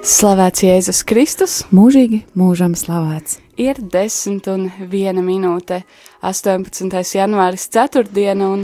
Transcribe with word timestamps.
Slavēts 0.00 0.62
Jēzus 0.64 1.02
Kristus, 1.04 1.54
mūžīgi 1.76 2.22
mūžam 2.32 2.72
slavēts. 2.72 3.36
Ir 3.60 3.76
10 3.92 4.46
un 4.48 4.62
1 4.80 5.20
minūte, 5.20 5.82
18. 6.24 6.96
janvāris, 7.18 7.66
4. 7.68 8.08
diena, 8.08 8.48
un 8.48 8.62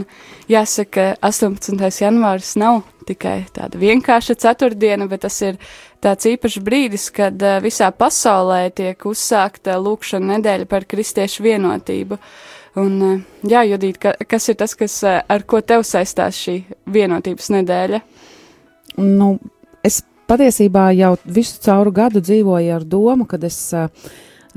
jāsaka, 0.49 1.11
18. 1.21 1.77
janvāris 2.01 2.55
nav 2.57 2.81
tikai 3.05 3.35
tāda 3.53 3.77
vienkārša 3.77 4.33
ceturtdiena, 4.41 5.05
bet 5.05 5.27
tas 5.27 5.37
ir 5.45 5.61
tāds 6.01 6.25
īpašs 6.25 6.57
brīdis, 6.65 7.07
kad 7.13 7.37
eh, 7.45 7.59
visā 7.61 7.91
pasaulē 7.93 8.71
tiek 8.73 9.05
uzsākta 9.05 9.77
lūkšana 9.77 10.39
nedēļa 10.39 10.65
par 10.73 10.89
kristiešu 10.89 11.45
vienotību. 11.45 12.17
Un, 12.81 12.99
eh, 13.11 13.23
jā, 13.45 13.61
Judīt, 13.75 14.01
ka, 14.01 14.17
kas 14.25 14.49
ir 14.49 14.57
tas, 14.57 14.73
kas, 14.73 14.97
eh, 15.05 15.21
ar 15.21 15.45
ko 15.45 15.61
tev 15.61 15.85
saistās 15.85 16.41
šī 16.41 16.63
vienotības 16.89 17.53
nedēļa? 17.59 18.05
Nu, 19.05 19.35
es 19.85 20.01
patiesībā 20.27 20.89
jau 20.97 21.15
visu 21.25 21.61
cauru 21.63 21.93
gadu 21.95 22.21
dzīvoju 22.23 22.75
ar 22.75 22.85
domu, 22.87 23.27
kad 23.29 23.43
es 23.47 23.57
uh, 23.75 23.87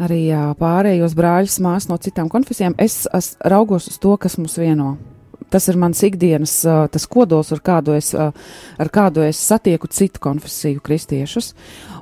arī 0.00 0.22
uh, 0.32 0.50
pārējos 0.58 1.14
brāļus 1.18 1.60
māsas 1.64 1.90
no 1.90 1.98
citām 2.02 2.30
konfesijām, 2.32 2.76
es, 2.78 3.04
es 3.14 3.34
raugos 3.40 3.88
uz 3.90 3.98
to, 4.02 4.16
kas 4.20 4.38
mūs 4.40 4.58
vieno. 4.60 4.96
Tas 5.50 5.68
ir 5.70 5.78
mans 5.80 6.00
ikdienas, 6.06 6.54
tas 6.92 7.06
kodols, 7.10 7.52
ar 7.54 7.62
kādu 7.64 7.94
es, 7.96 8.12
ar 8.14 8.90
kādu 8.92 9.24
es 9.26 9.40
satieku 9.42 9.90
citu 9.90 10.22
konfesiju 10.22 10.82
kristiešus. 10.84 11.52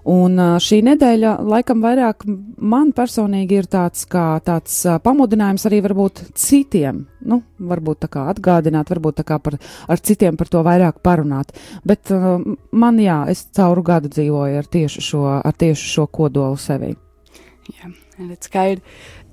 Un 0.08 0.38
šī 0.62 0.80
nedēļa 0.86 1.34
laikam 1.44 1.82
vairāk 1.84 2.24
man 2.28 2.94
personīgi 2.96 3.58
ir 3.60 3.68
tāds 3.68 4.06
kā 4.08 4.38
tāds 4.44 4.80
pamudinājums 5.04 5.66
arī 5.68 5.82
varbūt 5.84 6.22
citiem, 6.38 7.02
nu, 7.28 7.42
varbūt 7.58 8.04
tā 8.06 8.12
kā 8.12 8.24
atgādināt, 8.32 8.88
varbūt 8.94 9.20
tā 9.20 9.26
kā 9.28 9.40
par, 9.42 9.58
ar 9.88 10.00
citiem 10.00 10.38
par 10.40 10.48
to 10.52 10.62
vairāk 10.64 11.02
parunāt. 11.04 11.52
Bet 11.84 12.12
man, 12.72 13.00
jā, 13.02 13.20
es 13.32 13.46
cauru 13.56 13.84
gadu 13.84 14.12
dzīvoju 14.12 14.62
ar 14.62 14.72
tieši 14.78 15.04
šo, 15.10 15.24
ar 15.42 15.56
tieši 15.56 15.94
šo 15.96 16.08
kodolu 16.12 16.56
sevi. 16.60 16.94
Jā, 17.68 17.90
redz, 18.22 18.48
skaidri. 18.48 18.80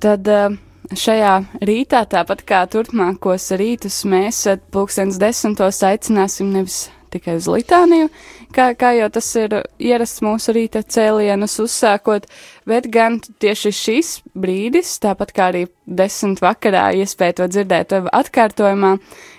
Tad 0.04 0.28
uh, 0.28 0.58
šajā 0.94 1.36
rītā, 1.66 2.04
tāpat 2.10 2.44
kā 2.48 2.66
turpmākos 2.70 3.50
rītus, 3.58 4.04
mēs 4.10 4.44
pulkstens 4.74 5.18
desmitos 5.22 5.82
aicināsim 5.86 6.52
nevis 6.54 6.86
tikai 7.16 7.38
uz 7.40 7.48
litāniju, 7.50 8.10
kā, 8.56 8.70
kā 8.78 8.92
jau 8.98 9.08
tas 9.14 9.28
ir 9.40 9.56
ierasts 9.80 10.24
mūsu 10.26 10.56
rīta 10.56 10.82
cēlienus 10.84 11.58
uzsākot, 11.64 12.28
bet 12.68 12.90
gan 12.92 13.22
tieši 13.42 13.72
šis 13.76 14.12
brīdis, 14.36 14.98
tāpat 15.04 15.32
kā 15.36 15.50
arī 15.54 15.66
desmit 15.86 16.44
vakarā 16.44 16.90
iespēja 17.00 17.40
to 17.40 17.50
dzirdēt 17.54 17.96
atkārtojumā, 17.96 18.98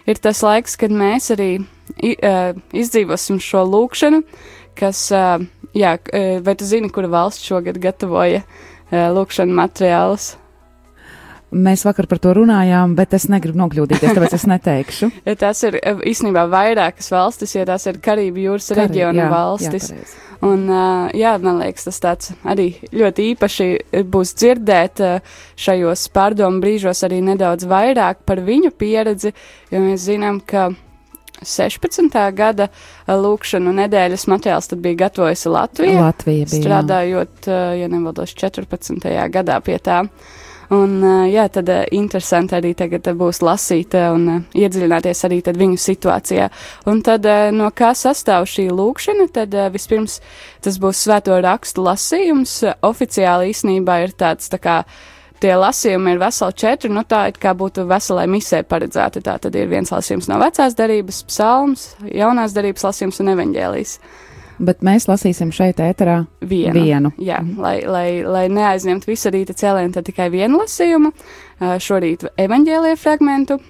ir 0.09 0.23
tas 0.23 0.43
laiks, 0.47 0.79
kad 0.81 0.95
mēs 0.95 1.31
arī 1.37 1.51
uh, 1.61 2.57
izdzīvosim 2.73 3.43
šo 3.43 3.67
lūkšanu, 3.69 4.23
kas, 4.79 5.05
uh, 5.15 5.37
jā, 5.77 5.99
vai 6.47 6.57
tu 6.57 6.69
zini, 6.69 6.93
kura 6.93 7.13
valsts 7.13 7.45
šogad 7.45 7.81
gatavoja 7.83 8.43
uh, 8.47 9.13
lūkšanu 9.17 9.61
materiālus? 9.61 10.35
Mēs 11.55 11.85
vakar 11.87 12.09
par 12.11 12.19
to 12.19 12.33
runājām, 12.35 12.97
bet 12.99 13.13
es 13.15 13.29
negribu 13.31 13.61
nokļūdīties, 13.61 14.15
tāpēc 14.17 14.33
es 14.35 14.47
neteikšu. 14.51 15.09
ja 15.29 15.35
tas 15.39 15.63
ir 15.69 15.79
īstenībā 15.79 16.43
vairākas 16.51 17.07
valstis, 17.15 17.55
jo 17.55 17.63
tās 17.69 17.87
ir 17.87 18.01
Karību 18.03 18.43
jūras 18.49 18.73
Karī, 18.73 18.81
reģiona 18.83 19.21
jā, 19.23 19.29
valstis. 19.31 19.91
Jā, 19.93 19.99
pareizi. 20.01 20.17
un, 20.49 20.65
uh, 20.67 21.13
jā, 21.15 21.37
man 21.45 21.61
liekas, 21.63 21.87
tas 21.87 22.03
tāds 22.03 22.33
arī 22.43 22.67
ļoti 22.91 23.29
īpaši 23.33 23.69
būs 24.11 24.35
dzirdēt 24.43 25.05
uh, 25.07 25.37
šajos 25.55 26.09
pārdomu 26.17 26.59
brīžos 26.65 27.05
arī 27.07 27.23
nedaudz 27.29 27.69
vairāk 27.71 28.27
par 28.27 28.43
viņu 28.43 28.73
pieredzi, 28.75 29.31
jo 29.71 29.85
mēs 29.85 30.03
zinām, 30.09 30.43
ka 30.43 30.73
16. 31.45 32.11
gada 32.35 32.67
lūkšanu 33.07 33.75
nedēļas 33.85 34.27
materiāls 34.33 34.71
tad 34.73 34.83
bija 34.83 35.05
gatavojusi 35.05 35.53
Latvija. 35.53 36.09
Latvija 36.09 36.49
bija, 36.49 36.63
strādājot, 36.63 37.47
jā. 37.47 37.63
ja 37.83 37.91
nevaldos, 37.93 38.35
14. 38.35 39.07
gadā 39.31 39.61
pie 39.63 39.79
tā. 39.79 40.03
Un, 40.75 40.99
jā, 41.31 41.47
tad 41.53 41.71
interesanti 41.95 42.57
arī 42.59 42.73
tagad 42.79 43.07
būs 43.19 43.43
lasīt 43.47 43.95
un 43.95 44.47
iedziļināties 44.51 45.25
arī 45.29 45.41
viņu 45.47 45.79
situācijā. 45.79 46.49
Un 46.91 47.03
tad 47.07 47.29
no 47.55 47.71
kā 47.71 47.93
sastāv 47.95 48.49
šī 48.51 48.69
lūkšana, 48.75 49.29
tad 49.35 49.55
vispirms 49.75 50.19
tas 50.65 50.81
būs 50.83 51.05
svēto 51.07 51.39
rakstu 51.45 51.87
lasījums. 51.87 52.59
Oficiāli 52.87 53.53
īsnībā 53.55 54.01
ir 54.07 54.17
tāds 54.19 54.51
tā 54.51 54.59
kā 54.59 54.81
tie 55.41 55.55
lasījumi 55.55 56.15
ir 56.15 56.21
veseli 56.21 56.59
četri, 56.59 56.91
nu 56.91 57.05
tā 57.07 57.27
it 57.31 57.39
kā 57.39 57.55
būtu 57.55 57.87
veselai 57.87 58.27
misē 58.31 58.63
paredzēti. 58.67 59.23
Tā 59.23 59.39
tad 59.43 59.55
ir 59.55 59.71
viens 59.71 59.93
lasījums 59.93 60.31
no 60.33 60.41
vecās 60.43 60.75
darības, 60.75 61.23
psalms, 61.31 61.91
jaunās 62.11 62.57
darības 62.57 62.89
lasījums 62.89 63.23
un 63.23 63.37
evaņģēlijas 63.37 63.99
bet 64.59 64.83
mēs 64.87 65.09
lasīsim 65.11 65.53
šeit 65.55 65.81
ēterā 65.83 66.23
vienu. 66.41 66.75
vienu. 66.81 67.13
Jā, 67.23 67.43
lai, 67.59 67.79
lai, 67.87 68.09
lai 68.25 68.47
neaizņemtu 68.53 69.11
visu 69.11 69.33
rīta 69.35 69.57
cēlienu, 69.57 69.95
tad 69.95 70.09
tikai 70.09 70.29
vienu 70.33 70.63
lasījumu, 70.63 71.13
šorīt 71.61 72.29
evaņģēlīja 72.37 73.01
fragmentu. 73.01 73.61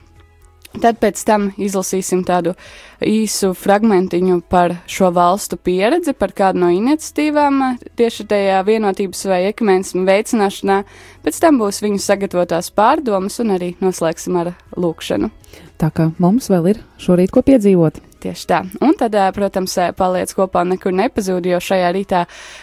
Tad 0.76 0.98
pēc 1.00 1.22
tam 1.24 1.46
izlasīsim 1.56 2.20
tādu 2.26 2.52
īsu 3.00 3.52
fragmentiņu 3.56 4.42
par 4.50 4.74
šo 4.90 5.08
valstu 5.14 5.56
pieredzi, 5.56 6.12
par 6.12 6.34
kādu 6.36 6.60
no 6.66 6.68
iniciatīvām 6.74 7.62
tieši 7.96 8.26
tajā 8.28 8.58
vienotības 8.66 9.24
vai 9.30 9.40
ekumēnismu 9.52 10.04
veicināšanā. 10.08 10.82
Pēc 11.24 11.40
tam 11.40 11.62
būs 11.62 11.80
viņu 11.84 12.02
sagatavotās 12.02 12.68
pārdomas 12.76 13.40
un 13.40 13.56
arī 13.56 13.72
noslēgsim 13.80 14.36
ar 14.42 14.52
lūkšanu. 14.76 15.32
Tā 15.80 15.88
kā 15.96 16.10
mums 16.20 16.50
vēl 16.52 16.74
ir 16.74 16.84
šorīt 17.00 17.32
ko 17.32 17.44
piedzīvot. 17.46 18.02
Tieši 18.22 18.46
tā. 18.48 18.62
Un 18.80 18.94
tad, 18.98 19.16
protams, 19.36 19.76
paliec 19.96 20.32
kopā 20.36 20.64
un 20.64 20.74
nekur 20.74 20.94
nepazūd, 20.96 21.48
jo 21.50 21.60
šajā 21.60 21.90
rītā, 21.96 22.22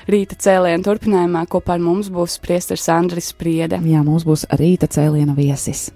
rīta 0.09 0.37
cēliena 0.41 0.81
turpinājumā 0.85 1.45
kopā 1.51 1.77
ar 1.77 1.83
mums 1.83 2.09
būs 2.13 2.39
priesteris 2.43 2.89
Andris 2.89 3.33
Priede. 3.37 3.81
Jā, 3.85 4.01
mums 4.05 4.25
būs 4.27 4.47
rīta 4.57 4.89
cēliena 4.89 5.37
viesis. 5.37 5.91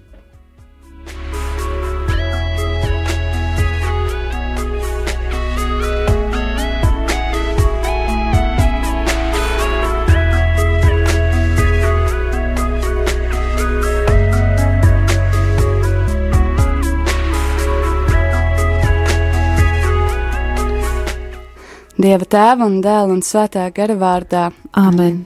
Dieva 21.98 22.22
tēva 22.30 22.62
un 22.62 22.76
dēla 22.78 23.10
un 23.10 23.24
svētā 23.26 23.64
gara 23.74 23.96
vārdā. 23.98 24.44
Āmen! 24.70 25.24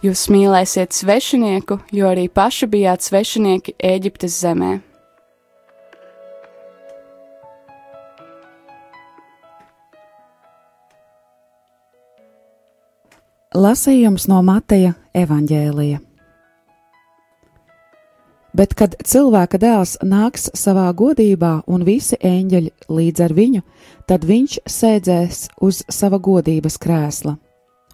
Jūs 0.00 0.22
mīlēsiet 0.32 0.96
svešinieku, 0.96 1.82
jo 1.92 2.08
arī 2.08 2.30
paši 2.32 2.64
bijāt 2.72 3.04
svešinieki 3.04 3.74
Ēģiptes 3.76 4.38
zemē. 4.40 4.78
Lasījums 13.52 14.30
no 14.32 14.40
Mateja 14.46 14.96
evaņģēlija. 15.12 16.07
Bet, 18.58 18.72
kad 18.74 18.96
cilvēka 19.06 19.58
dēls 19.62 19.92
nāks 20.02 20.48
savā 20.58 20.88
godībā 20.98 21.60
un 21.70 21.84
visi 21.86 22.16
eņģeļi 22.18 22.90
līdz 22.90 23.20
ar 23.22 23.34
viņu, 23.36 23.60
tad 24.10 24.24
viņš 24.26 24.56
sēdzēs 24.66 25.42
uz 25.62 25.84
sava 25.86 26.18
godības 26.18 26.74
krēsla, 26.82 27.36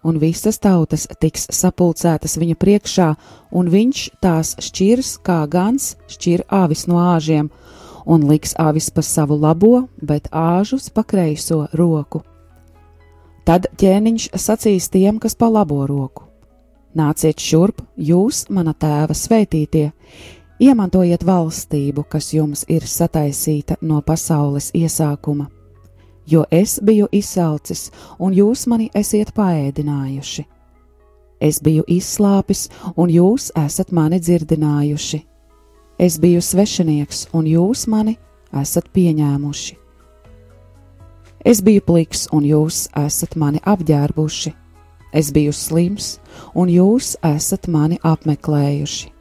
un 0.01 0.17
visas 0.17 0.57
tautas 0.57 1.05
tiks 1.21 1.45
sapulcētas 1.53 2.39
viņa 2.41 2.57
priekšā, 2.57 3.09
un 3.53 3.69
viņš 3.69 4.01
tās 4.25 4.55
šķirs 4.65 5.11
kā 5.27 5.43
gans 5.45 5.91
šķir 6.09 6.47
āvis 6.49 6.87
no 6.89 6.97
āžiem, 7.13 7.51
un 8.09 8.25
liks 8.25 8.55
āvis 8.57 8.89
pa 8.89 9.03
savu 9.05 9.37
labo, 9.37 9.83
bet 10.01 10.31
āžus 10.33 10.89
pa 10.89 11.03
kreiso 11.05 11.67
roku. 11.77 12.23
Tad 13.45 13.69
ķēniņš 13.77 14.31
sacīs 14.33 14.89
tiem, 14.89 15.21
kas 15.21 15.37
pa 15.37 15.51
labo 15.53 15.83
roku: 15.85 16.25
Nāciet 16.97 17.37
šurp, 17.37 17.85
jūs, 17.97 18.47
mana 18.49 18.73
tēva 18.73 19.13
svētītie! 19.13 19.91
Iemantojiet 20.61 21.25
valstību, 21.27 22.05
kas 22.07 22.29
jums 22.33 22.61
ir 22.71 22.85
sataisīta 22.87 23.75
no 23.83 23.97
pasaules 24.01 24.69
iesākuma, 24.71 25.49
jo 26.31 26.45
es 26.47 26.77
biju 26.79 27.09
izsalcis, 27.11 27.89
un 28.19 28.31
jūs 28.31 28.63
mani 28.71 28.87
esiet 28.95 29.33
paēdinājuši. 29.35 30.45
Es 31.43 31.59
biju 31.59 31.83
izslāpis, 31.91 32.69
un 32.95 33.11
jūs 33.11 33.49
esat 33.59 33.91
mani 33.91 34.21
dzirdinājuši. 34.23 35.19
Es 35.99 36.15
biju 36.23 36.39
svešinieks, 36.41 37.27
un 37.35 37.49
jūs 37.51 37.83
mani 37.91 38.15
esat 38.55 38.87
pieņēmuši. 38.95 39.75
Es 41.45 41.59
biju 41.61 41.83
pliks, 41.83 42.29
un 42.31 42.47
jūs 42.47 42.85
esat 42.95 43.35
mani 43.35 43.59
apģērbuši. 43.59 44.53
Es 45.11 45.33
biju 45.35 45.51
slims, 45.51 46.13
un 46.55 46.71
jūs 46.71 47.17
esat 47.27 47.67
mani 47.67 47.99
apmeklējuši 48.03 49.14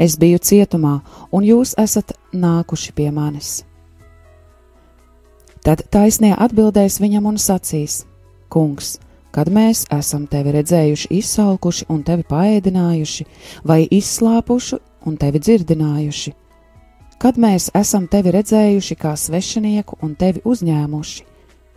Es 0.00 0.16
biju 0.16 0.38
cietumā, 0.40 1.00
un 1.32 1.44
jūs 1.44 1.74
esat 1.80 2.14
nākuši 2.32 2.94
pie 2.96 3.10
manis. 3.12 3.60
Tad 5.60 5.82
taisnie 5.92 6.32
atbildēs 6.32 6.96
viņam 7.02 7.26
un 7.28 7.36
sacīs: 7.36 8.06
Kungs, 8.48 8.94
kad 9.34 9.50
mēs 9.52 9.84
esam 9.92 10.24
tevi 10.30 10.54
redzējuši 10.56 11.10
izsalkuši 11.18 11.88
un 11.92 12.00
tevi 12.06 12.24
paēdinājuši, 12.30 13.26
vai 13.64 13.82
izslāpuši 13.84 14.80
un 15.06 15.20
tevi 15.20 15.42
dzirdinājuši? 15.44 16.32
Kad 17.20 17.36
mēs 17.36 17.68
esam 17.76 18.08
tevi 18.08 18.32
redzējuši 18.38 18.96
kā 18.96 19.12
svešinieku 19.20 20.00
un 20.00 20.16
tevi 20.16 20.40
uzņēmuši, 20.48 21.28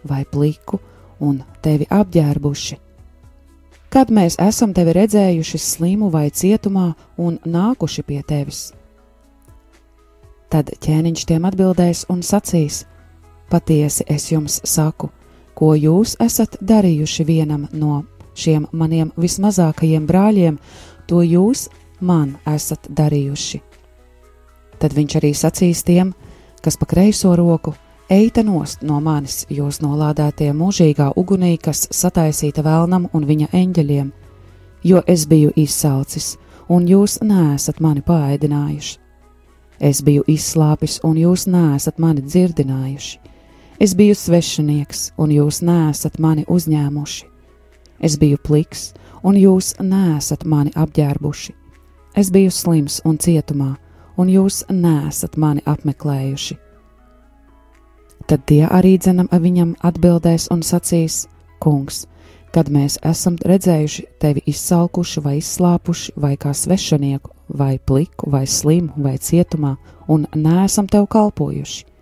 vai 0.07 0.23
pliku 0.23 0.79
un 1.19 1.43
tevi 1.59 1.89
apģērbuši? 1.91 2.82
Kad 3.93 4.09
mēs 4.09 4.39
esam 4.41 4.71
tevi 4.73 4.95
redzējuši 4.97 5.59
slimu 5.61 6.07
vai 6.09 6.31
cietumā 6.33 6.95
un 7.21 7.35
nākuši 7.45 8.01
pie 8.07 8.23
tevis? 8.25 8.71
Tad 10.49 10.71
ķēniņš 10.81 11.25
tiem 11.29 11.45
atbildēs 11.45 12.07
un 12.09 12.23
sacīs: 12.25 12.87
Patiesi 13.53 14.07
es 14.09 14.25
jums 14.31 14.55
saku, 14.65 15.11
ko 15.53 15.75
jūs 15.77 16.15
esat 16.25 16.57
darījuši 16.57 17.25
vienam 17.29 17.67
no 17.69 18.01
šiem 18.33 18.65
maniem 18.73 19.11
vismazākajiem 19.13 20.09
brāļiem, 20.09 20.57
to 21.05 21.21
jūs 21.21 21.67
man 22.01 22.33
esat 22.49 22.89
darījuši. 22.89 23.61
Tad 24.81 24.97
viņš 24.97 25.19
arī 25.21 25.35
sacīs 25.37 25.85
tiem, 25.85 26.15
kas 26.65 26.81
pa 26.81 26.89
kreiso 26.89 27.35
roku, 27.37 27.75
eita 28.13 28.43
nost 28.45 28.85
no 28.85 28.99
manis, 29.01 29.43
jūs 29.49 29.81
nolādētie 29.81 30.51
mūžīgā 30.53 31.11
ugunī, 31.17 31.55
kas 31.57 31.87
sataisīta 31.91 32.63
vēlnam 32.65 33.09
un 33.13 33.25
viņa 33.25 33.49
eņģeļiem, 33.53 34.13
jo 34.83 35.01
es 35.07 35.25
biju 35.27 35.51
izsalcis, 35.55 36.35
un 36.69 36.87
jūs 36.87 37.19
neesat 37.25 37.81
mani 37.81 38.05
pāēdinājuši. 38.05 38.97
Es 39.83 39.99
biju 40.05 40.23
izslāpis, 40.29 40.99
un 41.03 41.17
jūs 41.19 41.47
neesat 41.49 41.99
mani 41.99 42.21
dzirdinājuši 42.23 43.23
Es 43.83 43.95
biju 43.95 44.15
svešinieks, 44.15 45.09
un 45.17 45.31
jūs 45.33 45.57
nesat 45.65 46.19
mani 46.21 46.45
uzņēmuši. 46.47 47.25
Es 47.99 48.17
biju 48.21 48.37
pliks, 48.39 48.93
un 49.27 49.35
jūs 49.35 49.73
nesat 49.81 50.45
mani 50.45 50.71
apģērbuši. 50.71 51.55
Es 52.15 52.29
biju 52.31 52.51
slims 52.53 53.01
un 53.03 53.17
cietumā, 53.17 53.73
un 54.15 54.29
jūs 54.29 54.61
nesat 54.69 55.35
mani 55.35 55.65
apmeklējuši. 55.65 56.55
Tad 58.27 58.45
tie 58.47 58.63
arī 58.67 58.97
dzenam 58.97 59.27
viņam 59.31 59.75
atbildēs 59.83 60.49
un 60.51 60.63
sacīs: 60.63 61.27
Kungs, 61.59 62.05
kad 62.53 62.69
mēs 62.69 62.99
esam 63.03 63.35
redzējuši 63.35 64.05
tevi 64.19 64.43
izsalkuši 64.45 65.23
vai 65.23 65.37
izslāpuši, 65.37 66.13
vai 66.15 66.35
kā 66.37 66.53
svešinieku, 66.53 67.31
vai 67.47 67.79
pliku, 67.79 68.29
vai 68.29 68.45
slimu, 68.47 68.93
vai 68.97 69.17
cietumā, 69.17 69.75
un 70.07 70.27
neesam 70.35 70.87
tev 70.87 71.07
kalpojuši 71.07 71.93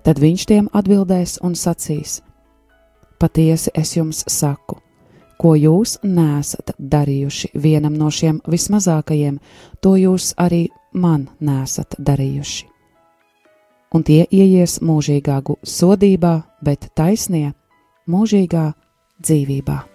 Tad 0.00 0.16
viņš 0.16 0.44
tiem 0.48 0.68
atbildēs 0.72 1.38
un 1.44 1.54
sacīs: 1.58 2.20
Patiesi 3.20 3.72
es 3.76 3.92
jums 3.98 4.22
saku, 4.32 4.78
ko 5.36 5.52
jūs 5.58 5.98
nesat 6.04 6.72
darījuši 6.78 7.52
vienam 7.54 7.98
no 8.00 8.08
šiem 8.08 8.40
vismazākajiem, 8.48 9.36
to 9.84 9.96
jūs 10.00 10.32
arī 10.40 10.68
man 10.92 11.28
nesat 11.40 11.98
darījuši. 12.00 12.69
Un 13.90 14.04
tie 14.06 14.22
ieies 14.30 14.78
mūžīgā 14.86 15.40
sodībā, 15.66 16.34
bet 16.62 16.92
taisnie 16.94 17.50
mūžīgā 18.06 18.70
dzīvībā. 19.18 19.89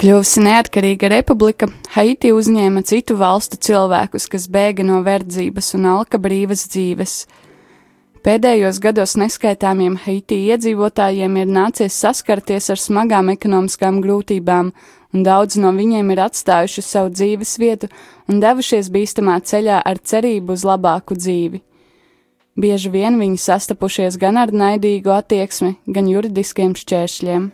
Kļuvusi 0.00 0.40
neatkarīga 0.40 1.10
republika, 1.12 1.66
Haiti 1.92 2.30
uzņēma 2.32 2.80
citu 2.88 3.18
valstu 3.20 3.58
cilvēkus, 3.60 4.30
kas 4.32 4.46
bēga 4.48 4.86
no 4.88 5.02
verdzības 5.04 5.74
un 5.76 5.90
alka 5.90 6.16
brīvas 6.16 6.62
dzīves. 6.72 7.16
Pēdējos 8.24 8.78
gados 8.80 9.12
neskaitāmiem 9.20 9.98
Haiti 10.06 10.38
iedzīvotājiem 10.54 11.36
ir 11.42 11.52
nācies 11.52 12.00
saskarties 12.00 12.70
ar 12.72 12.80
smagām 12.80 13.28
ekonomiskām 13.34 14.00
grūtībām, 14.00 14.72
un 15.12 15.28
daudz 15.28 15.60
no 15.60 15.74
viņiem 15.76 16.16
ir 16.16 16.24
atstājuši 16.30 16.88
savu 16.88 17.12
dzīves 17.12 17.54
vietu 17.60 17.92
un 18.24 18.40
devušies 18.40 18.88
bīstamā 18.88 19.36
ceļā 19.44 19.84
ar 19.84 20.00
cerību 20.00 20.56
uz 20.56 20.64
labāku 20.64 21.20
dzīvi. 21.20 21.60
Bieži 22.56 22.96
vien 22.96 23.20
viņi 23.20 23.36
sastapušies 23.36 24.16
gan 24.16 24.40
ar 24.40 24.48
naidīgu 24.48 25.12
attieksmi, 25.20 25.76
gan 25.84 26.08
juridiskiem 26.08 26.72
šķēršļiem. 26.72 27.50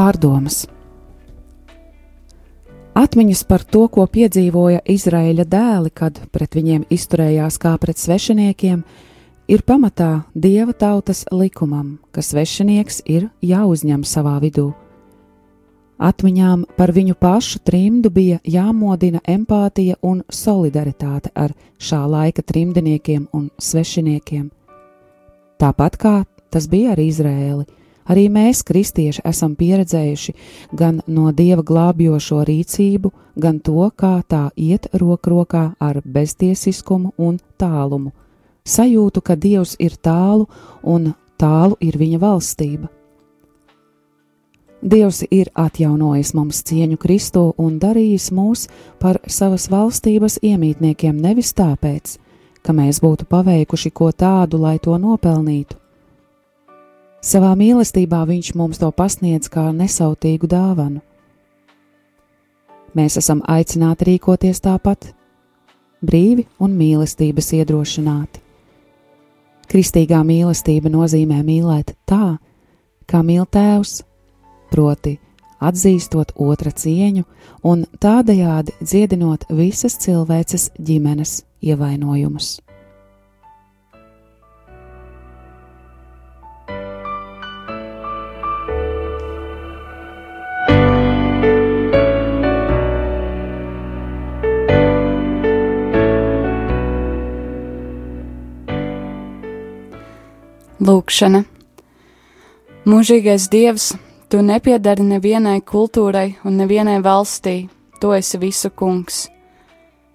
Pārdomas. 0.00 0.64
Atmiņas 2.96 3.44
par 3.48 3.62
to, 3.64 3.86
ko 3.92 4.06
piedzīvoja 4.10 4.82
Izraēļa 4.88 5.46
dēli, 5.48 5.92
kad 5.94 6.18
pret 6.32 6.56
viņiem 6.58 6.88
izturējās 6.90 7.58
kā 7.62 7.76
pret 7.80 8.00
svešiniekiem, 8.00 8.82
ir 9.48 9.64
pamatā 9.66 10.10
dieva 10.34 10.74
tautas 10.76 11.24
likumam, 11.32 11.98
ka 12.12 12.24
svešinieks 12.24 13.02
ir 13.06 13.28
jāuzņem 13.44 14.04
savā 14.04 14.38
vidū. 14.42 14.70
Atmiņām 16.00 16.64
par 16.78 16.94
viņu 16.96 17.14
pašu 17.20 17.60
trimdu 17.60 18.10
bija 18.10 18.38
jāmodina 18.48 19.20
empātija 19.28 19.98
un 20.02 20.22
solidaritāte 20.32 21.28
ar 21.36 21.52
šā 21.76 22.00
laika 22.08 22.42
trimdniekiem 22.42 23.26
un 23.36 23.50
svešiniekiem. 23.60 24.48
Tāpat 25.60 26.00
kā 26.00 26.14
tas 26.50 26.70
bija 26.72 26.96
ar 26.96 27.04
Izraēlu 27.04 27.68
Arī 28.10 28.26
mēs, 28.32 28.64
kristieši, 28.66 29.22
esam 29.24 29.54
pieredzējuši 29.54 30.34
gan 30.74 31.00
no 31.06 31.30
dieva 31.30 31.62
glābjošo 31.62 32.42
rīcību, 32.48 33.12
gan 33.38 33.60
to, 33.62 33.86
kā 33.94 34.16
tā 34.26 34.48
iet 34.56 34.88
roku 34.98 35.30
rokā 35.30 35.64
ar 35.78 36.00
beztiesiskumu 36.04 37.12
un 37.18 37.38
tālumu. 37.60 38.10
Sajūtu, 38.66 39.22
ka 39.22 39.36
dievs 39.38 39.76
ir 39.78 39.94
tālu 39.94 40.48
un 40.82 41.12
tālu 41.38 41.78
ir 41.80 41.96
viņa 41.98 42.18
valstība. 42.20 42.90
Dievs 44.80 45.20
ir 45.30 45.50
atjaunojis 45.54 46.32
mums 46.34 46.62
cieņu 46.64 46.96
Kristu 46.96 47.42
un 47.60 47.76
darījis 47.78 48.30
mūs 48.32 48.64
par 48.98 49.18
savas 49.28 49.68
valstības 49.68 50.38
iemītniekiem 50.40 51.18
nevis 51.20 51.52
tāpēc, 51.52 52.16
ka 52.64 52.72
mēs 52.72 53.02
būtu 53.04 53.28
paveikuši 53.28 53.92
ko 53.92 54.08
tādu, 54.12 54.56
lai 54.64 54.78
to 54.80 54.96
nopelnītu, 54.96 55.76
Savā 57.20 57.52
mīlestībā 57.52 58.22
viņš 58.24 58.54
mums 58.56 58.78
to 58.80 58.88
pasniedz 58.96 59.50
kā 59.52 59.66
nesautīgu 59.76 60.48
dāvanu. 60.48 61.02
Mēs 62.96 63.18
esam 63.20 63.42
aicināti 63.44 64.06
rīkoties 64.08 64.62
tāpat, 64.64 65.10
brīvi 66.00 66.46
un 66.58 66.78
mīlestības 66.78 67.52
iedrošināti. 67.58 68.40
Kristīgā 69.70 70.22
mīlestība 70.26 70.88
nozīmē 70.90 71.42
mīlēt 71.44 71.92
tā, 72.08 72.38
kā 73.04 73.20
mīl 73.22 73.44
Tēvs, 73.44 74.00
proti, 74.72 75.18
atzīstot 75.60 76.32
otra 76.40 76.72
cieņu 76.72 77.26
un 77.68 77.84
tādējādi 78.00 78.80
dziedinot 78.80 79.44
visas 79.52 80.00
cilvēces 80.00 80.70
ģimenes 80.80 81.42
ievainojumus. 81.60 82.56
Lūkšana. 100.80 101.42
Mūžīgais 102.88 103.50
Dievs, 103.52 103.90
tu 104.32 104.38
nepiedari 104.40 105.04
nevienai 105.04 105.58
kultūrai 105.60 106.38
un 106.48 106.56
nevienai 106.56 107.02
valstī, 107.04 107.68
tu 108.00 108.14
esi 108.16 108.40
visu 108.40 108.70
kungs, 108.72 109.26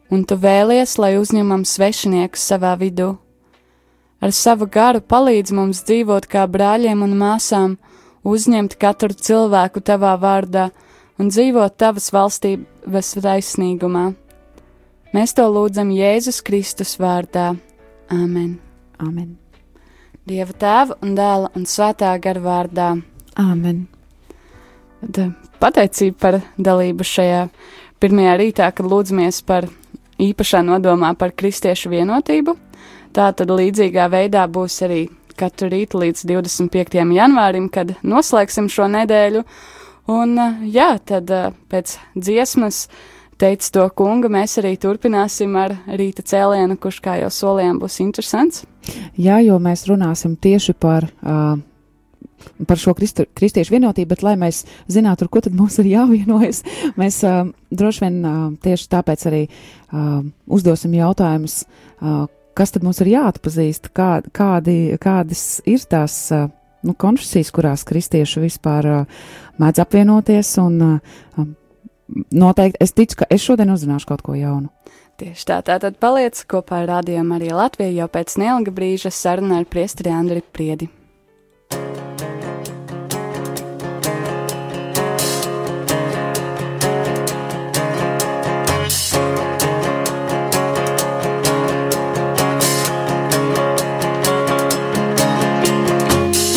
un 0.10 0.24
tu 0.26 0.40
vēlies, 0.42 0.96
lai 0.98 1.12
uzņemam 1.22 1.68
svešiniekus 1.70 2.48
savā 2.50 2.74
vidū. 2.82 3.12
Ar 4.26 4.34
savu 4.34 4.66
garu 4.66 5.04
palīdz 5.06 5.54
mums 5.54 5.84
dzīvot 5.86 6.26
kā 6.34 6.48
brāļiem 6.50 7.06
un 7.06 7.14
māsām, 7.22 7.78
uzņemt 8.26 8.80
katru 8.82 9.14
cilvēku 9.14 9.86
tavā 9.86 10.18
vārdā 10.18 10.72
un 11.22 11.30
dzīvot 11.30 11.78
tavas 11.78 12.10
valstības 12.10 13.16
taisnīgumā. 13.22 14.10
Mēs 15.14 15.38
to 15.38 15.46
lūdzam 15.46 15.94
Jēzus 15.94 16.42
Kristus 16.42 16.98
vārdā. 16.98 17.54
Āmen! 18.10 18.56
Amen. 18.98 19.45
Dieva 20.26 20.56
tēva 20.58 20.96
un 21.06 21.12
dēla 21.14 21.52
un 21.54 21.68
svētā 21.70 22.16
gara 22.18 22.42
vārdā. 22.42 22.86
Āmen! 23.38 23.84
Tad 25.06 25.36
pateicība 25.62 26.18
par 26.18 26.38
dalību 26.58 27.06
šajā 27.06 27.44
pirmajā 28.02 28.32
rītā, 28.42 28.72
kad 28.74 28.90
lūdzamies 28.90 29.44
par 29.46 29.68
īpašā 30.18 30.64
nodomā 30.66 31.12
par 31.20 31.36
kristiešu 31.38 31.94
vienotību. 31.94 32.56
Tā 33.14 33.28
tad 33.38 33.54
līdzīgā 33.54 34.08
veidā 34.10 34.48
būs 34.50 34.80
arī 34.88 35.04
katru 35.38 35.70
rītu 35.70 36.02
līdz 36.02 36.26
25. 36.34 37.06
janvārim, 37.20 37.70
kad 37.70 37.94
noslēgsim 38.02 38.66
šo 38.66 38.90
nedēļu. 38.98 39.46
Un 40.10 40.40
jā, 40.66 40.96
tad 41.06 41.30
pēc 41.70 42.00
dziesmas 42.18 42.88
teica 43.42 43.72
to 43.78 43.86
kunga, 43.98 44.30
mēs 44.32 44.58
arī 44.62 44.76
turpināsim 44.82 45.56
ar 45.60 45.76
rīta 45.88 46.26
cēlienu, 46.26 46.78
kurš, 46.82 47.02
kā 47.04 47.20
jau 47.22 47.32
solījām, 47.34 47.80
būs 47.84 48.02
interesants. 48.04 48.66
Jā, 49.18 49.40
jo 49.44 49.60
mēs 49.62 49.88
runāsim 49.90 50.38
tieši 50.40 50.78
par. 50.80 51.10
Uh, 51.22 51.58
par 52.68 52.78
šo 52.78 52.94
kristu, 52.94 53.24
kristiešu 53.34 53.74
vienotību, 53.74 54.10
bet, 54.12 54.22
lai 54.24 54.36
mēs 54.38 54.64
zinātu, 54.92 55.26
ar 55.26 55.32
ko 55.34 55.42
tad 55.42 55.56
mums 55.58 55.80
ir 55.82 55.88
jāvienojas, 55.90 56.62
mēs 57.00 57.18
uh, 57.26 57.48
droši 57.74 58.04
vien 58.04 58.20
uh, 58.22 58.36
tieši 58.62 58.90
tāpēc 58.92 59.26
arī 59.32 59.42
uh, 59.48 60.20
uzdosim 60.46 60.94
jautājumus, 60.94 61.64
uh, 61.66 62.28
kas 62.56 62.76
tad 62.76 62.86
mums 62.86 63.02
ir 63.02 63.16
jāatpazīst, 63.16 63.90
kā, 63.98 64.20
kādi, 64.36 64.78
kādas 65.02 65.46
ir 65.66 65.84
tās 65.90 66.20
uh, 66.36 66.48
nu, 66.86 66.94
konfesijas, 66.94 67.52
kurās 67.56 67.86
kristieši 67.88 68.46
vispār 68.46 68.92
uh, 68.92 69.22
mēdz 69.62 69.82
apvienoties 69.84 70.56
un 70.62 70.82
uh, 70.86 71.54
noteikti 72.32 72.82
es 72.84 72.94
ticu, 72.94 73.22
ka 73.22 73.30
es 73.30 73.44
šodien 73.46 73.72
uzzināšu 73.74 74.10
kaut 74.10 74.24
ko 74.26 74.36
jaunu. 74.38 74.70
Tieši 75.16 75.46
tā, 75.48 75.62
tātad 75.64 75.96
paliec 75.96 76.42
kopā 76.52 76.82
ar 76.84 76.90
rādījumu 76.98 77.38
arī 77.38 77.54
Latviju 77.56 77.96
jau 78.02 78.10
pēc 78.12 78.36
neilga 78.42 78.74
brīža 78.76 79.14
saruna 79.16 79.62
ar 79.62 79.70
priesteri 79.72 80.12
Andri 80.12 80.44
Priedi. 80.44 80.90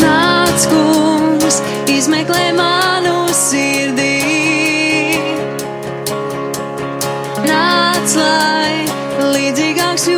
Nāc, 0.02 0.66
kungs, 0.74 1.62
izmeklē 1.94 2.50
manu 2.58 3.20
sirdī. 3.30 4.07
Līdzīgāks 9.34 10.08
jūtu 10.12 10.17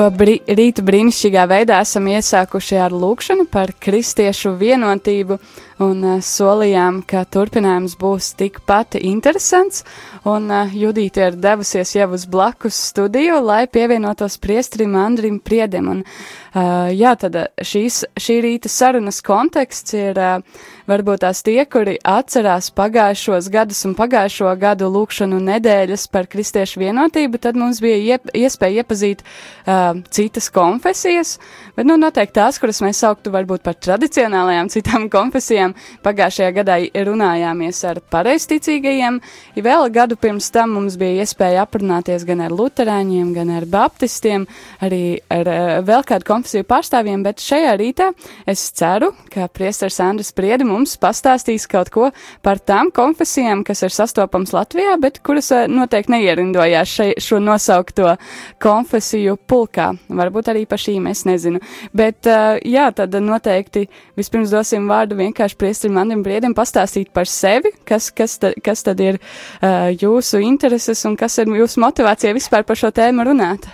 Šo 0.00 0.06
brī, 0.16 0.38
rītu 0.48 0.80
brīnišķīgā 0.80 1.42
veidā 1.44 1.82
esam 1.84 2.06
iesākuši 2.08 2.78
ar 2.80 2.94
lūkšanu 2.96 3.44
par 3.52 3.74
kristiešu 3.84 4.54
vienotību 4.56 5.36
un 5.80 6.02
uh, 6.04 6.18
solījām, 6.24 7.00
ka 7.08 7.24
turpinājums 7.28 7.96
būs 8.00 8.34
tikpat 8.40 8.98
interesants. 9.00 9.84
Un 10.28 10.50
uh, 10.52 10.74
Judīte 10.76 11.30
ir 11.30 11.38
devusies 11.40 11.94
jau 11.96 12.10
uz 12.16 12.26
blakus 12.30 12.78
studiju, 12.90 13.40
lai 13.44 13.64
pievienotos 13.70 14.36
priestrim 14.42 14.96
Andrim 15.00 15.40
Priedem. 15.40 15.88
Un, 15.94 16.02
uh, 16.04 16.90
jā, 16.92 17.14
tad 17.20 17.38
šīs, 17.56 18.02
šī 18.20 18.40
rīta 18.44 18.72
sarunas 18.72 19.22
konteksts 19.24 19.96
ir 19.96 20.20
uh, 20.20 20.60
varbūt 20.90 21.22
tās 21.24 21.42
tie, 21.46 21.58
kuri 21.70 21.96
atcerās 22.06 22.70
pagājušos 22.76 23.48
gadus 23.52 23.82
un 23.88 23.94
pagājušo 23.98 24.50
gadu 24.60 24.90
lūkšanu 24.92 25.38
nedēļas 25.46 26.06
par 26.12 26.28
kristiešu 26.30 26.82
vienotību, 26.82 27.40
tad 27.42 27.58
mums 27.58 27.80
bija 27.82 27.98
iep, 28.16 28.30
iespēja 28.36 28.82
iepazīt 28.82 29.22
uh, 29.24 30.00
citas 30.10 30.50
konfesijas, 30.54 31.36
bet 31.76 31.88
nu 31.88 31.98
noteikti 32.00 32.38
tās, 32.40 32.58
kuras 32.62 32.82
mēs 32.84 33.02
sauktu 33.04 33.32
varbūt 33.34 33.64
par 33.66 33.78
tradicionālajām 33.78 34.70
citām 34.72 35.08
konfesijām, 35.16 35.69
pagājušajā 36.04 36.50
gadā 36.56 36.78
runājāmies 37.06 37.82
ar 37.88 38.00
pareizticīgajiem, 38.12 39.20
vēl 39.60 39.88
gadu 39.94 40.16
pirms 40.20 40.50
tam 40.54 40.74
mums 40.76 40.96
bija 41.00 41.24
iespēja 41.24 41.64
aprunāties 41.66 42.24
gan 42.28 42.42
ar 42.44 42.54
luterāņiem, 42.54 43.32
gan 43.36 43.50
ar 43.54 43.66
baptistiem, 43.70 44.46
arī 44.84 45.20
ar 45.32 45.50
uh, 45.50 45.72
vēl 45.86 46.04
kādu 46.08 46.26
konfesiju 46.28 46.66
pārstāvjiem, 46.68 47.24
bet 47.26 47.42
šajā 47.44 47.74
rītā 47.80 48.10
es 48.50 48.62
ceru, 48.76 49.12
ka 49.32 49.48
priestars 49.52 50.00
Andris 50.04 50.32
Priedi 50.36 50.66
mums 50.68 50.96
pastāstīs 51.00 51.68
kaut 51.70 51.92
ko 51.94 52.10
par 52.44 52.60
tām 52.62 52.92
konfesijām, 52.94 53.64
kas 53.66 53.84
ir 53.86 53.94
sastopams 53.94 54.54
Latvijā, 54.56 54.96
bet 55.02 55.20
kuras 55.26 55.50
uh, 55.54 55.66
noteikti 55.70 56.16
neierindojās 56.16 56.96
šai, 56.96 57.10
šo 57.20 57.40
nosaukto 57.44 58.14
konfesiju 58.62 59.36
pulkā. 59.50 59.90
Varbūt 60.20 60.52
arī 60.52 60.66
par 60.70 60.80
šīm 60.80 61.10
es 61.10 61.24
nezinu. 61.28 61.62
Bet, 61.96 62.24
uh, 62.28 62.58
jā, 62.66 62.88
tad 62.96 63.14
noteikti 63.20 63.86
vispirms 64.18 64.52
dosim 64.54 64.88
vārdu 64.90 65.18
vienkārši 65.20 65.59
priestrim 65.60 65.98
Andrim 66.00 66.24
Priedam 66.26 66.56
pastāstīt 66.56 67.12
par 67.14 67.28
sevi, 67.30 67.74
kas, 67.88 68.10
kas, 68.16 68.38
tad, 68.42 68.58
kas 68.64 68.84
tad 68.86 69.00
ir 69.04 69.20
uh, 69.20 69.90
jūsu 69.92 70.42
intereses 70.44 71.04
un 71.08 71.18
kas 71.20 71.38
ir 71.42 71.52
jūsu 71.60 71.82
motivācija 71.84 72.36
vispār 72.36 72.66
par 72.68 72.80
šo 72.80 72.92
tēmu 72.94 73.28
runāt. 73.28 73.68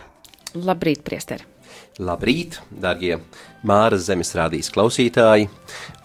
Labrīt, 0.57 1.05
priesteri! 1.07 1.47
Labrīt, 1.97 2.59
darbie 2.69 3.17
Māras 3.67 4.05
zemes 4.11 4.35
rādīs 4.37 4.69
klausītāji, 4.73 5.49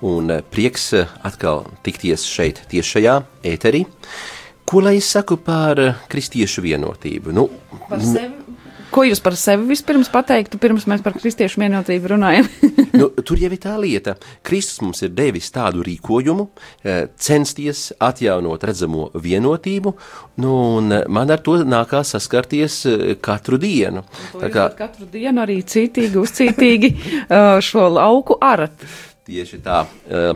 un 0.08 0.32
eh, 0.32 0.44
prieks 0.54 0.86
eh, 0.96 1.10
atkal 1.28 1.66
tikties 1.84 2.24
šeit 2.32 2.62
tiešajā 2.72 3.18
ēterī. 3.52 3.84
Ko 4.72 4.80
lai 4.80 4.96
es 5.02 5.10
saku 5.12 5.36
par 5.44 5.82
kristiešu 6.12 6.64
vienotību? 6.64 7.36
Nu, 7.36 7.50
Par 7.90 8.00
sevi. 8.00 8.41
Ko 8.92 9.06
jūs 9.08 9.22
par 9.24 9.38
sevi 9.40 9.70
vispirms 9.70 10.10
pateiktu, 10.12 10.60
pirms 10.60 10.84
mēs 10.90 11.04
par 11.04 11.16
kristiešu 11.16 11.62
vienotību 11.62 12.10
runājam? 12.12 12.48
nu, 13.00 13.08
tur 13.24 13.40
jau 13.40 13.48
ir 13.48 13.60
tā 13.64 13.78
lieta. 13.80 14.18
Kristus 14.44 14.82
mums 14.84 15.00
ir 15.06 15.14
devis 15.16 15.48
tādu 15.56 15.86
rīkojumu, 15.88 16.48
eh, 16.84 17.06
censties 17.16 17.86
atjaunot 18.04 18.66
redzamo 18.68 19.08
vienotību, 19.16 19.94
nu, 20.44 20.56
un 20.82 20.98
eh, 20.98 21.06
man 21.08 21.32
ar 21.32 21.40
to 21.46 21.56
nākās 21.64 22.12
saskarties 22.18 22.82
eh, 22.92 23.06
katru 23.24 23.62
dienu. 23.62 24.04
Kā 24.42 24.68
katru 24.76 25.08
dienu 25.14 25.46
arī 25.46 25.62
cītīgi, 25.64 26.20
uzcītīgi 26.20 26.92
uh, 26.92 27.62
šo 27.68 27.88
lauku 27.96 28.36
arat. 28.44 28.84
Tieši 29.22 29.60
tā, 29.62 29.84
eh, 30.10 30.34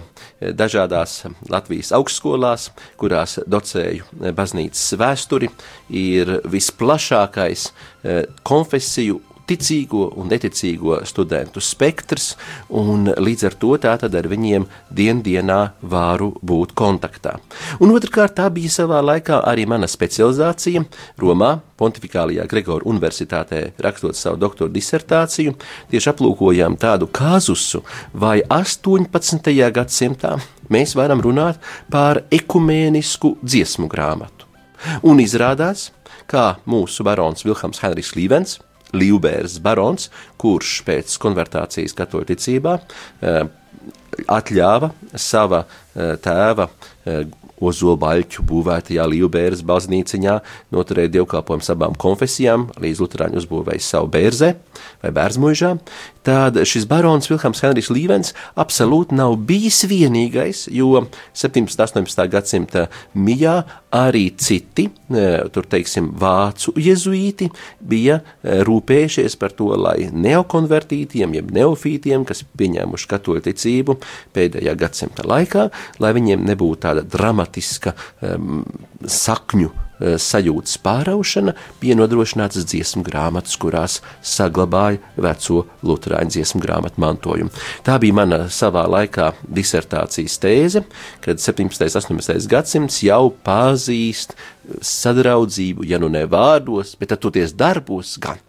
dažādās 0.53 1.23
Latvijas 1.49 1.89
augstskolās, 1.97 2.67
kurās 3.01 3.39
docēju 3.49 4.05
eh, 4.05 4.33
baznīcas 4.37 4.93
vēsturi, 5.01 5.49
ir 5.89 6.35
visplašākais 6.45 7.63
eh, 7.71 8.27
konfesiju 8.45 9.17
ticīgo 9.49 10.07
un 10.19 10.29
neticīgo 10.31 10.99
studentu 11.07 11.61
spektrs, 11.63 12.33
un 12.69 13.09
līdz 13.09 13.47
ar 13.49 13.57
to 13.61 13.75
tātad 13.81 14.15
ar 14.17 14.29
viņiem 14.31 14.65
diendienā 14.95 15.59
varu 15.81 16.31
būt 16.41 16.75
kontaktā. 16.77 17.37
Un 17.79 17.93
otrkārt, 17.95 18.37
tā 18.39 18.49
bija 18.53 18.71
savā 18.73 19.01
laikā 19.05 19.41
arī 19.45 19.67
mana 19.69 19.89
specializācija 19.89 20.85
Romā, 21.21 21.55
Pontificālajā 21.75 22.45
Gregora 22.47 22.87
Universitātē, 22.87 23.73
rakstot 23.83 24.15
savu 24.15 24.39
doktora 24.39 24.71
disertāciju, 24.71 25.55
tieši 25.91 26.11
aplūkojām 26.13 26.77
tādu 26.79 27.09
kāzusu, 27.11 27.83
vai 28.13 28.39
18. 28.47 29.51
gadsimtā 29.75 30.37
mēs 30.71 30.95
varam 30.95 31.21
runāt 31.23 31.59
par 31.91 32.23
ekumēnisku 32.33 33.35
dziesmu 33.43 33.91
grāmatu. 33.91 34.47
Un 35.03 35.19
izrādās, 35.23 35.89
kā 36.29 36.55
mūsu 36.69 37.03
barons 37.05 37.45
Vilhelms 37.45 37.81
Henrijs 37.83 38.13
Līvens, 38.15 38.59
Līvbērs 38.95 39.59
barons, 39.63 40.09
kurš 40.41 40.79
pēc 40.87 41.15
konvertācijas 41.21 41.95
katoļu 41.97 42.29
ticībā 42.33 42.77
eh, 42.79 43.41
atļāva 44.31 44.91
sava 45.19 45.65
eh, 45.65 46.15
tēva 46.21 46.69
eh, 47.05 47.25
Ozola 47.55 47.95
baļķu 47.95 48.43
būvētajā 48.49 49.05
Līvbēras 49.07 49.61
baznīciņā 49.65 50.33
noturēt 50.75 51.13
dievkalpojumus 51.13 51.71
abām 51.71 51.95
konfesijām, 51.95 52.67
līdz 52.83 53.03
Lutāņu 53.05 53.39
uzbūvēja 53.39 53.85
savu 53.85 54.09
bērzē 54.11 54.49
vai 55.03 55.11
bērzmuižā, 55.15 55.71
tad 56.25 56.57
šis 56.65 56.87
barons 56.89 57.29
Vilhelms 57.29 57.61
Henrijs 57.63 57.91
Līvens 57.93 58.33
absolūti 58.57 59.15
nav 59.17 59.37
bijis 59.47 59.83
vienīgais, 59.89 60.65
jo 60.73 61.05
17. 61.37 61.61
un 61.61 61.85
18. 61.85 62.25
gadsimta 62.31 62.87
mijā 63.13 63.59
arī 63.95 64.25
citi, 64.37 64.87
eh, 65.13 65.45
tur 65.53 65.67
teiksim, 65.69 66.09
vācu 66.19 66.73
jezuīti 66.81 67.49
bija 67.79 68.19
eh, 68.19 68.63
rūpējušies 68.67 69.37
par 69.39 69.55
to, 69.55 69.71
lai 69.79 70.09
neokonvertītiem, 70.11 71.37
jeb 71.37 71.53
neofītiem, 71.55 72.25
kas 72.27 72.43
pieņēmuši 72.57 73.11
katoļu 73.13 73.45
ticību 73.45 73.99
pēdējā 74.35 74.75
gadsimta 74.81 75.27
laikā, 75.27 75.69
lai 76.03 76.13
viņiem 76.17 76.45
nebūtu 76.49 76.81
tāda 76.87 77.05
dramatiska 77.07 77.95
um, 78.25 78.63
sakņu 79.05 79.71
sajūtas 79.99 80.77
pāraušana, 80.83 81.55
bija 81.81 81.97
nodrošinātas 81.99 82.67
dziesmu 82.67 83.03
grāmatas, 83.07 83.57
kurās 83.59 83.99
saglabāja 84.25 85.01
veco 85.21 85.63
luterāņu 85.85 86.35
dziesmu 86.35 86.63
grāmatu 86.63 87.01
mantojumu. 87.01 87.53
Tā 87.85 87.97
bija 88.01 88.17
mana 88.17 88.41
savā 88.51 88.85
laikā 88.91 89.31
disertācijas 89.47 90.39
tēze, 90.43 90.85
kad 91.25 91.41
17. 91.41 91.85
un 92.11 92.19
18. 92.19 92.49
gadsimts 92.51 93.01
jau 93.05 93.29
pazīst 93.45 94.35
sadraudzību, 94.81 95.85
ja 95.87 96.01
nu 96.01 96.09
ne 96.11 96.25
vārdos, 96.29 96.95
bet 96.99 97.15
toties 97.21 97.55
darbos 97.55 98.17
gan. 98.21 98.44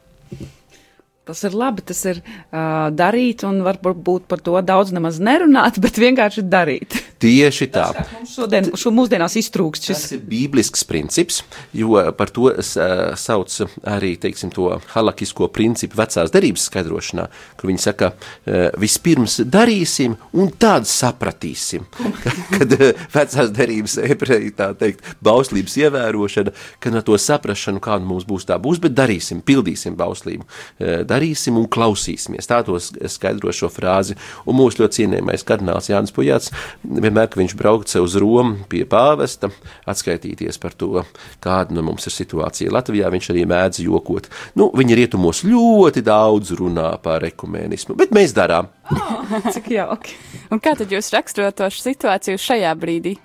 Tas 1.27 1.41
ir 1.43 1.57
labi, 1.59 1.83
tas 1.83 1.99
ir 2.07 2.21
uh, 2.23 2.87
darīt, 2.95 3.43
un 3.49 3.59
varbūt 3.67 4.29
par 4.31 4.39
to 4.47 4.55
daudz 4.63 4.93
nemaz 4.95 5.17
nerunāt, 5.19 5.81
bet 5.83 5.99
vienkārši 5.99 6.45
darīt. 6.47 6.95
Tieši 7.19 7.67
tā. 7.75 7.89
Mums 8.13 8.35
šodien, 8.37 8.69
šo 8.79 8.93
mūsdienās 8.95 9.35
iztrūkst 9.41 9.89
šis 9.89 10.03
Tas 10.05 10.13
ir 10.15 10.21
bīblisks 10.29 10.85
princips, 10.87 11.41
jo 11.75 11.97
par 12.15 12.31
to 12.31 12.53
ā, 12.53 13.17
sauc 13.19 13.51
arī 13.89 14.13
teiksim, 14.23 14.53
to 14.55 14.69
halakisko 14.93 15.49
principu 15.51 15.99
vecās 15.99 16.31
derības 16.31 16.69
skaidrošanā, 16.71 17.25
kur 17.59 17.73
viņi 17.73 17.83
saka, 17.83 18.13
ā, 18.47 18.69
vispirms 18.79 19.41
darīsim 19.51 20.15
un 20.37 20.53
tad 20.55 20.87
sapratīsim. 20.87 21.89
Kad 22.55 22.77
ā, 22.77 22.93
vecās 23.17 23.51
derības 23.57 23.99
ebreji 24.05 24.55
tā 24.61 24.71
teikt, 24.79 25.03
bauslības 25.27 25.75
ievērošana, 25.83 26.55
kad 26.79 26.95
no 26.95 27.03
to 27.03 27.19
saprašanu, 27.19 27.83
kāda 27.83 28.07
mums 28.07 28.29
būs 28.29 28.47
tā 28.47 28.61
būs, 28.63 28.79
bet 28.85 28.95
darīsim, 28.95 29.43
pildīsim 29.43 29.99
bauslību, 29.99 30.47
Ā, 30.77 31.01
darīsim 31.17 31.57
un 31.59 31.67
klausīsimies. 31.73 32.47
Tā 32.47 32.61
to 32.67 32.77
s- 32.79 32.93
skaidro 33.17 33.51
šo 33.57 33.71
frāzi. 33.73 34.15
Un 34.47 34.57
mūsu 34.61 34.85
ļoti 34.85 35.01
cienījamais 35.03 35.45
kardināls 35.49 35.89
Jānis 35.91 36.13
Pujāts 36.15 36.53
vienmēr 36.85 37.27
kad 37.33 37.41
viņš 37.43 37.57
brauca 37.59 38.03
uz 38.05 38.15
Romu 38.21 38.65
pie 38.69 38.85
pāvesta, 38.85 39.51
atskaitīties 39.89 40.59
par 40.61 40.75
to, 40.79 41.03
kāda 41.43 41.75
nu 41.77 41.83
mums 41.87 42.07
ir 42.07 42.15
situācija 42.15 42.73
Latvijā, 42.75 43.11
viņš 43.13 43.31
arī 43.35 43.45
mēdz 43.49 43.81
jokot. 43.87 44.29
Nu, 44.59 44.71
viņi 44.77 44.97
rietumos 45.01 45.43
ļoti 45.47 46.03
daudz 46.07 46.53
runā 46.59 46.91
par 47.03 47.25
ekumēnismu, 47.27 47.97
bet 47.97 48.13
mēs 48.17 48.35
darām. 48.37 48.69
Cik 49.55 49.71
jauki. 49.75 50.17
Un 50.53 50.61
kā 50.63 50.77
tad 50.79 50.93
jūs 50.93 51.11
raksturot 51.15 51.57
to 51.59 51.71
situāciju 51.73 52.39
šajā 52.41 52.75
brīdī? 52.79 53.17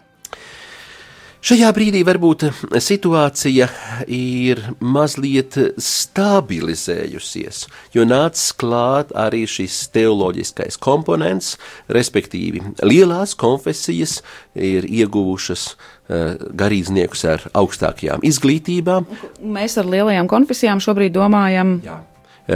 Šajā 1.41 1.71
brīdī 1.73 2.03
varbūt 2.05 2.43
situācija 2.85 3.65
ir 4.13 4.59
mazliet 4.77 5.55
stabilizējusies, 5.81 7.63
jo 7.97 8.05
nācis 8.05 8.51
klāt 8.61 9.09
arī 9.17 9.47
šis 9.49 9.79
teoloģiskais 9.95 10.77
komponents, 10.77 11.55
respektīvi 11.89 12.61
lielās 12.85 13.33
konfesijas 13.41 14.19
ir 14.53 14.85
ieguvušas 14.85 15.65
uh, 15.71 16.37
garīdzniekus 16.61 17.25
ar 17.33 17.49
augstākajām 17.57 18.21
izglītībām. 18.21 19.09
Mēs 19.41 19.79
ar 19.81 19.89
lielajām 19.89 20.29
konfesijām 20.29 20.77
šobrīd 20.77 21.17
domājam. 21.17 21.79
Jā. 21.81 22.03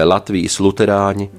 Latvijas 0.06 0.62
luterāņi, 0.62 1.32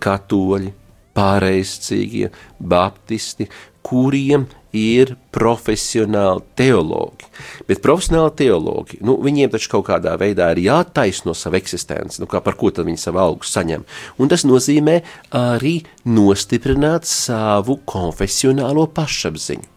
katoļi, 0.00 0.72
pārējscīgie, 1.18 2.32
baptisti, 2.58 3.48
kuriem 3.88 4.46
ir 4.76 5.14
profesionāli 5.32 6.44
teologi. 6.58 7.28
Bet 7.68 7.80
profesionāli 7.84 8.34
teologi, 8.36 8.98
nu, 9.04 9.16
viņiem 9.24 9.54
taču 9.54 9.72
kaut 9.72 9.86
kādā 9.88 10.12
veidā 10.20 10.50
ir 10.52 10.62
jātaisno 10.66 11.34
savu 11.36 11.56
eksistenci, 11.58 12.20
nu, 12.20 12.28
kā 12.28 12.42
par 12.44 12.58
ko 12.60 12.70
tad 12.74 12.88
viņi 12.88 13.00
savu 13.00 13.22
algu 13.22 13.48
saņem. 13.48 13.86
Un 14.20 14.30
tas 14.30 14.44
nozīmē 14.48 15.00
arī 15.36 15.78
nostiprināt 16.04 17.08
savu 17.08 17.80
konfesionālo 17.88 18.86
pašapziņu. 18.92 19.74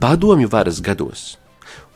Padomju 0.00 0.48
varas 0.48 0.80
gados 0.80 1.34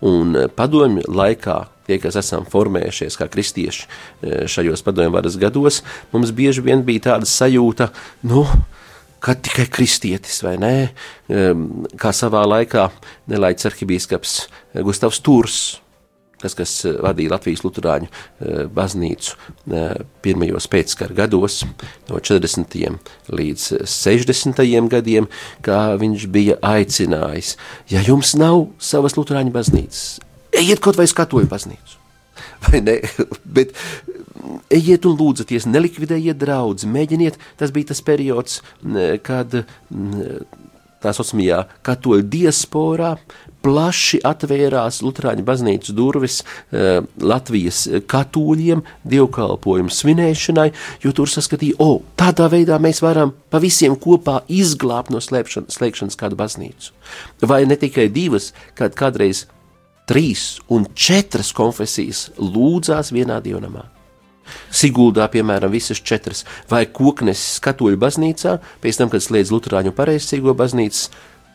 un 0.03 0.35
padomju 0.57 1.07
laikā 1.14 1.57
tie, 1.87 1.98
kas 2.03 2.18
esam 2.18 2.44
formējušies 2.51 3.16
kā 3.18 3.29
kristieši 3.31 4.46
šajos 4.51 4.83
padomju 4.87 5.14
varas 5.14 5.38
gados, 5.40 5.81
mums 6.12 6.35
bieži 6.35 6.64
vien 6.66 6.83
bija 6.87 7.07
tāda 7.12 7.29
sajūta, 7.29 7.90
nu, 8.29 8.44
kad 9.22 9.42
tikai 9.44 9.68
kristietis, 9.70 10.40
vai 10.44 10.56
ne? 10.61 10.74
Kā 12.00 12.11
savā 12.16 12.42
laikā 12.48 12.88
nelaiķis 13.30 13.68
arhibīskaps 13.70 14.35
Gustavs 14.82 15.22
Turs, 15.22 15.61
tas, 16.42 16.56
kas 16.58 16.74
vadīja 17.04 17.37
Latvijas 17.37 17.62
Lutāņu 17.62 18.11
baznīcu 18.74 19.38
pirmajos 20.24 20.66
pēckara 20.72 21.14
gados, 21.22 21.61
no 22.11 22.18
40. 22.18 22.76
līdz 23.30 23.68
60. 23.87 24.66
gadiem, 24.90 25.30
kā 25.62 25.80
viņš 26.02 26.28
bija 26.35 26.58
aicinājis, 26.74 27.56
ja 27.94 28.02
jums 28.02 28.35
nav 28.38 28.66
savas 28.82 29.14
Lutāņu 29.18 29.54
baznīcas, 29.54 30.06
ejiet 30.50 30.82
kaut 30.82 30.98
vai 30.98 31.06
uz 31.06 31.14
katoļu 31.16 31.50
baznīcu. 31.52 32.02
Bet 33.57 33.77
ejiet 34.73 35.07
un 35.07 35.16
lūdzaties, 35.18 35.68
nelikvidējiet 35.71 36.40
draugus, 36.40 36.88
mēģiniet. 36.88 37.38
Tas 37.61 37.75
bija 37.75 37.92
tas 37.92 38.03
periods, 38.05 38.61
kad 39.27 39.62
tā 41.03 41.12
saucamajā 41.14 41.64
katoļu 41.87 42.27
diasporā 42.31 43.16
plaši 43.62 44.18
atvērās 44.27 45.01
Lutāņu 45.05 45.45
baznīcas 45.47 45.95
durvis 45.95 46.40
eh, 46.42 47.03
Latvijas 47.23 47.85
katoļiem, 48.11 48.83
dievkalpojumu 49.07 49.92
svinēšanai, 49.92 50.68
jo 51.05 51.14
tur 51.16 51.31
saskatīja, 51.31 51.79
o, 51.79 51.88
oh, 51.88 52.03
tādā 52.18 52.49
veidā 52.53 52.79
mēs 52.83 53.03
varam 53.05 53.35
pa 53.53 53.62
visiem 53.62 53.95
kopā 53.99 54.40
izglābt 54.51 55.12
no 55.14 55.23
slēpšanas, 55.23 55.79
slēgšanas 55.79 56.18
kādu 56.18 56.38
baznīcu. 56.42 56.95
Vai 57.47 57.62
ne 57.71 57.79
tikai 57.79 58.09
divas, 58.12 58.51
kad 58.79 58.99
kādreiz 58.99 59.47
trīs 60.12 60.61
un 60.68 60.85
četras 60.92 61.55
konfesijas 61.57 62.27
lūdzās 62.37 63.14
vienā 63.16 63.40
dievnamā. 63.44 63.87
Siguldā, 64.75 65.29
piemēram, 65.33 65.72
visas 65.72 66.03
četras, 66.05 66.42
vai 66.68 66.85
kokneses 66.85 67.61
katoļu 67.64 67.96
baznīcā, 68.03 68.59
pēc 68.83 68.98
tam, 69.01 69.12
kad 69.12 69.25
slēdz 69.25 69.53
Lutāņu 69.55 69.94
pareizcīgo 69.96 70.53
baznīcas, 70.59 71.07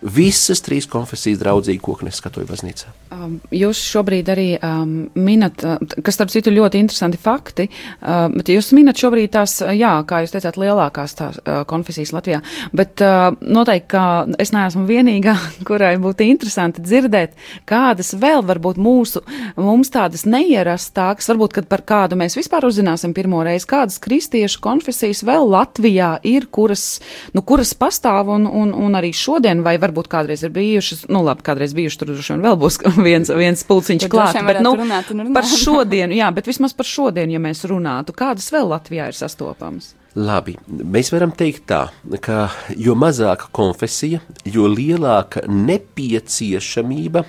Visas 0.02 0.62
trīs 0.62 0.86
konfesijas 0.86 1.40
draudzīgi 1.42 1.80
koknes 1.82 2.20
katoļu 2.22 2.46
baznīcā. 2.52 2.92
Um, 3.16 3.38
jūs 3.50 3.80
šobrīd 3.82 4.28
arī 4.30 4.46
um, 4.62 4.92
minat, 5.18 5.64
uh, 5.66 5.80
kas 6.06 6.20
starp 6.20 6.30
citu 6.30 6.52
ļoti 6.54 6.78
interesanti 6.84 7.18
fakti, 7.18 7.66
uh, 7.66 8.28
bet 8.30 8.52
jūs 8.54 8.70
minat 8.78 9.00
šobrīd 9.02 9.32
tās, 9.34 9.56
jā, 9.74 9.96
kā 10.06 10.20
jūs 10.22 10.36
teicāt, 10.36 10.60
lielākās 10.62 11.18
tās 11.18 11.40
uh, 11.42 11.64
konfesijas 11.70 12.14
Latvijā, 12.14 12.44
bet 12.78 13.02
uh, 13.02 13.32
noteikti, 13.42 13.88
ka 13.96 14.04
es 14.38 14.54
neesmu 14.54 14.84
vienīgā, 14.86 15.34
kurai 15.68 15.96
būtu 16.04 16.28
interesanti 16.28 16.86
dzirdēt, 16.86 17.34
kādas 17.66 18.14
vēl 18.22 18.46
varbūt 18.46 18.78
mūsu, 18.78 19.24
mums 19.58 19.90
tādas 19.96 20.28
neierastākas, 20.30 21.32
varbūt, 21.34 21.58
kad 21.58 21.72
par 21.74 21.82
kādu 21.90 22.22
mēs 22.22 22.38
vispār 22.38 22.70
uzzināsim 22.70 23.18
pirmo 23.18 23.42
reizi, 23.48 23.66
kādas 23.74 23.98
kristiešu 24.04 24.62
konfesijas 24.62 25.24
vēl 25.26 25.50
Latvijā 25.56 26.14
ir, 26.28 26.46
kuras, 26.54 27.00
nu, 27.34 27.42
kuras 27.42 27.74
pastāv 27.74 28.30
un, 28.38 28.46
un, 28.46 28.78
un 28.78 29.02
arī 29.02 29.10
šodien 29.16 29.66
vai 29.66 29.78
varbūt 29.88 30.10
kādreiz 30.12 30.44
ir 30.46 30.54
bijušas, 30.56 31.06
nu 31.14 31.24
labi, 31.26 31.46
kādreiz 31.48 31.76
bijušas, 31.78 32.02
tur 32.02 32.12
droši 32.14 32.36
vien 32.36 32.46
vēl 32.46 32.60
būs 32.62 32.80
viens, 33.10 33.32
viens 33.42 33.64
pulciņš 33.68 34.10
klāt, 34.12 34.42
bet, 34.48 34.62
nu, 34.66 34.76
runāt 34.80 35.14
runāt. 35.14 35.34
par 35.36 35.48
šodienu, 35.50 36.18
jā, 36.18 36.32
bet 36.36 36.50
vismaz 36.50 36.76
par 36.78 36.90
šodienu, 36.90 37.38
ja 37.38 37.44
mēs 37.44 37.66
runātu, 37.70 38.16
kādas 38.18 38.52
vēl 38.54 38.70
Latvijā 38.76 39.10
ir 39.12 39.18
sastopamas? 39.18 39.94
Labi, 40.18 40.56
mēs 40.66 41.12
varam 41.14 41.30
teikt 41.38 41.68
tā, 41.70 41.84
ka 42.26 42.48
jo 42.74 42.96
mazāka 42.98 43.52
konfesija, 43.54 44.18
jo 44.50 44.66
lielāka 44.66 45.44
nepieciešamība 45.46 47.22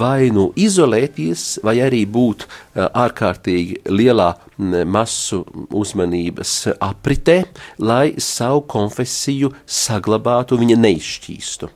vai 0.00 0.32
nu 0.34 0.48
izolēties, 0.58 1.60
vai 1.62 1.76
arī 1.84 2.00
būt 2.10 2.42
ārkārtīgi 2.74 3.84
lielā 3.86 4.32
masu 4.90 5.44
uzmanības 5.70 6.56
apritē, 6.82 7.36
lai 7.78 8.16
savu 8.18 8.64
konfesiju 8.72 9.52
saglabātu, 9.62 10.58
viņa 10.58 10.78
neizšķīstu. 10.88 11.70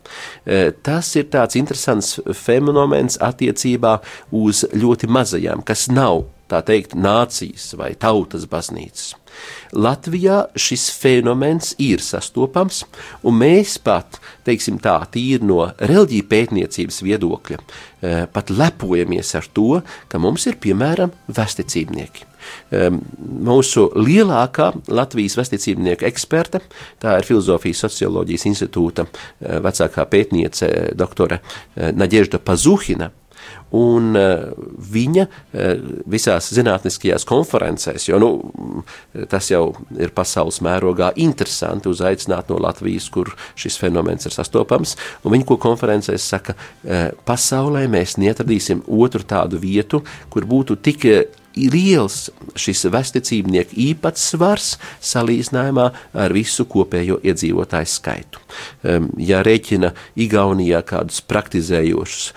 Tas 0.83 1.13
ir 1.23 1.29
tāds 1.37 1.61
interesants 1.61 2.17
fenomens 2.35 3.21
attiecībā 3.23 3.95
uz 4.35 4.65
ļoti 4.75 5.07
mazajām, 5.07 5.63
kas 5.63 5.87
nav 5.93 6.25
tā 6.49 6.65
teikt, 6.67 6.99
nācijas 6.99 7.75
vai 7.79 7.93
tautas 8.01 8.49
baznīcas. 8.51 9.13
Latvijā 9.73 10.45
šis 10.59 10.89
fenomens 10.97 11.75
ir 11.83 12.03
sastopams, 12.05 12.85
un 13.23 13.39
mēs 13.41 13.77
pat, 13.85 14.21
teiksim 14.47 14.79
tā, 14.83 14.97
tīri 15.13 15.45
no 15.49 15.67
reliģija 15.79 16.29
pētniecības 16.31 17.03
viedokļa, 17.05 17.59
eh, 17.59 18.25
pat 18.33 18.51
lepojamies 18.51 19.35
ar 19.35 19.51
to, 19.53 19.83
ka 20.09 20.19
mums 20.19 20.47
ir 20.47 20.57
piemēram 20.61 21.13
vesticībnieki. 21.29 22.29
Mūsu 23.49 23.89
lielākā 23.97 24.71
Latvijas 24.93 25.37
vesticībnieku 25.39 26.07
eksperte, 26.09 26.61
tā 27.03 27.17
ir 27.19 27.27
Filozofijas 27.29 27.83
socioloģijas 27.87 28.47
institūta 28.53 29.07
eh, 29.09 29.59
vecākā 29.65 30.05
pētniece 30.11 30.71
doktore 30.99 31.41
eh, 31.41 31.91
Naģežda 31.97 32.41
Pazuhina, 32.45 33.11
un 33.77 34.17
uh, 34.17 34.51
viņa 34.93 35.25
uh, 35.25 35.89
visās 36.11 36.51
zinātniskajās 36.57 37.27
konferencēs, 37.29 38.09
jo 38.09 38.21
nu, 38.23 38.31
tas 39.31 39.51
jau 39.53 39.63
ir 39.99 40.13
pasaules 40.17 40.61
mērogā 40.65 41.11
interesanti 41.21 41.91
uzaicināt 41.93 42.53
no 42.53 42.61
Latvijas, 42.63 43.09
kur 43.13 43.35
šis 43.59 43.79
fenomens 43.81 44.29
ir 44.29 44.35
sastopams, 44.35 44.97
viņa 45.25 45.49
ko 45.49 45.59
konferencēs 45.63 46.31
saka, 46.35 46.57
uh, 46.57 47.11
pasaulē 47.29 47.87
mēs 47.93 48.17
neatradīsim 48.21 48.87
otru 48.89 49.27
tādu 49.29 49.61
vietu, 49.63 50.03
kur 50.33 50.49
būtu 50.49 50.81
tik 50.83 51.09
liels 51.73 52.29
šis 52.59 52.85
vesticībnieku 52.93 53.77
īpatsvars 53.89 54.77
salīdzinājumā 55.05 55.87
ar 56.19 56.35
visu 56.35 56.67
kopējo 56.71 57.19
iedzīvotāju 57.27 57.91
skaitu. 57.91 58.43
Ja 59.19 59.43
rēķina 59.47 59.93
Igaunijā 60.19 60.81
kādus 60.87 61.21
praktizējošus 61.29 62.33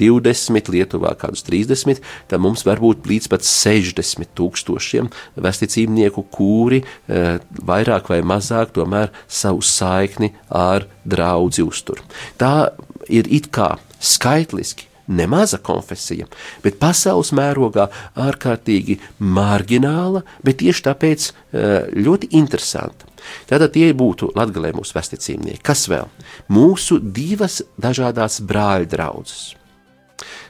20, 0.00 0.72
Lietuvā 0.74 1.14
kādus 1.20 1.44
30, 1.48 2.02
tad 2.30 2.42
mums 2.44 2.66
var 2.66 2.82
būt 2.82 3.08
līdz 3.08 3.30
pat 3.32 3.46
60 3.46 4.32
tūkstošiem 4.36 5.10
vesticībnieku, 5.46 6.26
kuri 6.34 6.82
vairāk 7.06 8.10
vai 8.12 8.20
mazāk 8.26 8.74
tomēr 8.76 9.12
savu 9.28 9.64
saikni 9.64 10.32
ar 10.52 10.88
draudzi 11.06 11.64
uztur. 11.66 12.02
Tā 12.40 12.72
ir 13.08 13.28
it 13.32 13.50
kā 13.54 13.76
skaitliski 14.02 14.90
nemaza 15.06 15.58
konfesija, 15.62 16.26
bet 16.64 16.78
pasaules 16.82 17.32
mērogā 17.36 17.88
ārkārtīgi 18.26 18.98
marģināla, 19.18 20.24
bet 20.44 20.60
tieši 20.62 20.86
tāpēc 20.88 21.28
eh, 21.30 21.92
ļoti 21.96 22.32
interesanta. 22.38 23.12
Tātad 23.50 23.72
tie 23.74 23.90
būtu 23.96 24.30
latgalē 24.38 24.70
mūsu 24.76 24.94
vesticīmnieki. 24.94 25.62
Kas 25.66 25.86
vēl? 25.90 26.06
Mūsu 26.52 27.00
divas 27.02 27.58
dažādās 27.82 28.38
brāļa 28.46 28.90
draudzes. 28.92 29.54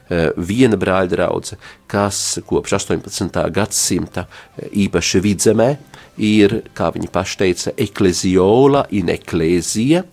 Eh, 0.07 0.29
viena 0.39 0.77
brāļa 0.79 1.09
draudzene, 1.11 1.59
kas 1.91 2.39
kopš 2.47 2.77
18. 2.77 3.41
gadsimta 3.51 4.23
eh, 4.23 4.69
īpaši 4.85 5.19
vidzemē 5.25 5.71
ir, 6.23 6.61
kā 6.77 6.87
viņi 6.95 7.09
paši 7.11 7.39
teica, 7.41 7.73
ekleziola 7.75 8.85
in 8.95 9.11
eklēzija, 9.11 10.05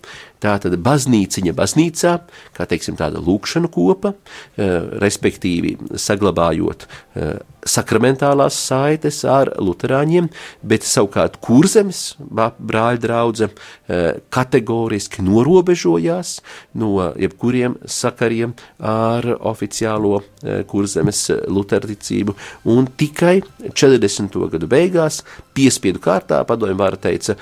Tā 0.43 0.57
tad 0.59 0.75
baznīciņa 0.83 1.53
baznīcā, 1.55 2.13
kā 2.55 2.67
teiksim, 2.67 2.97
tāda 2.99 3.21
lūkšana 3.23 3.69
kopa, 3.71 4.13
eh, 4.57 4.73
respektīvi 5.01 5.75
saglabājot 5.95 6.85
eh, 7.15 7.37
sakramentālās 7.65 8.57
saites 8.67 9.23
ar 9.25 9.53
luterāņiem, 9.57 10.27
bet 10.61 10.85
savukārt 10.85 11.39
kurzemes 11.41 12.17
brāļa 12.19 13.01
draudze 13.01 13.49
eh, 13.49 14.19
kategoriski 14.29 15.23
norobežojās 15.25 16.37
no 16.75 17.11
jebkuriem 17.15 17.79
sakariem 17.87 18.53
ar 18.79 19.25
oficiālo 19.39 20.21
kurzemes 20.69 21.25
luterticību, 21.49 22.35
un 22.69 22.89
tikai 22.99 23.39
40. 23.71 24.37
gadu 24.51 24.69
beigās 24.69 25.23
piespiedu 25.55 26.03
kārtā 26.03 26.43
padomju 26.47 26.77
vāra 26.79 26.99
teica, 27.01 27.37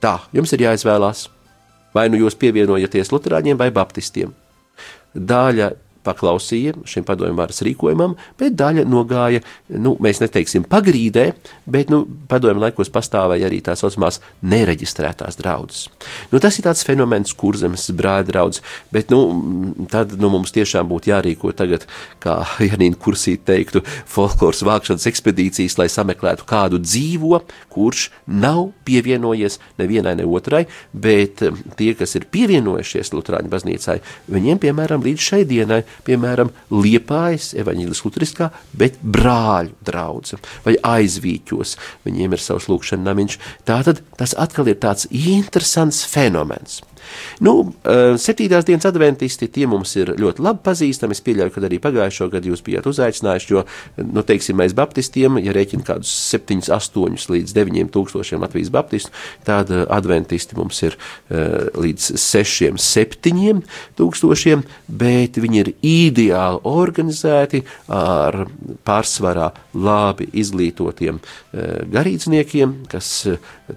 tā, 0.00 0.18
jums 0.36 0.54
ir 0.54 0.68
jāizvēlās 0.68 1.26
Vai 1.96 2.10
nu 2.12 2.20
jūs 2.20 2.36
pievienojaties 2.36 3.12
Lutāņiem 3.14 3.58
vai 3.60 3.70
Baptistiem? 3.72 4.34
Daļa 5.16 5.70
paklausīja 6.06 6.76
šim 6.88 7.04
padomju 7.06 7.36
varas 7.38 7.62
rīkojumam, 7.66 8.16
bet 8.40 8.56
daļa 8.58 8.86
nogāja, 8.88 9.42
nu, 9.74 9.96
mēs 10.02 10.22
neteiksim 10.22 10.66
pagrīdē, 10.70 11.26
bet, 11.70 11.90
nu, 11.92 12.04
padomju 12.30 12.62
laikos 12.62 12.92
pastāvēja 12.94 13.48
arī 13.50 13.60
tās 13.64 13.82
saucamās 13.84 14.20
nereģistrētās 14.46 15.38
draudzes. 15.40 15.86
Nu, 16.32 16.40
tas 16.42 16.58
ir 16.58 16.66
tāds 16.68 16.84
fenomens, 16.86 17.34
kur 17.36 17.58
zemes 17.58 17.88
brāļa 17.96 18.28
draudzes, 18.30 18.64
bet, 18.94 19.12
nu, 19.12 19.86
tad, 19.92 20.14
nu, 20.20 20.30
mums 20.32 20.54
tiešām 20.54 20.88
būtu 20.90 21.12
jārīko 21.12 21.52
tagad, 21.56 21.86
kā 22.22 22.38
Janīna 22.70 22.98
Kursīt 23.00 23.44
teiktu, 23.48 23.82
folkloras 24.10 24.64
vākšanas 24.66 25.06
ekspedīcijas, 25.10 25.78
lai 25.80 25.88
sameklētu 25.92 26.46
kādu 26.48 26.80
dzīvo, 26.82 27.42
kurš 27.72 28.08
nav 28.26 28.70
pievienojies 28.86 29.58
nevienai 29.80 30.16
ne 30.20 30.26
otrai, 30.26 30.64
bet 30.92 31.42
tie, 31.78 31.92
kas 31.98 32.16
ir 32.18 32.28
pievienojušies 32.32 33.12
Lutrāņu 33.14 33.52
baznīcai, 33.52 33.98
viņiem, 34.32 34.60
piemēram, 34.62 35.04
līdz 35.06 35.28
šai 35.30 35.42
dienai 35.48 35.82
piemēram, 36.06 36.52
Liepājas 36.72 37.52
evaņģēlis 37.62 38.02
luteriskā, 38.04 38.50
bet 38.76 38.98
brāļu 39.02 39.74
draudze 39.86 40.40
vai 40.66 40.76
aizvīķos. 40.96 41.76
Viņiem 42.06 42.36
ir 42.36 42.42
savs 42.42 42.68
lūkšana 42.70 43.06
namiņš. 43.08 43.38
Tātad 43.68 44.02
tas 44.18 44.36
atkal 44.38 44.68
ir 44.72 44.80
tāds 44.82 45.08
interesants 45.10 46.04
fenomens. 46.10 46.82
Nu, 47.44 47.72
eh, 47.84 48.14
septītās 48.20 48.64
dienas 48.64 48.86
adventisti 48.88 49.48
tie 49.52 49.66
mums 49.68 49.92
ir 49.96 50.14
ļoti 50.16 50.44
labi 50.44 50.62
pazīstami. 50.64 51.16
Es 51.16 51.22
pieļauju, 51.24 51.52
ka 51.54 51.64
arī 51.68 51.80
pagājušo 51.82 52.28
gadu 52.32 52.52
jūs 52.52 52.64
bijāt 52.64 52.88
uzaicinājuši, 52.88 53.50
jo, 53.52 53.64
nu, 54.00 54.24
teiksim, 54.26 54.56
mēs 54.60 54.74
baptistiem, 54.76 55.38
ja 55.44 55.54
rēķina 55.56 55.86
kādus 55.86 56.12
7, 56.32 56.62
8 56.72 57.28
līdz 57.34 57.54
9 57.56 57.92
tūkstošiem 57.94 58.42
Latvijas 58.44 58.72
baptistu, 58.74 59.12
tad 59.44 59.70
eh, 59.70 59.84
adventisti 59.96 60.56
mums 60.56 60.78
ir 60.82 60.96
uh, 60.96 61.68
līdz 61.76 62.08
6, 62.20 62.76
7 62.80 63.62
tūkstošiem, 63.96 64.62
bet 64.88 65.38
viņi 65.40 65.60
ir 65.62 65.70
ideāli 65.86 66.60
organizēti 66.68 67.62
ar 67.92 68.46
pārsvarā 68.86 69.50
labi 69.74 70.28
izglītotiem 70.36 71.20
garīdzniekiem, 71.92 72.74
kas 72.90 73.10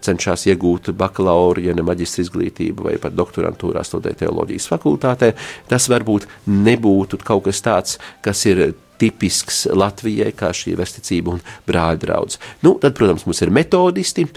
cenšas 0.04 0.46
iegūt 0.50 0.92
bakalaura, 0.98 1.62
ja 1.64 1.76
ne 1.76 1.86
maģistra 1.86 2.26
izglītību 2.26 2.90
vai 2.90 2.96
pat 3.02 3.16
doktorantūrā 3.20 3.86
studē 3.86 4.16
teoloģijas 4.20 4.70
fakultātē, 4.72 5.34
tas 5.70 5.90
varbūt 5.92 6.28
nebūtu 6.50 7.22
kaut 7.24 7.48
kas 7.50 7.64
tāds, 7.66 8.00
kas 8.26 8.46
ir 8.50 8.70
tipisks 9.00 9.64
Latvijai, 9.76 10.32
kā 10.36 10.52
šī 10.56 10.76
vesticība 10.80 11.36
un 11.36 11.42
brāļa 11.68 12.02
draudz. 12.04 12.40
Nu, 12.66 12.76
tad, 12.82 12.96
protams, 12.98 13.26
mums 13.28 13.42
ir 13.46 13.54
metodisti, 13.56 14.28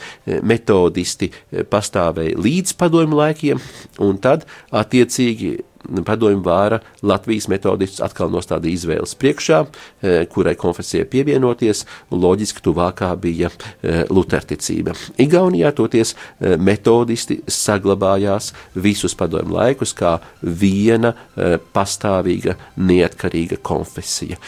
metodisti 0.46 1.32
pastāvēja 1.72 2.38
līdz 2.38 2.76
padomu 2.78 3.18
laikiem, 3.18 3.62
un 4.06 4.20
tad 4.22 4.46
attiecīgi 4.70 5.56
padomju 6.04 6.42
vāra 6.44 6.80
Latvijas 7.02 7.48
metodistus 7.50 8.02
atkal 8.04 8.30
nostādīja 8.32 8.78
izvēles 8.78 9.14
priekšā, 9.18 9.60
e, 9.62 10.14
kurai 10.32 10.54
konfesijai 10.58 11.06
pievienoties, 11.10 11.84
un 12.10 12.22
loģiski 12.22 12.62
tuvākā 12.64 13.10
bija 13.20 13.50
e, 13.50 14.04
luterticība. 14.10 14.94
Igaunijā 15.22 15.72
toties 15.76 16.14
e, 16.14 16.56
metodisti 16.56 17.40
saglabājās 17.46 18.52
visus 18.74 19.16
padomju 19.18 19.56
laikus 19.56 19.94
kā 19.96 20.16
viena 20.42 21.12
pastāvīga, 21.74 22.54
neatkarīga 22.76 23.58
konfesija. 23.64 24.38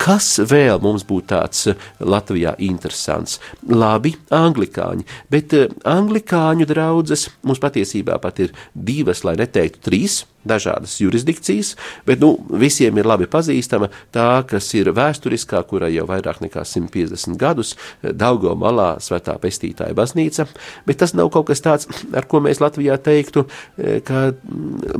Kas 0.00 0.36
vēl 0.50 0.80
mums 0.82 1.04
būtu 1.08 1.30
tāds 1.32 1.68
Latvijā 2.00 2.54
interesants? 2.64 3.38
Labi, 3.70 4.14
anglikāņi, 4.34 5.06
bet 5.32 5.54
anglikāņu 5.88 6.68
draudzes 6.68 7.28
mums 7.42 7.62
patiesībā 7.62 8.18
pat 8.22 8.44
ir 8.44 8.54
divas, 8.74 9.24
lai 9.26 9.36
neteiktu 9.40 9.84
trīs 9.88 10.22
dažādas 10.48 10.96
jurisdikcijas, 11.00 11.74
bet 12.06 12.20
nu, 12.22 12.34
visiem 12.60 12.98
ir 12.98 13.08
labi 13.08 13.28
pazīstama 13.30 13.90
tā, 14.14 14.44
kas 14.48 14.68
ir 14.76 14.92
vēsturiskā, 14.94 15.62
kurai 15.68 15.92
jau 15.94 16.06
vairāk 16.08 16.42
nekā 16.44 16.64
150 16.68 17.38
gadus 17.40 17.74
Daugo 18.02 18.54
malā 18.58 18.94
svētā 19.02 19.36
pestītāja 19.42 19.96
baznīca, 19.96 20.46
bet 20.86 21.00
tas 21.02 21.14
nav 21.16 21.30
kaut 21.34 21.48
kas 21.50 21.62
tāds, 21.64 21.88
ar 22.14 22.28
ko 22.30 22.42
mēs 22.44 22.60
Latvijā 22.62 22.96
teiktu, 23.02 23.46
e, 23.76 23.98
ka 24.04 24.30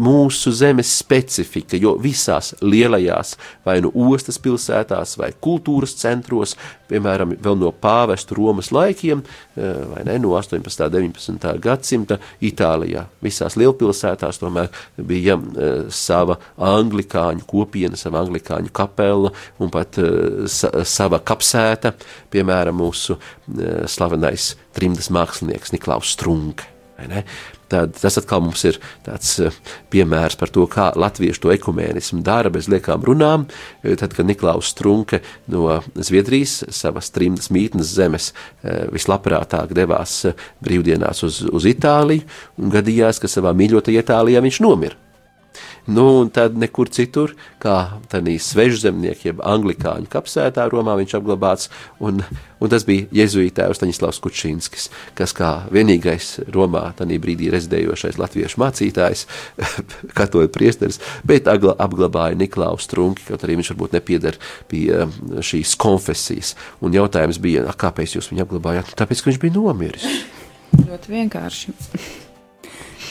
mūsu 0.00 0.52
zemes 0.54 0.90
specifika, 1.00 1.78
jo 1.80 1.96
visās 2.00 2.54
lielajās 2.62 3.37
vai 3.66 3.80
nu 3.85 3.92
ostas 4.11 4.40
pilsētās 4.42 5.16
vai 5.20 5.33
kultūras 5.44 5.96
centros, 6.00 6.57
piemēram, 6.90 7.37
vēl 7.42 7.59
no 7.61 7.72
pāvestu 7.72 8.38
Romas 8.38 8.70
laikiem, 8.74 9.22
e, 9.57 9.70
vai 9.92 10.04
ne, 10.09 10.18
no 10.22 10.35
18. 10.38 10.88
un 10.88 10.94
19. 10.94 11.54
gadsimta 11.64 12.18
Itālijā, 12.44 13.07
visās 13.24 13.59
lielpilsētās 13.61 14.40
tomēr 14.42 14.70
bija 14.96 15.34
bija 15.37 15.64
e, 15.64 15.70
sava 15.92 16.38
anglikāņu 16.59 17.47
kopiena, 17.49 17.99
sava 17.99 18.23
anglikāņu 18.25 18.73
kapela 18.75 19.33
un 19.62 19.73
pat 19.73 19.99
e, 19.99 20.11
sa, 20.51 20.70
sava 20.85 21.20
kapsēta, 21.25 21.94
piemēram, 22.33 22.79
mūsu 22.83 23.16
e, 23.16 23.85
slavenais 23.90 24.55
trimdas 24.75 25.11
mākslinieks 25.14 25.75
Niklaus 25.75 26.14
Strunke. 26.14 26.70
Tad 27.68 27.97
tas 27.99 28.14
atkal 28.20 28.38
mums 28.44 28.61
ir 28.68 28.77
tāds 29.03 29.33
piemērs 29.90 30.37
par 30.38 30.53
to, 30.55 30.62
kā 30.70 30.92
latvieši 30.94 31.42
to 31.42 31.51
ekumēnismu 31.51 32.20
dara 32.23 32.53
bez 32.55 32.68
liekām 32.70 33.03
runām. 33.03 33.49
Tad, 33.83 34.14
kad 34.14 34.29
Niklaus 34.29 34.70
Strunke 34.70 35.18
no 35.51 35.81
Zviedrijas, 35.97 36.61
savas 36.70 37.11
trimdas 37.11 37.51
mītnes 37.51 37.90
zemes, 37.97 38.31
vislabprātāk 38.94 39.75
devās 39.75 40.20
brīvdienās 40.62 41.25
uz, 41.27 41.42
uz 41.51 41.66
Itāliju, 41.66 42.29
un 42.62 42.70
gadījās, 42.77 43.18
ka 43.18 43.33
savā 43.33 43.57
mīļotajā 43.59 44.07
Itālijā 44.07 44.44
viņš 44.44 44.62
nomira. 44.62 45.04
Nu, 45.87 46.20
un 46.23 46.31
tad 46.33 46.55
nekur 46.57 46.88
citur, 46.88 47.35
kā 47.61 48.01
tādā 48.09 48.33
svežzemnieku, 48.40 49.29
jeb 49.29 49.42
anglikāņu 49.44 50.09
kapsētā 50.09 50.64
Romā 50.73 50.94
viņš 50.97 51.16
apglabāts, 51.18 51.68
un, 52.01 52.23
un 52.25 52.73
tas 52.73 52.87
bija 52.88 53.05
jezuītājs 53.12 53.77
Staņislavs 53.83 54.23
Kučinskis, 54.25 54.88
kas 55.18 55.37
kā 55.37 55.51
vienīgais 55.75 56.38
Romā 56.57 56.87
tajā 56.97 57.20
brīdī 57.20 57.51
rezidējošais 57.53 58.16
latviešu 58.16 58.62
mācītājs, 58.64 59.27
katoja 60.18 60.49
priesteris, 60.57 61.03
bet 61.29 61.53
apglabāja 61.53 62.40
Niklaus 62.40 62.88
Trunki, 62.88 63.29
kaut 63.29 63.44
arī 63.44 63.61
viņš 63.61 63.75
varbūt 63.75 64.01
nepieder 64.01 64.40
pie 64.73 64.87
um, 65.05 65.14
šīs 65.44 65.77
konfesijas. 65.77 66.57
Un 66.81 66.97
jautājums 66.97 67.42
bija, 67.44 67.68
kāpēc 67.77 68.16
jūs 68.16 68.33
viņu 68.33 68.49
apglabājāt? 68.49 68.97
Tāpēc, 68.97 69.20
ka 69.20 69.35
viņš 69.35 69.44
bija 69.44 69.61
nomiris. 69.61 70.12
Ļoti 70.81 71.18
vienkārši. 71.20 72.23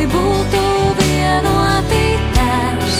Visi 0.00 0.06
būtu 0.14 0.60
vienoti. 0.96 2.04
Tēvs, 2.36 2.96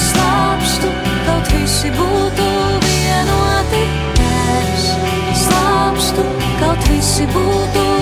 slāpstu, 0.00 0.90
kaut 1.24 1.48
visi 1.54 1.88
būtu 1.96 2.50
vienoti. 2.84 3.82
Tēvs, 4.18 4.86
slāpstu, 5.46 6.28
kaut 6.60 6.88
visi 6.90 7.26
būtu 7.32 7.72
vienoti. 7.72 7.93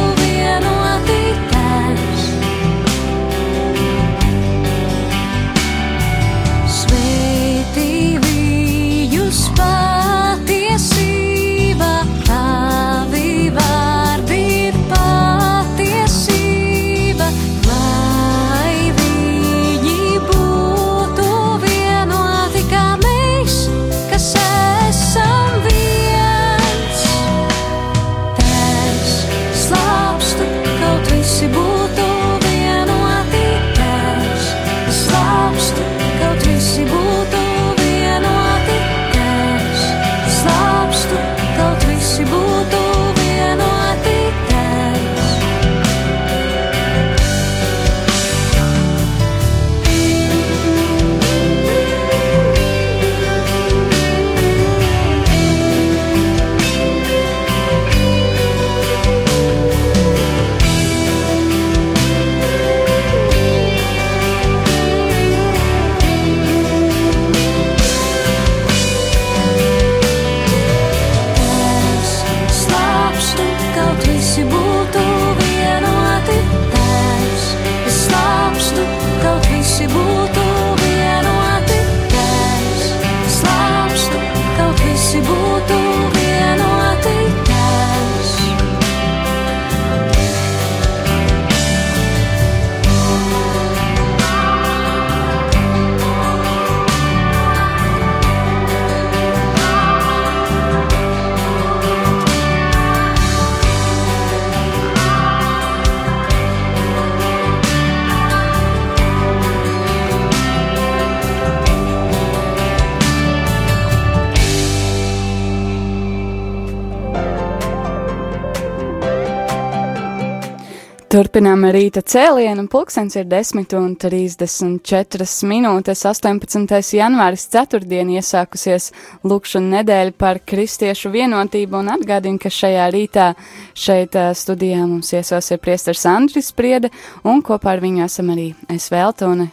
Turpinām 121.33 121.63
rīta 121.73 122.03
cēlienu, 122.05 122.67
pulkstens 122.69 123.15
ir 123.17 123.25
10 123.25 123.71
un 123.79 123.95
34 123.97 125.47
minūtes, 125.49 126.03
18. 126.05 126.75
janvāris 126.93 127.47
ceturtdien 127.55 128.11
iesākusies 128.19 128.91
lūkšana 129.25 129.79
nedēļa 129.79 130.13
par 130.21 130.43
kristiešu 130.45 131.09
vienotību 131.15 131.81
un 131.81 131.89
atgādinu, 131.95 132.37
ka 132.37 132.53
šajā 132.53 132.91
rītā 132.93 133.31
šeit 133.73 134.21
studijā 134.37 134.85
mums 134.85 135.15
iesos 135.17 135.49
ir 135.57 135.65
priestars 135.65 136.05
Andris 136.05 136.53
Spriede 136.53 136.93
un 137.25 137.41
kopā 137.41 137.79
ar 137.79 137.81
viņu 137.81 138.05
esam 138.05 138.37
arī 138.37 138.51
es 138.69 138.93
Veltone. 138.93 139.49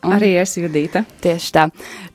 Un 0.00 0.16
Arī 0.16 0.38
es 0.40 0.56
Judīta. 0.56 1.04
Tieši 1.20 1.52
tā. 1.52 1.66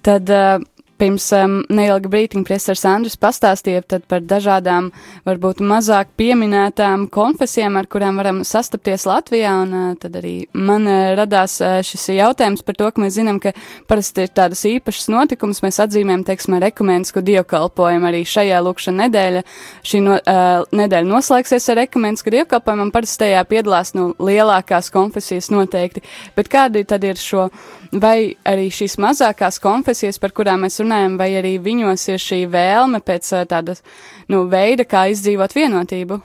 Tad 0.01 0.33
uh, 0.33 0.65
pirms 0.99 1.27
um, 1.35 1.57
neilga 1.73 2.09
brītiņa 2.11 2.47
priestars 2.47 2.85
Andris 2.87 3.17
pastāstīja 3.19 3.83
par 4.07 4.23
dažādām, 4.23 4.91
varbūt 5.27 5.61
mazāk 5.65 6.13
pieminētām 6.19 7.07
konfesijām, 7.13 7.75
ar 7.79 7.89
kurām 7.91 8.19
varam 8.21 8.41
sastapties 8.47 9.07
Latvijā, 9.09 9.51
un 9.65 9.75
uh, 9.75 9.89
tad 9.99 10.15
arī 10.21 10.35
man 10.55 10.87
uh, 10.87 11.13
radās 11.19 11.57
uh, 11.63 11.79
šis 11.85 12.07
jautājums 12.15 12.63
par 12.65 12.79
to, 12.79 12.89
ka 12.91 13.03
mēs 13.03 13.17
zinām, 13.17 13.41
ka 13.43 13.53
parasti 13.89 14.25
ir 14.25 14.33
tādas 14.35 14.63
īpašas 14.69 15.09
notikumas, 15.13 15.61
mēs 15.65 15.81
atzīmējam, 15.83 16.25
teiksim, 16.27 16.57
ar 16.57 16.67
ekumenisku 16.69 17.23
dievkalpojumu 17.25 18.09
arī 18.11 18.23
šajā 18.29 18.61
lūkšana 18.65 19.05
nedēļa. 19.05 19.45
Šī 19.85 20.03
no, 20.05 20.19
uh, 20.19 20.65
nedēļa 20.75 21.11
noslēgsies 21.11 21.69
ar 21.73 21.83
ekumenisku 21.85 22.33
dievkalpojumu, 22.33 22.87
un 22.87 22.93
parasti 22.95 23.25
tajā 23.25 23.43
piedalās 23.51 23.95
nu, 23.97 24.11
lielākās 24.23 24.91
konfesijas 24.95 25.51
noteikti. 25.53 26.05
Bet 26.37 26.51
kādi 26.51 26.85
tad 26.87 27.03
ir 27.07 27.19
šo, 27.19 27.49
vai 27.91 28.35
arī 28.47 28.69
šīs 28.73 28.97
mazākās 29.01 29.59
konfesijas, 29.63 30.19
par 30.21 30.33
kurām 30.35 30.65
mēs 30.65 30.79
runājam, 30.81 31.17
vai 31.19 31.31
arī 31.39 31.57
viņos 31.63 32.07
ir 32.13 32.21
šī 32.21 32.41
vēlme 32.51 33.01
pēc 33.05 33.33
uh, 33.33 33.43
tādas, 33.49 33.83
nu, 34.31 34.45
veida, 34.51 34.87
kā 34.87 35.07
izdzīvot 35.13 35.55
vienotību? 35.55 36.21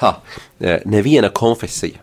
Ha, 0.00 0.10
eh, 0.60 0.80
neviena 0.90 1.30
konfesija 1.30 2.02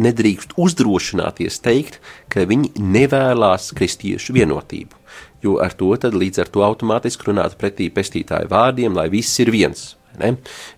nedrīkst 0.00 0.54
uzdrošināties 0.60 1.60
teikt, 1.64 1.98
ka 2.32 2.46
viņi 2.48 2.72
nevēlas 2.80 3.70
kristiešu 3.76 4.34
vienotību, 4.36 4.96
jo 5.44 5.58
ar 5.62 5.74
to 5.76 5.90
tad 6.00 6.16
līdz 6.16 6.44
ar 6.44 6.52
to 6.52 6.64
automātiski 6.64 7.30
runātu 7.30 7.58
pretī 7.60 7.90
pestītāju 7.92 8.50
vārdiem, 8.50 8.94
lai 8.96 9.08
viss 9.12 9.40
ir 9.42 9.52
viens. 9.52 9.94
Ne? 10.20 10.32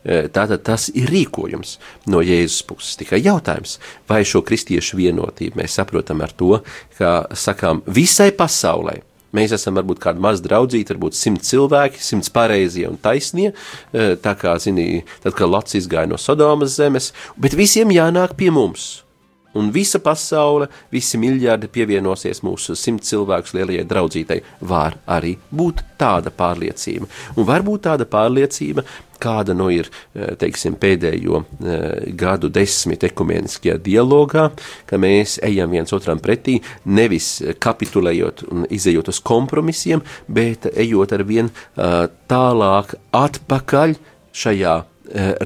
Eh, 0.04 0.28
Tātad 0.32 0.64
tas 0.66 0.88
ir 0.94 1.10
rīkojums 1.12 1.76
no 2.12 2.22
Jēzus 2.24 2.62
puses. 2.68 2.96
Tikai 3.00 3.22
jautājums, 3.24 3.78
vai 4.08 4.22
šo 4.28 4.44
kristiešu 4.46 4.98
vienotību 5.00 5.60
mēs 5.62 5.78
saprotam 5.78 6.22
ar 6.24 6.34
to, 6.36 6.60
ka 6.98 7.22
sakām 7.34 7.82
visai 7.86 8.30
pasaulē. 8.36 9.00
Mēs 9.32 9.54
esam 9.56 9.78
varbūt 9.78 10.00
kāda 10.02 10.20
maza 10.20 10.44
draudzīta, 10.44 10.92
varbūt 10.92 11.16
simt 11.16 11.46
cilvēki, 11.48 12.02
simts 12.04 12.28
pareizie 12.32 12.84
un 12.88 12.98
taisnie, 13.00 13.52
eh, 13.92 14.16
tā 14.20 14.34
kā, 14.36 14.58
zini, 14.60 15.04
tad, 15.22 15.32
kad 15.32 15.48
Lots 15.48 15.78
izgāja 15.78 16.08
no 16.08 16.20
Sodomas 16.20 16.76
zemes, 16.76 17.12
bet 17.36 17.56
visiem 17.56 17.88
jānāk 17.88 18.36
pie 18.36 18.50
mums. 18.50 19.02
Un 19.54 19.68
visa 19.72 19.98
pasaule, 20.00 20.68
visi 20.92 21.18
miljardi 21.20 21.68
pievienosies 21.68 22.40
mūsu 22.44 22.76
simt 22.76 23.04
cilvēku 23.04 23.58
lielajai 23.58 23.84
draudzītei. 23.84 24.40
Var 24.64 24.96
arī 25.12 25.34
būt 25.52 25.82
tāda 26.00 26.32
pārliecība. 26.32 27.08
Un 27.36 27.48
varbūt 27.48 27.84
tāda 27.84 28.06
pārliecība, 28.08 28.84
kāda 29.22 29.54
nu 29.56 29.68
ir 29.72 29.88
eh, 29.88 30.34
teiksim, 30.38 30.76
pēdējo 30.82 31.42
eh, 31.42 32.12
gadu 32.18 32.50
desmit 32.52 33.04
ekumeniskajā 33.08 33.78
dialogā, 33.84 34.48
ka 34.88 35.00
mēs 35.00 35.38
ejam 35.46 35.72
viens 35.72 35.94
otram 35.94 36.20
pretī, 36.22 36.58
nevis 36.84 37.34
kapitulējot 37.62 38.46
un 38.50 38.66
izējot 38.70 39.12
uz 39.12 39.20
kompromisiem, 39.24 40.02
bet 40.28 40.68
ejot 40.72 41.12
ar 41.14 41.22
vien 41.26 41.48
uh, 41.50 42.06
tālāk 42.30 42.94
atpakaļ 43.16 43.94
šajā 44.36 44.74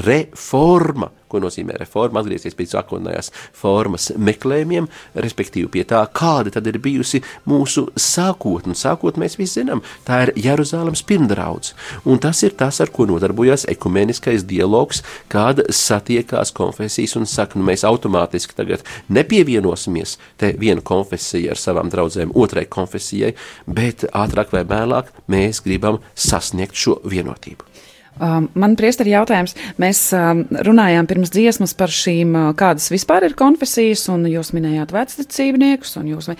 reforma, 0.05 1.09
ko 1.37 1.43
nozīmē 1.45 1.77
reforma, 1.81 2.23
atgriezties 2.23 2.57
pie 2.57 2.67
sākotnējās 2.71 3.31
formas 3.57 4.09
meklējumiem, 4.17 4.89
respektīvi 5.21 5.69
pie 5.77 5.85
tā, 5.89 6.03
kāda 6.17 6.55
tad 6.57 6.67
ir 6.71 6.81
bijusi 6.83 7.23
mūsu 7.49 7.87
sākotne. 7.93 8.73
Un 8.73 8.79
sākot 8.79 9.21
mēs 9.21 9.37
visi 9.39 9.61
zinām, 9.61 9.83
tā 10.07 10.25
ir 10.27 10.33
Jeruzalemes 10.47 11.05
pirmdraudz. 11.07 11.75
Un 12.09 12.21
tas 12.23 12.43
ir 12.47 12.57
tas, 12.59 12.81
ar 12.83 12.93
ko 12.95 13.07
nodarbojas 13.11 13.67
ekumeniskais 13.71 14.47
dialogs, 14.49 15.03
kad 15.33 15.63
satiekās 15.71 16.55
konfesijas 16.57 17.17
un 17.21 17.29
saka, 17.31 17.59
nu 17.59 17.69
mēs 17.69 17.85
automātiski 17.87 18.57
tagad 18.57 18.85
nepievienosimies 19.13 20.17
te 20.41 20.55
viena 20.59 20.85
konfesija 20.85 21.55
ar 21.55 21.61
savām 21.61 21.93
draudzēm 21.93 22.35
otrai 22.37 22.67
konfesijai, 22.71 23.35
bet 23.67 24.09
ātrāk 24.13 24.55
vai 24.57 24.65
vēlāk 24.69 25.13
mēs 25.33 25.63
gribam 25.65 26.01
sasniegt 26.15 26.77
šo 26.77 27.01
vienotību. 27.07 27.77
Um, 28.17 28.47
man 28.57 28.77
priesteri 28.81 29.13
jautājums, 29.13 29.53
mēs 29.81 29.99
um, 30.17 30.43
runājām 30.65 31.09
pirms 31.09 31.33
dziesmas 31.35 31.75
par 31.77 31.93
šīm, 31.93 32.33
uh, 32.33 32.53
kādas 32.57 32.89
vispār 32.89 33.27
ir 33.27 33.35
konfesijas, 33.37 34.07
un 34.13 34.25
jūs 34.31 34.55
minējāt 34.57 34.95
vecticībniekus, 34.95 35.93
un 36.01 36.09
jūs, 36.15 36.31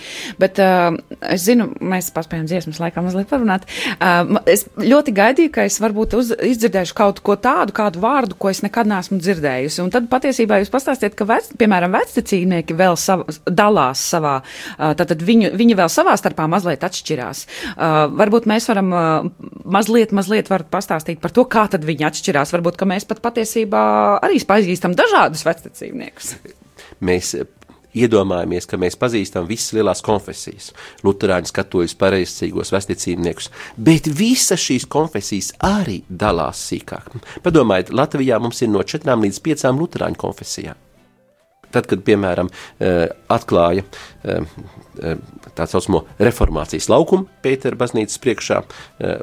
bet 0.41 0.57
uh, 0.63 0.97
es 1.29 1.45
zinu, 1.45 1.69
mēs 1.77 2.09
paspējam 2.15 2.47
dziesmas 2.49 2.81
laikā 2.81 3.03
mazliet 3.05 3.29
parunāt. 3.29 3.67
Es 4.49 4.65
ļoti 4.79 5.13
gaidīju, 5.15 5.51
ka 5.53 5.65
es 5.67 5.77
varbūt 5.81 6.15
uz, 6.17 6.31
izdzirdēšu 6.33 6.95
kaut 6.97 7.21
ko 7.25 7.35
tādu, 7.41 7.75
kādu 7.77 8.01
vārdu, 8.01 8.37
ko 8.39 8.49
es 8.49 8.63
nekad 8.65 8.89
neesmu 8.89 9.19
dzirdējusi, 9.21 9.81
un 9.83 9.93
tad 9.93 10.09
patiesībā 10.09 10.59
jūs 10.61 10.73
pastāstiet, 10.73 11.13
ka, 11.17 11.27
vec, 11.29 11.51
piemēram, 11.61 11.93
vecticībnieki 11.93 12.77
vēl 12.77 12.97
sav, 12.99 13.27
dalās 13.45 14.01
savā, 14.15 14.39
uh, 14.41 14.95
tātad 14.97 15.21
viņu, 15.27 15.53
viņi 15.57 15.77
vēl 15.77 15.93
savā 15.93 16.17
starpā 16.17 16.49
mazliet 16.49 16.85
atšķirās. 16.87 17.45
Uh, 17.75 17.97
varbūt 18.17 18.49
mēs 18.49 18.69
varam 18.71 18.93
mazliet, 19.77 20.13
mazliet 20.15 20.49
varat 20.51 20.69
pastāstīt 20.73 21.21
par 21.21 21.33
to, 21.35 21.45
kā 21.45 21.66
tad 21.71 21.85
viņi 21.87 22.07
atšķirās. 22.09 22.53
Varbūt 22.55 22.81
mēs 22.89 23.07
pat 23.09 23.21
patiesībā 23.23 23.83
arī 24.25 24.39
pazīstam 24.47 24.95
dažādus 24.97 25.45
vectecībniekus. 25.47 26.33
Mēs 27.03 27.33
eh, 27.37 27.45
iedomājamies, 27.97 28.67
ka 28.69 28.79
mēs 28.81 28.97
pazīstam 28.99 29.47
visas 29.49 29.73
lielās 29.77 30.01
konfesijas, 30.05 30.71
Lutāņus, 31.05 31.53
katoļus, 31.55 31.97
pareizcīgos, 31.99 32.73
vesticībniekus, 32.75 33.51
bet 33.77 34.09
visas 34.09 34.63
šīs 34.63 34.87
konfesijas 34.91 35.53
arī 35.65 36.01
dalās 36.09 36.63
sīkāk. 36.71 37.13
Padomājiet, 37.45 37.93
Latvijā 37.95 38.41
mums 38.41 38.61
ir 38.63 38.73
no 38.73 38.83
četrām 38.85 39.25
līdz 39.25 39.41
piecām 39.45 39.81
Lutāņu 39.81 40.21
konfesijām. 40.25 40.86
Tad, 41.73 41.87
kad, 41.89 42.03
piemēram, 42.07 42.49
eh, 42.79 43.07
atklāja 43.33 43.83
eh, 44.23 45.17
tā 45.57 45.67
saucamo 45.67 46.05
reformācijas 46.23 46.87
laukumu 46.89 47.27
Pētera 47.43 47.77
baznīcas 47.77 48.17
priekšā, 48.23 48.61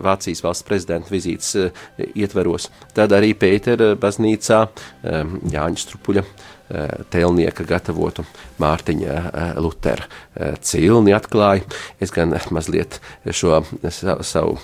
Vācijas 0.05 0.43
valsts 0.45 0.67
prezidenta 0.67 1.11
vizītes 1.11 1.51
ietveros, 2.15 2.69
tad 2.95 3.15
arī 3.17 3.33
Pētera 3.39 3.95
baznīcā 3.99 4.61
Jāņa 5.03 5.83
Strupuļa 5.83 6.23
Eh, 6.73 6.93
tēlnieka 7.13 7.67
gatavotu 7.69 8.23
Mārtiņa 8.57 9.15
eh, 9.21 9.49
Lutera 9.61 10.07
eh, 10.09 10.55
cilni 10.65 11.13
atklāja. 11.13 11.61
Es 12.01 12.09
gan 12.09 12.33
mazliet 12.57 13.03
šo 13.29 13.59
savu, 13.93 14.25
savu, 14.25 14.55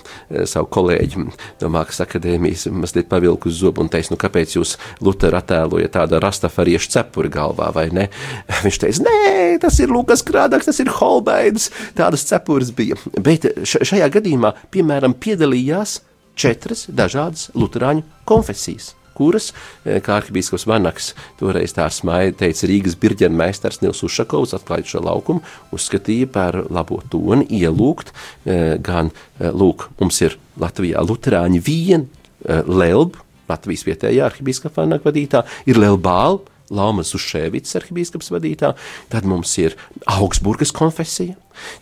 savu 0.49 0.69
kolēģi 0.73 1.21
no 1.61 1.69
Mākslas 1.69 2.01
akadēmijas 2.07 2.65
mazliet 2.73 3.05
pavilku 3.11 3.51
uz 3.51 3.59
zobu 3.61 3.83
un 3.85 3.91
teicu, 3.93 4.15
nu 4.15 4.17
kāpēc 4.17 4.55
jūs 4.57 4.71
Lutera 5.05 5.43
attēlojat 5.43 5.93
tādu 5.93 6.17
rastafariešu 6.23 6.89
cepuri 6.95 7.29
galvā, 7.35 7.67
vai 7.75 7.85
ne? 7.93 8.07
Viņš 8.63 8.79
teica, 8.81 9.05
nē, 9.05 9.59
tas 9.61 9.77
ir 9.77 9.93
Lukas 9.93 10.25
Krādaks, 10.25 10.71
tas 10.71 10.81
ir 10.81 10.89
Holbeids, 10.95 11.69
tādas 11.99 12.25
cepuras 12.25 12.73
bija. 12.73 12.97
Bet 13.21 13.45
šajā 13.61 14.09
gadījumā, 14.17 14.55
piemēram, 14.73 15.13
piedalījās 15.21 15.99
četras 16.33 16.87
dažādas 16.89 17.51
luterāņu 17.53 18.07
konfesijas 18.25 18.95
kuras, 19.21 19.51
eh, 19.85 19.99
kā 20.03 20.17
arhibīskaps 20.19 20.65
Vanaks 20.69 21.13
toreiz 21.39 21.75
tā 21.77 21.87
smaida 21.93 22.37
teica 22.43 22.69
Rīgas 22.69 22.97
birģena 22.99 23.37
meistars 23.43 23.81
Nils 23.83 24.01
Ušakovs, 24.07 24.55
atklājot 24.57 24.93
šo 24.95 25.03
laukumu, 25.05 25.43
uzskatīja 25.75 26.29
par 26.31 26.57
labo 26.69 27.01
toni 27.13 27.47
ielūgt 27.61 28.13
eh, 28.45 28.77
gan, 28.81 29.11
eh, 29.39 29.51
lūk, 29.51 29.89
mums 30.01 30.21
ir 30.25 30.37
Latvijā 30.61 31.03
luterāņi 31.05 31.61
vien, 31.63 32.09
Lelb, 32.41 33.19
Latvijas 33.45 33.83
vietējā 33.85 34.25
arhibīskapa 34.25 34.81
Vanaka 34.81 35.11
vadītā, 35.11 35.43
ir 35.69 35.77
Lelbāla, 35.77 36.39
Laumas 36.71 37.11
Ušēvits 37.13 37.75
arhibīskaps 37.77 38.31
vadītā, 38.33 38.71
tad 39.11 39.27
mums 39.29 39.51
ir 39.61 39.75
Augsburgas 40.09 40.71
konfesija, 40.73 41.35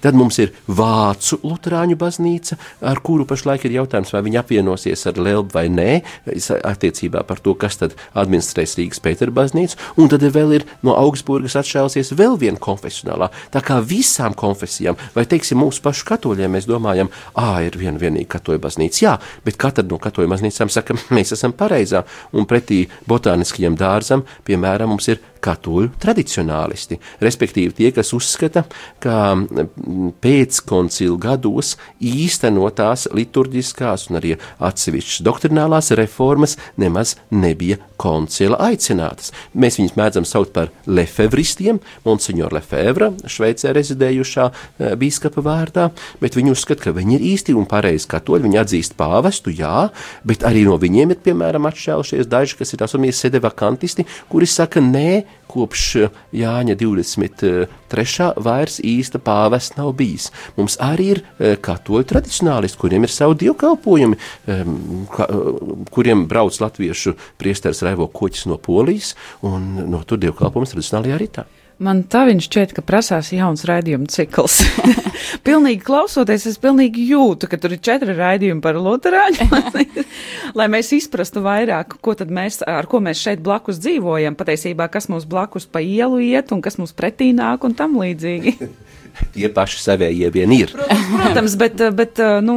Tad 0.03 0.17
mums 0.17 0.39
ir 0.41 0.53
Vācu 0.67 1.39
Lutāņu 1.43 1.97
baznīca, 1.99 2.57
ar 2.85 3.01
kuru 3.05 3.25
pašlaik 3.29 3.65
ir 3.67 3.77
jautājums, 3.79 4.11
vai 4.13 4.23
viņi 4.25 4.39
apvienosies 4.41 5.05
ar 5.09 5.19
Lelbu 5.19 5.55
vai 5.55 5.65
nē, 5.73 5.89
attiecībā 6.67 7.23
par 7.27 7.41
to, 7.43 7.55
kas 7.59 7.79
tad 7.81 7.95
administrēs 8.17 8.77
Rīgas 8.79 9.03
Pētera 9.03 9.33
baznīcu, 9.35 9.77
un 9.99 10.11
tad 10.11 10.23
vēl 10.23 10.55
ir 10.59 10.67
no 10.85 10.95
Augsburgas 10.99 11.57
atšķēlusies 11.59 12.13
vēl 12.19 12.37
viena 12.41 12.61
konfesionālā. 12.61 13.29
Tā 13.53 13.63
kā 13.65 13.79
visām 13.85 14.35
konfesijām, 14.37 14.99
vai 15.15 15.25
teiksim 15.29 15.61
mūsu 15.63 15.83
pašu 15.85 16.07
katoļiem, 16.09 16.55
mēs 16.55 16.69
domājam, 16.69 17.11
ā, 17.39 17.49
ir 17.67 17.79
viena 17.79 18.01
vienīga 18.01 18.37
katoļa 18.37 18.63
baznīca, 18.67 19.01
jā, 19.03 19.15
bet 19.45 19.59
katra 19.61 19.85
no 19.89 19.99
katoļa 20.01 20.33
baznīcām 20.35 20.71
saka, 20.73 20.97
mēs 21.15 21.35
esam 21.35 21.55
pareizā, 21.57 22.05
un 22.33 22.47
pretī 22.49 22.85
botāniskajam 23.09 23.77
dārzam, 23.79 24.25
piemēram, 24.47 24.95
mums 24.95 25.09
ir 25.11 25.21
katoļu 25.43 25.93
tradicionālisti, 26.01 26.99
respektīvi 27.23 27.75
tie, 27.75 27.89
kas 27.95 28.13
uzskata, 28.15 28.65
ka 29.03 29.17
pēckoncilu 30.23 31.17
gados 31.21 31.75
īstenotās 31.99 33.07
liturģiskās 33.15 34.07
un 34.09 34.19
arī 34.21 34.35
atsevišķas 34.69 35.23
doktrinālās 35.25 35.91
reformas 35.99 36.57
nemaz 36.79 37.15
nebija 37.31 37.79
koncila 37.99 38.59
aicinātas. 38.69 39.33
Mēs 39.53 39.79
viņus 39.79 39.97
mēdzam 39.99 40.27
saukt 40.27 40.53
par 40.55 40.71
lefevristiem, 40.87 41.81
Monsignor 42.05 42.53
Lefevra, 42.55 43.11
Šveicē 43.27 43.73
rezidējušā 43.75 44.45
e, 44.47 44.93
bīskapa 44.99 45.43
vārdā, 45.43 45.89
bet 46.21 46.37
viņi 46.37 46.53
uzskata, 46.53 46.87
ka 46.87 46.95
viņi 46.95 47.17
ir 47.17 47.25
īsti 47.33 47.57
un 47.59 47.67
pareizi 47.69 48.07
katoļi, 48.11 48.47
viņi 48.47 48.61
atzīst 48.61 48.95
pāvestu, 48.99 49.51
jā, 49.51 49.89
bet 50.27 50.45
arī 50.47 50.63
no 50.67 50.77
viņiem 50.79 51.11
ir, 51.15 51.21
piemēram, 51.25 51.67
atšķēlušies 51.67 52.31
daži, 52.31 52.55
kas 52.61 52.73
ir 52.73 52.81
tā 52.81 52.87
saucamie 52.87 53.11
sedevakantisti, 53.15 54.05
kuri 54.29 54.47
saka, 54.47 54.81
nē, 54.83 55.23
kopš 55.49 55.85
Jāņa 56.35 56.75
23. 56.77 58.27
vairs 58.45 58.79
īsta 58.85 59.21
pāvesta 59.23 59.81
nav 59.81 59.93
bijis. 59.99 60.29
Mums 60.57 60.77
arī 60.83 61.09
ir 61.15 61.21
e, 61.23 61.55
katoļu 61.57 62.05
tradicionālisti, 62.11 62.79
kuriem 62.81 63.07
ir 63.07 63.13
savi 63.13 63.39
dievkalpojumi, 63.45 64.19
kuriem 65.95 66.27
brauc 66.29 66.59
latviešu 66.61 67.15
priesteris 67.41 67.81
Raivo 67.85 68.09
Koķis 68.13 68.45
no 68.51 68.59
Polijas, 68.61 69.15
un 69.45 69.71
no 69.89 70.03
tur 70.05 70.21
dievkalpojums 70.21 70.75
tradicionālajā 70.75 71.23
ritā. 71.23 71.49
Man 71.79 72.01
tā 72.11 72.25
viņš 72.27 72.47
šķiet, 72.49 72.71
ka 72.75 72.83
prasās 72.83 73.29
jauns 73.31 73.63
raidījuma 73.63 74.09
cikls. 74.11 74.57
pilnīgi 75.47 75.79
klausoties, 75.87 76.43
es 76.49 76.57
pilnīgi 76.59 77.05
jūtu, 77.13 77.47
ka 77.47 77.59
tur 77.61 77.75
ir 77.75 77.79
četri 77.83 78.15
raidījumi 78.17 78.59
par 78.63 78.75
Lutāņu, 78.83 79.47
lai 80.59 80.67
mēs 80.71 80.91
izprastu 80.97 81.43
vairāk, 81.45 81.95
ko 82.03 82.17
tad 82.19 82.33
mēs, 82.35 82.59
ar 82.67 82.89
ko 82.91 82.99
mēs 83.05 83.23
šeit 83.23 83.39
blakus 83.45 83.79
dzīvojam, 83.79 84.35
patiesībā, 84.39 84.89
kas 84.91 85.07
mums 85.07 85.27
blakus 85.29 85.69
pa 85.71 85.79
ielu 85.79 86.19
iet 86.27 86.51
un 86.51 86.63
kas 86.65 86.75
mums 86.81 86.91
pretī 86.91 87.31
nāk 87.37 87.63
un 87.63 87.77
tam 87.79 87.95
līdzīgi. 88.01 88.57
tie 89.33 89.49
paši 89.53 89.81
savējie 89.83 90.31
vien 90.35 90.53
ir. 90.55 90.73
Protams, 90.75 91.11
protams 91.13 91.57
bet, 91.59 91.83
bet 91.97 92.23
nu, 92.45 92.55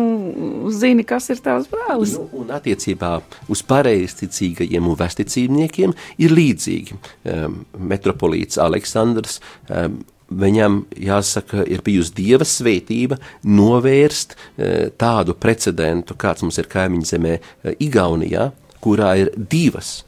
zini, 0.75 1.07
kas 1.09 1.31
ir 1.35 1.43
tavs 1.45 1.69
brālis. 1.73 2.17
Nu, 2.19 2.29
un 2.43 2.55
attiecībā 2.55 3.15
uz 3.53 3.65
pareizticīgajiem 3.69 4.89
un 4.89 4.99
vesticībniekiem 4.99 5.95
ir 6.23 6.37
līdzīgi. 6.39 6.99
Um, 7.33 7.63
metropolīts 7.93 8.61
Aleksandrs 8.63 9.41
um, 9.69 10.01
viņam, 10.39 10.83
jāsaka, 10.97 11.65
ir 11.69 11.83
bijusi 11.85 12.15
dieva 12.17 12.47
svētība 12.49 13.19
novērst 13.45 14.33
e, 14.33 14.71
tādu 14.99 15.35
precedentu, 15.39 16.17
kāds 16.19 16.45
mums 16.45 16.59
ir 16.61 16.71
kaimiņu 16.73 17.11
zemē 17.11 17.35
e, 17.37 17.75
Igaunijā, 17.85 18.51
kurā 18.83 19.13
ir 19.21 19.33
divas 19.37 20.01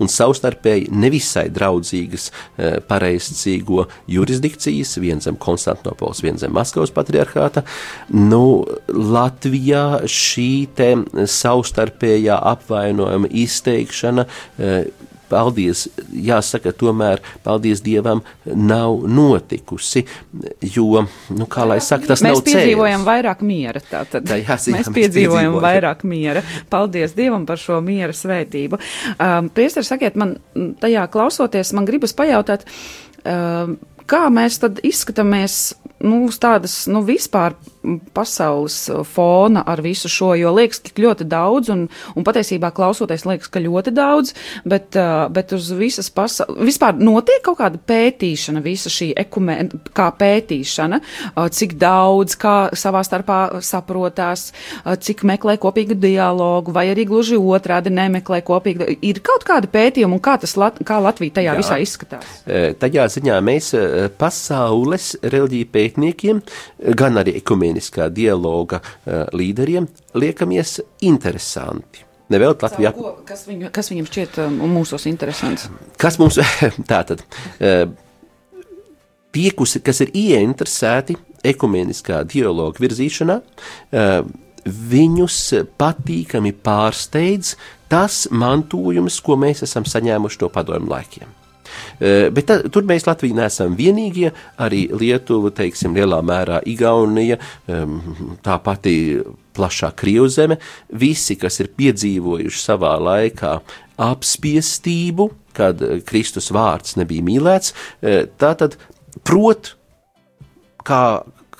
un 0.00 0.10
savstarpēji 0.10 0.88
nevisai 0.96 1.46
draudzīgas 1.52 2.30
e, 2.30 2.70
pareizcīgo 2.88 3.86
jurisdikcijas, 4.10 4.96
viens 5.02 5.28
zem 5.28 5.38
Konstantinopols, 5.40 6.22
viens 6.24 6.42
zem 6.44 6.54
Maskavas 6.56 6.92
patriarchāta. 6.94 7.64
Nu, 8.14 8.64
Latvijā 8.88 10.02
šī 10.08 10.50
savstarpējā 11.30 12.40
apvainojuma 12.54 13.30
izteikšana 13.44 14.26
e, 14.26 14.74
paldies, 15.30 15.86
jāsaka, 16.10 16.72
tomēr 16.76 17.22
paldies 17.44 17.82
Dievam 17.84 18.22
nav 18.44 19.04
notikusi, 19.08 20.04
jo, 20.74 21.04
nu, 21.36 21.48
kā 21.50 21.66
lai 21.68 21.80
saka, 21.84 22.12
tas 22.12 22.24
mēs 22.24 22.40
nav. 22.40 22.40
Mēs 22.40 22.48
piedzīvojam 22.50 23.06
vairāk 23.06 23.44
miera, 23.46 23.82
tātad. 23.90 24.26
Tā, 24.28 24.40
jāsaka, 24.42 24.76
mēs 24.78 24.90
piedzīvojam 24.96 25.58
vairāk 25.62 26.04
miera. 26.08 26.44
Paldies 26.72 27.14
Dievam 27.18 27.46
par 27.48 27.60
šo 27.62 27.80
miera 27.84 28.16
svētību. 28.16 28.80
Um, 29.16 29.52
Priester, 29.54 29.86
sakiet, 29.86 30.18
man 30.20 30.36
tajā 30.82 31.06
klausoties, 31.12 31.74
man 31.76 31.88
gribas 31.88 32.14
pajautāt, 32.16 32.66
um, 33.24 33.78
kā 34.10 34.26
mēs 34.32 34.60
tad 34.62 34.82
izskatāmies 34.86 35.62
nu, 36.00 36.24
uz 36.28 36.38
tādas 36.40 36.84
nu, 36.90 37.02
vispār 37.04 37.56
pasaules 38.14 38.76
fona 39.08 39.62
ar 39.68 39.80
visu 39.84 40.08
šo, 40.10 40.32
jo 40.36 40.52
liekas, 40.54 40.82
ka 40.84 41.00
ļoti 41.00 41.26
daudz, 41.28 41.70
un, 41.72 41.86
un 42.16 42.26
patiesībā 42.26 42.72
klausoties, 42.76 43.24
liekas, 43.28 43.48
ka 43.52 43.62
ļoti 43.62 43.92
daudz, 43.96 44.34
bet, 44.68 44.96
bet 45.32 45.54
uz 45.56 45.70
visas 45.76 46.10
pasaules, 46.12 46.58
vispār 46.70 46.98
notiek 47.00 47.42
kaut 47.44 47.60
kāda 47.60 47.80
pētīšana, 47.90 48.62
visa 48.64 48.92
šī 48.92 49.10
ekumēna, 49.24 49.80
kā 49.96 50.10
pētīšana, 50.20 51.00
cik 51.56 51.76
daudz, 51.80 52.36
kā 52.40 52.56
savā 52.76 53.02
starpā 53.06 53.40
saprotās, 53.64 54.50
cik 54.84 55.24
meklē 55.28 55.56
kopīgu 55.60 55.96
dialogu, 56.00 56.74
vai 56.76 56.88
arī 56.92 57.06
gluži 57.08 57.40
otrādi 57.40 57.92
nemeklē 57.94 58.42
kopīgu. 58.46 58.88
Ir 59.04 59.22
kaut 59.24 59.46
kāda 59.48 59.70
pētījuma, 59.72 60.18
un 60.18 60.24
kā 60.24 60.36
tas, 60.40 60.56
kā 60.56 61.00
Latvija 61.00 61.38
tajā 61.40 61.54
Jā. 61.54 61.58
visā 61.60 61.80
izskatās? 61.80 62.40
Tajā 62.80 63.08
ziņā 63.16 63.40
mēs 63.44 63.72
pasaules 64.20 65.14
reliģiju 65.24 65.72
pētniekiem, 65.90 66.42
gan 66.96 67.18
arī 67.20 67.36
ekumeniskā 67.40 68.08
dialoga 68.14 68.80
uh, 68.80 69.26
līderiem 69.36 69.88
liekamies 70.14 70.80
interesanti. 71.02 72.06
Nevēl 72.30 72.54
Latvijā. 72.54 72.92
Ko, 72.94 73.16
kas, 73.26 73.42
viņu, 73.48 73.72
kas 73.74 73.90
viņam 73.90 74.06
šķiet 74.06 74.38
um, 74.44 74.60
mūsos 74.70 75.08
interesants? 75.10 75.66
Kas 75.98 76.18
mums 76.20 76.38
tātad? 76.90 77.24
Tie, 79.30 79.50
kas 79.82 80.00
ir 80.04 80.14
ieinteresēti 80.14 81.16
ekumeniskā 81.50 82.22
dialoga 82.30 82.82
virzīšanā, 82.82 83.40
uh, 83.40 84.22
viņus 84.66 85.40
patīkami 85.80 86.52
pārsteidz 86.54 87.56
tas 87.90 88.26
mantojums, 88.30 89.18
ko 89.24 89.38
mēs 89.40 89.64
esam 89.66 89.88
saņēmuši 89.88 90.42
no 90.44 90.50
padomju 90.54 90.90
laikiem. 90.92 91.39
Eh, 92.00 92.28
bet 92.34 92.48
tā, 92.50 92.58
tur 92.72 92.86
mēs 92.88 93.06
Latvija 93.08 93.36
neesam 93.42 93.76
vienīgie, 93.78 94.32
arī 94.60 94.86
Lietuva, 94.92 95.52
teiksim, 95.54 95.94
lielā 95.96 96.20
mērā 96.26 96.60
Igaunija, 96.68 97.38
tā 98.44 98.56
pati 98.64 98.94
plašā 99.56 99.92
Krievzeme, 99.98 100.58
visi, 101.00 101.36
kas 101.40 101.60
ir 101.62 101.70
piedzīvojuši 101.76 102.62
savā 102.62 102.94
laikā 103.00 103.54
apspiestību, 104.00 105.28
kad 105.56 105.82
Kristus 106.08 106.50
vārds 106.54 106.96
nebija 107.00 107.26
mīlēts, 107.26 107.74
eh, 108.02 108.24
tā 108.38 108.54
tad 108.56 108.76
prot, 109.24 109.74
kā 110.84 111.02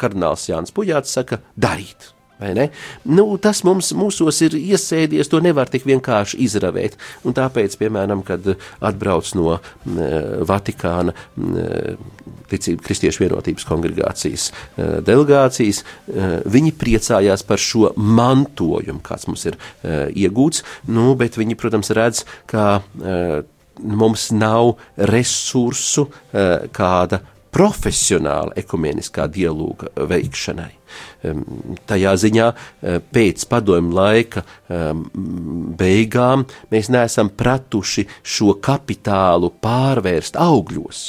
kardināls 0.01 0.49
Jānis 0.49 0.73
Puģāts 0.73 1.13
saka, 1.13 1.41
darīt. 1.59 2.13
Nu, 3.05 3.27
tas 3.43 3.63
mums 3.67 3.93
mūsos 3.97 4.41
ir 4.47 4.57
iesēdies, 4.59 5.29
to 5.31 5.41
nevar 5.45 5.71
tik 5.71 5.87
vienkārši 5.89 6.41
izravēt. 6.47 6.97
Un 7.25 7.37
tāpēc, 7.37 7.77
piemēram, 7.81 8.25
kad 8.27 8.47
atbrauc 8.81 9.31
no 9.39 9.59
Vatikāna 10.49 11.15
ticību 12.51 12.83
kristiešu 12.87 13.25
vienotības 13.25 13.67
kongregācijas 13.69 14.49
delegācijas, 15.07 15.85
viņi 16.51 16.75
priecājās 16.81 17.45
par 17.47 17.63
šo 17.63 17.93
mantojumu, 17.97 19.03
kāds 19.07 19.29
mums 19.31 19.47
ir 19.51 19.61
iegūts, 19.85 20.65
nu, 20.91 21.13
bet 21.21 21.39
viņi, 21.39 21.59
protams, 21.61 21.93
redz, 21.97 22.25
ka 22.51 22.83
mums 23.81 24.29
nav 24.35 24.75
resursu 25.11 26.09
kāda 26.77 27.23
profesionāla 27.55 28.55
ekumeniskā 28.61 29.27
dialoga 29.33 29.91
veikšanai. 29.97 30.73
Tajā 31.87 32.15
ziņā 32.25 32.47
eh, 32.51 32.99
pēc 33.15 33.45
padomju 33.51 33.95
laika 33.95 34.43
beigām 35.81 36.45
mēs 36.73 36.91
neesam 36.91 37.31
pratuši 37.31 38.07
šo 38.23 38.57
kapitālu 38.63 39.53
pārvērst 39.63 40.39
augļos. 40.41 41.05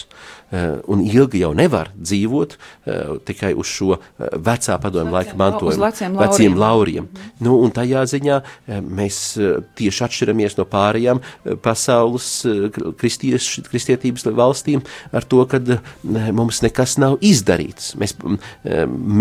Eh, 0.52 0.80
un 0.92 1.00
ilgi 1.08 1.40
jau 1.46 1.54
nevar 1.56 1.94
dzīvot 1.96 2.58
uh, 2.58 3.14
tikai 3.24 3.54
uz 3.56 3.70
šo 3.72 3.94
uh, 3.96 4.02
vecā 4.36 4.76
padomu 4.84 5.16
laika 5.16 5.38
mantojumu, 5.40 5.88
veciem 6.20 6.58
lauriem. 6.60 7.08
Mm 7.08 7.30
nu, 7.42 7.56
un 7.64 7.72
tajā 7.74 8.04
ziņā 8.10 8.38
mēs 8.86 9.18
tieši 9.80 10.04
atšķiramies 10.06 10.58
no 10.60 10.66
pārējām 10.70 11.22
pasaules 11.64 12.28
kristietības 13.00 14.28
valstīm 14.38 14.84
ar 15.16 15.26
to, 15.26 15.44
ka 15.50 15.62
mums 16.36 16.62
nekas 16.66 16.98
nav 17.02 17.18
izdarīts. 17.26 17.96
Mēs 18.02 18.18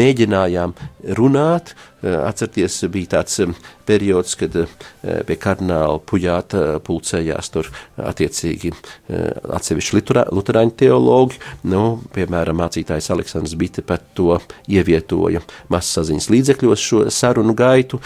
mēģinājām 0.01 0.74
runāt, 1.16 1.74
Atcerieties, 2.01 2.78
bija 2.89 3.18
tāds 3.18 3.43
periods, 3.85 4.33
kad 4.41 4.55
pie 5.28 5.35
kardināla 5.37 5.99
puģāta 6.09 6.78
pulcējās 6.87 7.51
tur 7.53 7.68
attiecīgi 8.01 8.70
atsevišķi 9.53 10.01
luterāņu 10.33 10.72
teologi, 10.81 11.20
nu, 11.71 11.85
piemēram, 12.14 12.61
mācītājs 12.62 13.11
Aleksandrs 13.14 13.57
Bite 13.61 13.85
pat 13.87 14.05
to 14.16 14.39
ievietoja 14.71 15.43
masaziņas 15.73 16.31
līdzekļos 16.33 16.87
šo 16.91 17.03
sarunu 17.14 17.55
gaitu, 17.59 18.01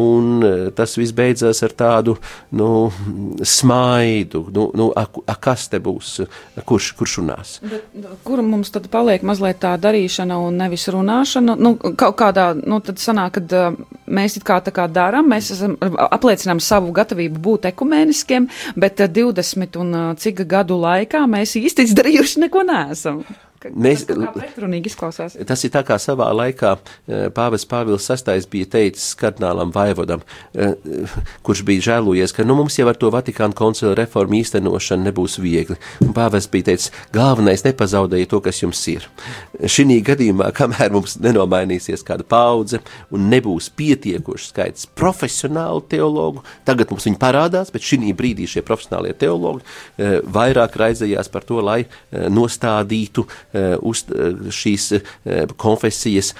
un 0.00 0.44
tas 0.76 0.96
viss 0.98 1.14
beidzās 1.16 1.62
ar 1.66 1.74
tādu, 1.76 2.16
nu, 2.56 2.70
smaidu, 3.42 4.46
nu, 4.54 4.70
nu 4.74 4.90
a, 4.96 5.06
a, 5.26 5.36
kas 5.40 5.68
te 5.70 5.80
būs, 5.82 6.20
kurš, 6.66 6.92
kurš 6.98 7.16
runās. 7.20 7.56
Bet, 7.64 7.88
kur 8.24 8.42
mums 8.44 8.72
tad 8.74 8.88
paliek 8.92 9.24
mazliet 9.26 9.60
tā 9.62 9.74
darīšana 9.80 10.38
un 10.40 10.58
nevis 10.60 10.86
runāšana? 10.92 11.56
Nu, 11.60 11.74
kaut 11.78 12.16
kādā, 12.20 12.50
nu, 12.58 12.80
tad 12.84 13.00
sanāk, 13.02 13.38
ka 13.38 13.70
uh, 13.70 13.78
mēs 14.10 14.38
it 14.38 14.46
kā 14.46 14.60
tā 14.64 14.72
kā 14.74 14.86
darām, 14.90 15.28
mēs 15.30 15.52
esam, 15.54 15.76
apliecinām 15.80 16.60
savu 16.64 16.92
gatavību 16.96 17.40
būt 17.42 17.70
ekumēniskiem, 17.72 18.48
bet 18.80 19.02
uh, 19.04 19.10
20 19.20 19.80
un 19.80 19.96
cik 20.20 20.44
gadu 20.50 20.78
laikā 20.80 21.24
mēs 21.30 21.56
īsti 21.60 21.88
izdarījuši 21.88 22.29
neko 22.36 22.62
neesam. 22.62 23.24
Mēs, 23.60 24.06
tas, 24.08 25.34
tas 25.36 25.62
ir 25.66 25.72
tā 25.74 25.80
kā 25.84 25.98
savā 26.00 26.30
laikā 26.32 26.70
e, 26.80 27.16
Pāvis 27.36 27.66
Pāvils 27.68 28.06
VI 28.08 28.38
bija 28.48 28.68
teicis 28.72 29.10
kardinālam 29.20 29.68
Vaivodam, 29.74 30.22
e, 30.56 30.70
kurš 31.44 31.60
bija 31.68 31.84
žēlojies, 31.90 32.32
ka 32.32 32.46
nu, 32.48 32.56
mums 32.56 32.78
jau 32.80 32.86
ar 32.88 32.96
to 32.96 33.10
Vatikānu 33.12 33.52
koncila 33.58 33.92
reformu 33.98 34.38
īstenošanu 34.38 35.04
nebūs 35.04 35.36
viegli. 35.44 35.76
Un 36.00 36.14
Pāvis 36.16 36.48
bija 36.48 36.70
teicis, 36.70 36.88
galvenais 37.12 37.66
nepazaudējiet 37.66 38.32
to, 38.32 38.40
kas 38.46 38.62
jums 38.62 38.80
ir. 38.88 39.04
Šī 39.60 40.00
gadījumā, 40.08 40.48
kamēr 40.56 40.96
mums 40.96 41.18
nenomainīsies 41.20 42.06
kāda 42.08 42.24
paudze 42.24 42.80
un 43.12 43.28
nebūs 43.28 43.68
pietiekošs 43.76 44.54
skaits 44.54 44.88
profesionālu 44.96 45.84
teologu, 45.92 46.46
tagad 46.64 46.94
mums 46.94 47.10
viņi 47.10 47.20
parādās, 47.20 47.74
bet 47.76 47.84
šī 47.84 48.16
brīdī 48.16 48.48
šie 48.48 48.64
profesionālie 48.64 49.12
teologi 49.20 49.60
e, 50.00 50.24
vairāk 50.24 50.80
raizējās 50.80 51.28
par 51.28 51.44
to, 51.44 51.60
lai 51.60 51.82
nostādītu 52.10 53.28
uz 53.82 54.04
eh, 54.10 54.36
šīs 54.54 54.92
eh, 54.96 55.02
konfesijas 55.60 56.32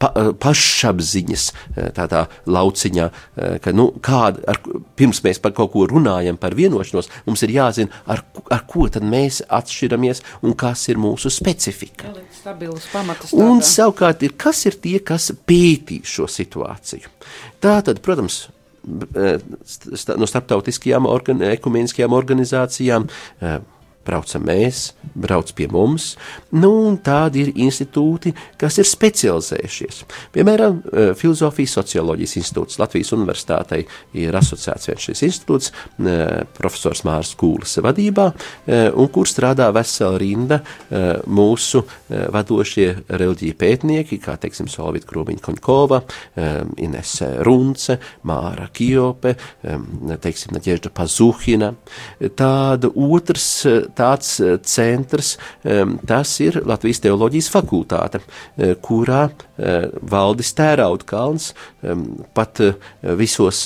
pa, 0.00 0.10
pašapziņas 0.40 1.44
tādā 1.96 2.22
lauciņā, 2.52 3.06
ka, 3.64 3.72
nu, 3.76 3.86
kāda, 4.04 4.42
ar, 4.52 4.60
pirms 4.98 5.22
mēs 5.24 5.40
par 5.42 5.54
kaut 5.56 5.72
ko 5.72 5.86
runājam, 5.88 6.38
par 6.40 6.56
vienošanos, 6.56 7.08
mums 7.28 7.44
ir 7.46 7.54
jāzina, 7.56 8.02
ar, 8.12 8.22
ar 8.52 8.64
ko 8.68 8.88
tad 8.92 9.06
mēs 9.08 9.42
atšķiramies 9.46 10.22
un 10.44 10.56
kas 10.58 10.86
ir 10.92 11.00
mūsu 11.00 11.32
specifika. 11.32 12.12
Un 13.36 13.64
savukārt 13.64 14.26
ir, 14.26 14.36
kas 14.40 14.66
ir 14.68 14.76
tie, 14.82 14.98
kas 15.00 15.30
pētī 15.48 16.02
šo 16.04 16.28
situāciju. 16.30 17.12
Tātad, 17.64 18.04
protams, 18.04 18.46
no 18.86 20.28
starptautiskajām 20.28 21.08
organ, 21.10 21.42
ekumeniskajām 21.56 22.14
organizācijām, 22.16 23.08
braucam 24.06 24.44
mēs, 24.46 24.90
brauc 25.16 25.50
pie 25.56 25.66
mums, 25.72 26.14
nu, 26.56 26.72
tādi 27.04 27.46
ir 27.46 27.52
institūti, 27.66 28.32
kas 28.60 28.78
ir 28.80 28.88
specializējušies. 28.88 30.02
Piemēram, 30.34 30.80
e, 30.80 31.06
Filozofijas 31.18 31.76
socioloģijas 31.78 32.36
institūts 32.40 32.80
Latvijas 32.80 33.12
universitātei 33.16 33.82
ir 34.16 34.36
asociēts 34.36 34.90
viens 34.90 35.06
šis 35.08 35.24
institūts, 35.28 35.72
e, 35.98 36.16
profesors 36.56 37.04
Mārs 37.06 37.34
Kūlis 37.38 37.78
vadībā, 37.84 38.28
e, 38.66 38.80
un 38.94 39.10
kur 39.12 39.28
strādā 39.28 39.68
vesela 39.74 40.18
rinda 40.20 40.60
mūsu 41.26 41.82
vadošie 42.08 42.86
reliģija 43.08 43.56
pētnieki, 43.58 44.18
kā, 44.22 44.36
teiksim, 44.40 44.68
Solvita 44.70 45.08
Krūmiņa 45.10 45.42
Koņkova, 45.42 46.00
Inese 46.82 47.28
Runce, 47.44 47.98
Māra 48.28 48.68
Kijope, 48.72 49.34
teiksim, 50.22 50.54
Naģiežda 50.56 50.92
Pazuhina. 50.94 51.72
Tāda 52.38 52.90
otrs 52.92 53.48
tāds 53.96 54.36
eh, 54.40 54.56
centrs, 54.66 55.34
tas 56.06 56.32
ir 56.44 56.60
Latvijas 56.66 57.00
teoloģijas 57.04 57.48
fakultāte, 57.52 58.20
eh, 58.56 58.74
kurā 58.82 59.26
eh, 59.28 59.88
valdis 60.02 60.52
tērauda 60.56 61.06
kalns 61.08 61.52
pat 62.36 62.58
visos 63.18 63.60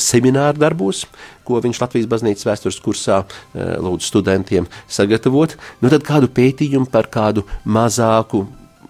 semināru 0.00 0.62
darbos, 0.62 1.02
ko 1.44 1.60
viņš 1.64 1.80
Latvijas 1.82 2.08
baznīcas 2.10 2.46
vēstures 2.48 2.78
kursā 2.84 3.18
lūdzu 3.54 4.08
studentiem 4.08 4.68
sagatavot, 4.88 5.56
nu 5.82 5.92
tad 5.92 6.06
kādu 6.06 6.30
pētījumu 6.32 6.88
par 6.92 7.10
kādu 7.12 7.44
mazāku 7.68 8.46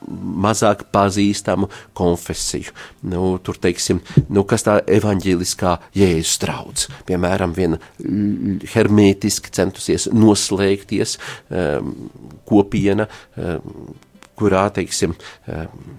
mazāk 0.06 0.86
pazīstamu 0.94 1.68
konfesiju. 1.98 2.74
Nu, 3.10 3.36
tur, 3.44 3.58
teiksim, 3.60 4.00
nu, 4.32 4.44
kas 4.48 4.66
tā 4.66 4.78
evaņģēliskā 4.98 5.76
jēzus 5.98 6.40
draudz. 6.44 6.88
Piemēram, 7.08 7.54
viena 7.56 7.80
hermētiski 8.74 9.52
centusies 9.54 10.08
noslēgties 10.14 11.16
um, 11.50 11.94
kopiena, 12.48 13.08
um, 13.36 13.96
kurā, 14.38 14.68
teiksim, 14.74 15.16
um, 15.50 15.98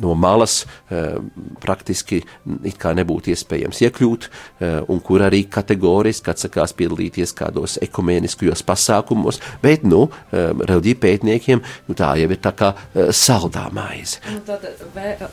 no 0.00 0.14
malas 0.14 0.62
eh, 0.90 1.16
praktiski 1.62 2.20
nebūtu 2.54 3.32
iespējams 3.34 3.82
iekļūt, 3.86 4.28
eh, 4.28 4.78
un 4.88 5.02
kur 5.04 5.24
arī 5.26 5.44
kategoriski 5.50 6.32
atsakās 6.32 6.74
piedalīties 6.76 7.34
kādos 7.36 7.76
ekumēniskajos 7.84 8.64
pasākumos, 8.66 9.40
bet, 9.62 9.84
nu, 9.84 10.06
eh, 10.32 10.50
reliģija 10.54 11.00
pētniekiem, 11.04 11.62
nu, 11.88 11.98
tā 11.98 12.14
jau 12.20 12.30
ir 12.30 12.40
tā 12.42 12.54
kā 12.56 12.72
saldā 13.14 13.66
maize. 13.74 14.20
Nu, 14.32 14.40
tad 14.46 14.66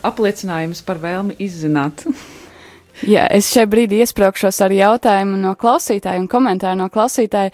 apliecinājums 0.07 0.83
par 0.85 1.01
vēlmi 1.01 1.39
izzināt. 1.41 2.05
Jā, 3.07 3.23
es 3.33 3.49
šai 3.49 3.65
brīdī 3.69 4.01
iesprāgšos 4.03 4.59
ar 4.61 4.73
jautājumu 4.75 5.39
no 5.41 5.55
klausītāja 5.59 6.21
un 6.21 6.27
komentāru 6.29 6.77
no 6.83 6.89
klausītāja. 6.93 7.49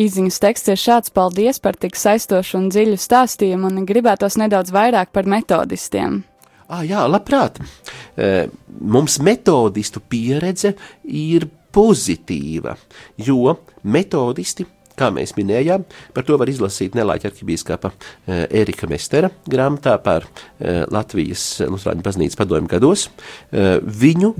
Īziņas 0.00 0.40
teksts 0.42 0.72
ir 0.72 0.80
šāds: 0.80 1.14
Paldies 1.14 1.62
par 1.62 1.78
tik 1.78 1.98
saistošu 1.98 2.58
un 2.58 2.68
dziļu 2.74 2.98
stāstījumu, 2.98 3.70
un 3.70 3.86
gribētos 3.86 4.38
nedaudz 4.40 4.74
vairāk 4.74 5.14
par 5.14 5.30
metodistiem. 5.30 6.22
Ah, 6.70 6.82
jā, 6.86 7.04
labprāt. 7.10 7.58
Mums 8.80 9.18
metodistu 9.26 10.02
pieredze 10.02 10.74
ir 11.04 11.48
pozitīva, 11.74 12.76
jo 13.18 13.56
metodisti 13.82 14.66
Kā 15.00 15.08
mēs 15.14 15.32
minējām, 15.38 15.86
par 16.12 16.26
to 16.28 16.36
var 16.40 16.50
izlasīt 16.52 16.96
nelaiķa 16.98 17.30
arhibīskapa 17.30 17.92
eh, 17.94 18.44
Ērika 18.60 18.88
Mestera 18.90 19.30
grāmatā 19.48 19.96
par 20.04 20.26
eh, 20.28 20.82
Latvijas 20.92 21.44
Lutāņu 21.64 22.04
baznīcas 22.04 22.36
padomju 22.36 22.68
gados. 22.74 23.08
Eh, 23.50 23.78
viņu 23.80 24.34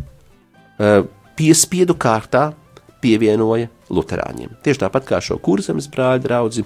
piespiedu 1.36 1.92
kārtā 2.00 2.46
pievienoja 3.04 3.68
Lutāņiem. 3.91 4.55
Tieši 4.64 4.84
tāpat 4.84 5.09
kā 5.09 5.20
šo 5.24 5.41
kurzemes 5.43 5.91
brāļu 5.91 6.24
draugu, 6.26 6.64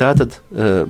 tātad 0.00 0.40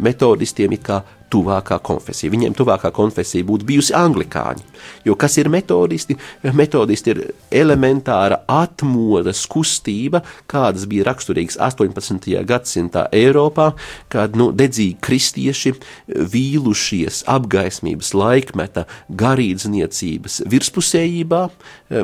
metodistiem 0.01 0.75
ir 0.77 0.83
kā 0.87 1.03
tuvākā 1.33 1.79
konfesija. 1.83 2.31
Viņiem 2.33 2.55
tuvākā 2.57 2.91
konfesija 2.95 3.47
būtu 3.47 3.67
bijusi 3.67 3.95
anglikāņi. 3.97 4.63
Jo 5.07 5.17
kas 5.19 5.37
ir 5.41 5.51
metodisti? 5.53 6.17
Metodisti 6.57 7.13
ir 7.13 7.23
elementāra 7.51 8.43
atmodas 8.51 9.43
kustība, 9.51 10.23
kādas 10.51 10.87
bija 10.91 11.07
raksturīgas 11.09 11.59
18. 11.63 12.31
gadsimtā 12.47 13.07
Eiropā, 13.15 13.73
kad 14.13 14.39
nu, 14.39 14.53
dedzīgi 14.55 14.99
kristieši 15.03 15.75
vīlušies 16.07 17.25
apgaismības 17.31 18.13
laikmeta 18.17 18.87
garīdzniecības 19.11 20.41
virspusējībā, 20.53 21.43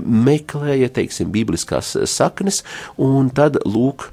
meklēja, 0.02 0.90
teiksim, 0.98 1.30
bibliskās 1.34 1.94
saknes, 2.10 2.62
un 2.98 3.30
tad, 3.34 3.61
lūk, 3.68 4.08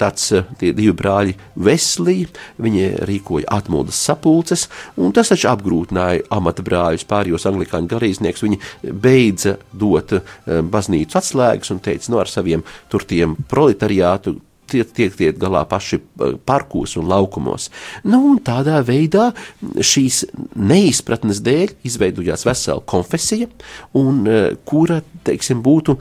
tāds 0.00 0.28
tie 0.60 0.72
divi 0.76 0.92
brāļi 0.96 1.34
Veslī, 1.62 2.26
viņi 2.62 2.86
rīkoja 3.08 3.48
atmodas 3.52 4.00
sapulces, 4.02 4.68
un 4.96 5.14
tas 5.16 5.32
taču 5.32 5.50
apgrūtināja 5.52 6.26
amata 6.34 6.64
brāļus, 6.64 7.06
pārējos 7.08 7.46
anglikāņu 7.50 7.90
garīdzniekus. 7.92 8.46
Viņi 8.46 8.60
beidza 9.02 9.56
dot 9.72 10.16
eh, 10.16 10.22
baznīcu 10.62 11.18
atslēgas 11.18 11.74
un 11.74 11.82
teica, 11.84 12.10
no 12.10 12.18
nu, 12.18 12.22
ar 12.22 12.30
saviem 12.30 12.64
tur 12.92 13.06
tiem 13.08 13.36
proletariātu 13.50 14.36
tiek, 14.72 14.92
tiek, 14.96 15.14
tiek 15.18 15.38
galā 15.40 15.64
paši 15.68 15.98
eh, 16.00 16.36
parkos 16.48 16.96
un 17.00 17.08
laukumos. 17.10 17.68
Nu, 18.04 18.22
un 18.32 18.40
tādā 18.44 18.80
veidā 18.86 19.30
šīs 19.60 20.24
neizpratnes 20.56 21.42
dēļ 21.44 21.76
izveidojās 21.88 22.46
vesela 22.48 22.82
konfesija, 22.94 23.50
un, 23.98 24.24
eh, 24.26 24.48
kura, 24.68 25.02
teiksim, 25.22 25.60
būtu 25.62 25.94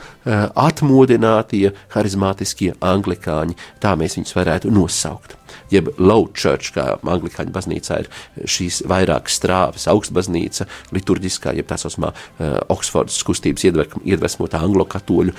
atmodinātie 0.58 1.68
harizmātiskie 1.94 2.72
anglikāņi, 2.82 3.54
tā 3.84 3.94
mēs 4.00 4.18
viņus 4.18 4.34
varētu 4.38 4.72
nosaukt. 4.74 5.38
Jeb 5.72 5.90
low 6.00 6.28
church, 6.36 6.74
kā 6.76 6.98
anglikāņu 7.00 7.54
baznīcā 7.56 8.02
ir 8.04 8.10
šīs 8.50 8.82
vairākas 8.92 9.38
strāvas, 9.40 9.88
augstbaznīca, 9.92 10.68
liturģiskā, 10.96 11.56
jeb 11.58 11.70
tā 11.70 11.78
saucamā 11.80 12.12
uh, 12.12 12.58
Oksfordas 12.74 13.22
kustības 13.28 13.66
iedvesmotā 13.68 14.62
anglo-katoļu 14.66 15.36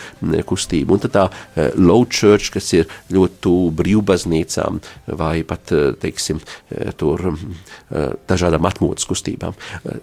kustība, 0.49 0.97
un 0.97 1.05
tad 1.05 1.17
tā 1.17 1.27
uh, 1.29 1.69
low 1.77 2.07
church, 2.09 2.53
kas 2.55 2.73
ir 2.77 2.89
ļoti 3.13 3.22
tuvu 3.43 3.71
brīvbaznīcām 3.79 4.81
vai 5.19 5.43
pat, 5.47 5.73
uh, 5.75 5.93
teiksim, 6.01 6.41
uh, 6.43 6.93
tur 6.99 7.25
uh, 7.33 7.45
dažādām 8.29 8.67
atmodas 8.69 9.07
kustībām. 9.09 9.57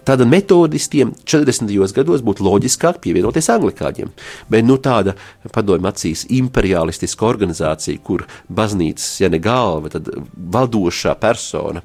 Tāda 0.06 0.26
metodistiem 0.28 1.12
40. 1.24 1.70
gados 1.96 2.24
būtu 2.26 2.44
loģiskāk 2.46 3.00
pievienoties 3.04 3.50
anglikāņiem, 3.52 4.12
bet 4.52 4.66
nu 4.66 4.76
tāda 4.82 5.16
padomju 5.54 5.90
acīs 5.90 6.26
imperialistiska 6.30 7.26
organizācija, 7.26 8.00
kur 8.04 8.26
baznīcas, 8.48 9.08
ja 9.22 9.30
ne 9.32 9.40
galva, 9.42 9.90
tad 9.92 10.10
vadošā 10.34 11.14
persona 11.20 11.82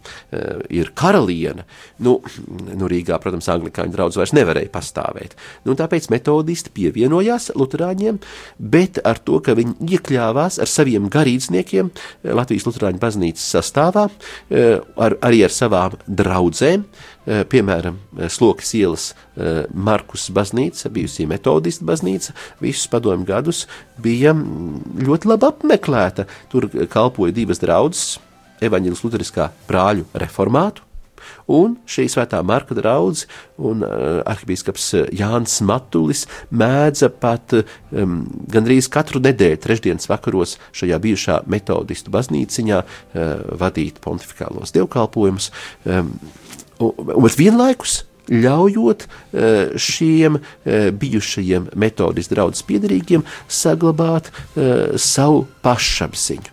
ir 0.69 0.91
karaliene, 0.97 1.65
nu, 2.05 2.17
nu 2.75 2.89
Rīgā, 2.91 3.17
protams, 3.21 3.49
anglikāņu 3.51 3.93
draudz 3.95 4.19
vairs 4.19 4.33
nevarēja 4.35 4.71
pastāvēt. 4.73 5.35
Nu, 5.65 5.75
tāpēc 5.79 6.09
metodisti 6.13 6.73
pievienojās 6.75 7.51
luterāņiem, 7.57 8.19
bet 8.59 8.99
ar 9.05 9.19
to, 9.25 9.39
ka 9.43 9.55
viņi 9.57 9.95
iekļāvās 9.95 10.59
ar 10.63 10.71
saviem 10.71 11.09
garīdzniekiem 11.15 11.91
eh, 11.91 12.33
Latvijas 12.35 12.67
luterāņu 12.67 13.01
baznīcas 13.01 13.47
sastāvā, 13.55 14.07
uh, 14.09 14.65
ar, 15.01 15.17
arī 15.25 15.43
ar 15.47 15.53
savām 15.53 15.97
draudzēm, 16.05 16.85
uh, 16.85 17.43
piemēram, 17.51 17.99
Slokas 18.31 18.71
ielas 18.77 19.09
Markus 19.73 20.29
baznīca, 20.31 20.89
bijusī 20.93 21.25
metodista 21.27 21.83
baznīca, 21.87 22.35
visus 22.63 22.87
padomu 22.91 23.27
gadus 23.27 23.65
bija 24.01 24.31
mm, 24.31 25.01
ļoti 25.03 25.31
labi 25.31 25.49
apmeklēta. 25.49 26.27
Tur 26.51 26.69
kalpoja 26.91 27.35
divas 27.35 27.59
draudzes, 27.63 28.15
evaņģēlis 28.63 29.03
Lutheriskā 29.03 29.49
brāļu 29.67 30.07
reformātu, 30.15 30.84
un 31.51 31.77
šī 31.89 32.07
svētā 32.11 32.41
Marka 32.45 32.77
draudz 32.77 33.25
un 33.57 33.83
uh, 33.85 34.21
arhibīskaps 34.27 34.87
Jānis 35.15 35.59
Matulis 35.65 36.25
mēdza 36.51 37.09
pat 37.09 37.57
um, 37.57 38.23
gandrīz 38.51 38.89
katru 38.91 39.21
nedēļu, 39.23 39.61
trešdienas 39.65 40.09
vakaros 40.11 40.57
šajā 40.75 40.99
bijušā 41.03 41.41
metodistu 41.51 42.13
baznīciņā 42.15 42.81
uh, 42.81 43.37
vadīt 43.61 44.01
pontificālos 44.03 44.75
dievkalpojumus, 44.75 45.51
um, 45.85 46.11
un, 46.79 47.15
un 47.15 47.31
vienlaikus 47.39 48.03
ļaujot 48.29 49.05
eh, 49.05 49.75
šiem 49.77 50.39
eh, 50.39 50.89
bijušajiem 50.91 51.69
metodis 51.75 52.29
draudzes 52.31 52.65
piedarīgiem 52.65 53.23
saglabāt 53.51 54.29
uh, 54.31 54.95
savu 54.99 55.45
pašapziņu. 55.65 56.51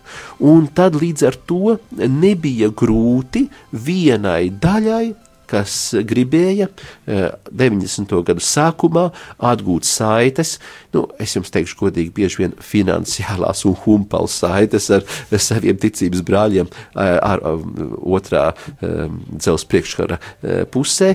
Un 0.48 0.66
tad 0.74 0.96
līdz 0.98 1.26
ar 1.28 1.36
to 1.48 1.76
nebija 1.92 2.70
grūti 2.76 3.46
vienai 3.72 4.50
daļai 4.50 5.04
kas 5.52 5.76
gribēja 6.08 6.68
90. 7.06 8.16
Eh, 8.16 8.24
gadu 8.28 8.44
sākumā 8.44 9.08
atgūt 9.52 9.88
saites, 9.88 10.56
nu, 10.96 11.04
es 11.22 11.36
jums 11.36 11.52
teikšu, 11.52 11.78
godīgi, 11.82 12.14
bieži 12.16 12.42
vien 12.44 12.56
finansiālās 12.62 13.64
un 13.68 13.76
humpals 13.84 14.38
saites 14.42 14.88
ar 14.94 15.04
saviem 15.36 15.78
ticības 15.80 16.24
brāļiem 16.26 16.70
ar, 16.96 17.20
ar 17.22 17.44
otrā 18.02 18.50
dzels 18.80 19.64
priekškara 19.68 20.18
pusē 20.72 21.14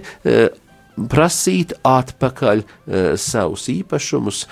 prasīt 1.12 1.76
atpakaļ 1.86 2.64
savus 3.22 3.68
īpašumus, 3.74 4.46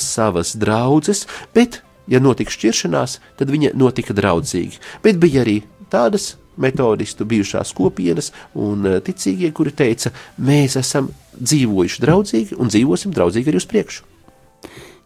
savas 0.00 0.52
draudzes, 0.60 1.24
bet, 1.56 1.80
ja 2.10 2.20
notika 2.22 2.52
šķiršanās, 2.52 3.18
tad 3.40 3.52
viņa 3.52 3.72
notika 3.80 4.16
draudzīgi. 4.16 4.80
Bet 5.04 5.20
bija 5.22 5.44
arī 5.44 5.60
tādas 5.92 6.34
metodistu 6.56 7.24
bijušās 7.24 7.72
kopienas 7.76 8.32
un 8.54 8.86
eh, 8.86 9.00
ticīgie, 9.04 9.52
kuri 9.56 9.74
teica, 9.76 10.12
mēs 10.38 10.78
esam 10.80 11.10
dzīvojuši 11.38 12.04
draudzīgi 12.04 12.60
un 12.60 12.72
dzīvosim 12.72 13.14
draudzīgi 13.16 13.52
arī 13.52 13.60
uz 13.60 13.68
priekšu. 13.70 14.06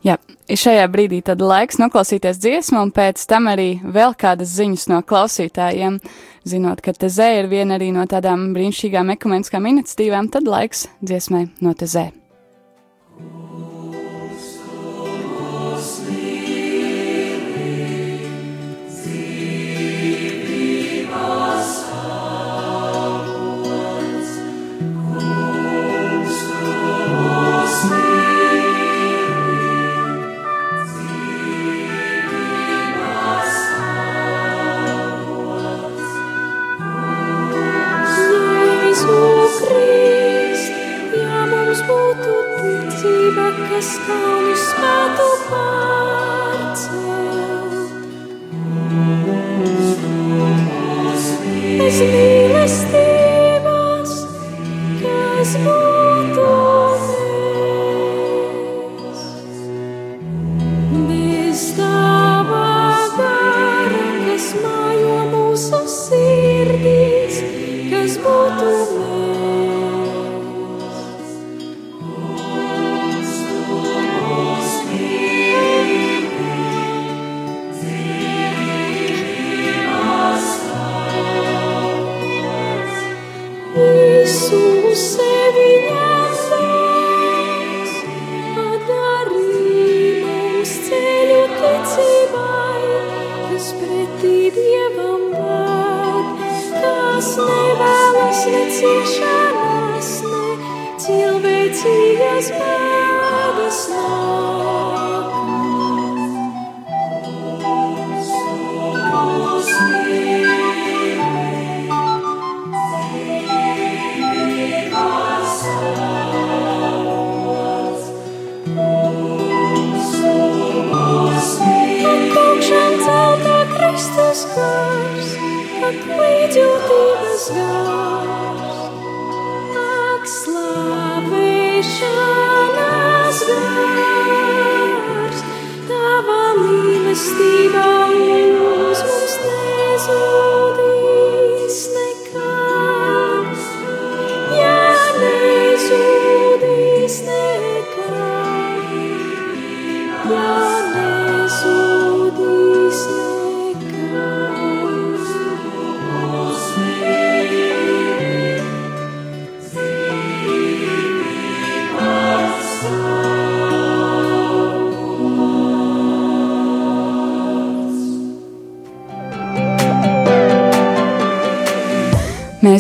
Jā, 0.05 0.19
šajā 0.53 0.85
brīdī 0.93 1.23
tad 1.25 1.41
laiks 1.41 1.79
noklausīties 1.81 2.41
dziesmu, 2.43 2.83
un 2.85 2.91
pēc 2.93 3.23
tam 3.31 3.49
arī 3.49 3.79
vēl 3.81 4.13
kādas 4.21 4.53
ziņas 4.59 4.91
no 4.93 5.01
klausītājiem. 5.01 5.97
Zinot, 6.45 6.83
ka 6.85 6.93
Tezē 6.93 7.31
ir 7.39 7.49
viena 7.49 7.79
arī 7.79 7.89
no 7.97 8.05
tādām 8.05 8.51
brīnišķīgām 8.53 9.15
ekumeniskām 9.17 9.71
iniciatīvām, 9.73 10.29
tad 10.35 10.51
laiks 10.51 10.91
dziesmai 11.01 11.47
no 11.65 11.73
Tezē. 11.73 12.11
kalni 13.17 13.74
spētu 43.85 45.25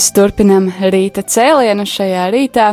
Mēs 0.04 0.12
turpinām 0.12 0.66
rīta 0.92 1.22
cēlienu 1.24 1.86
šajā 1.88 2.24
rītā, 2.28 2.64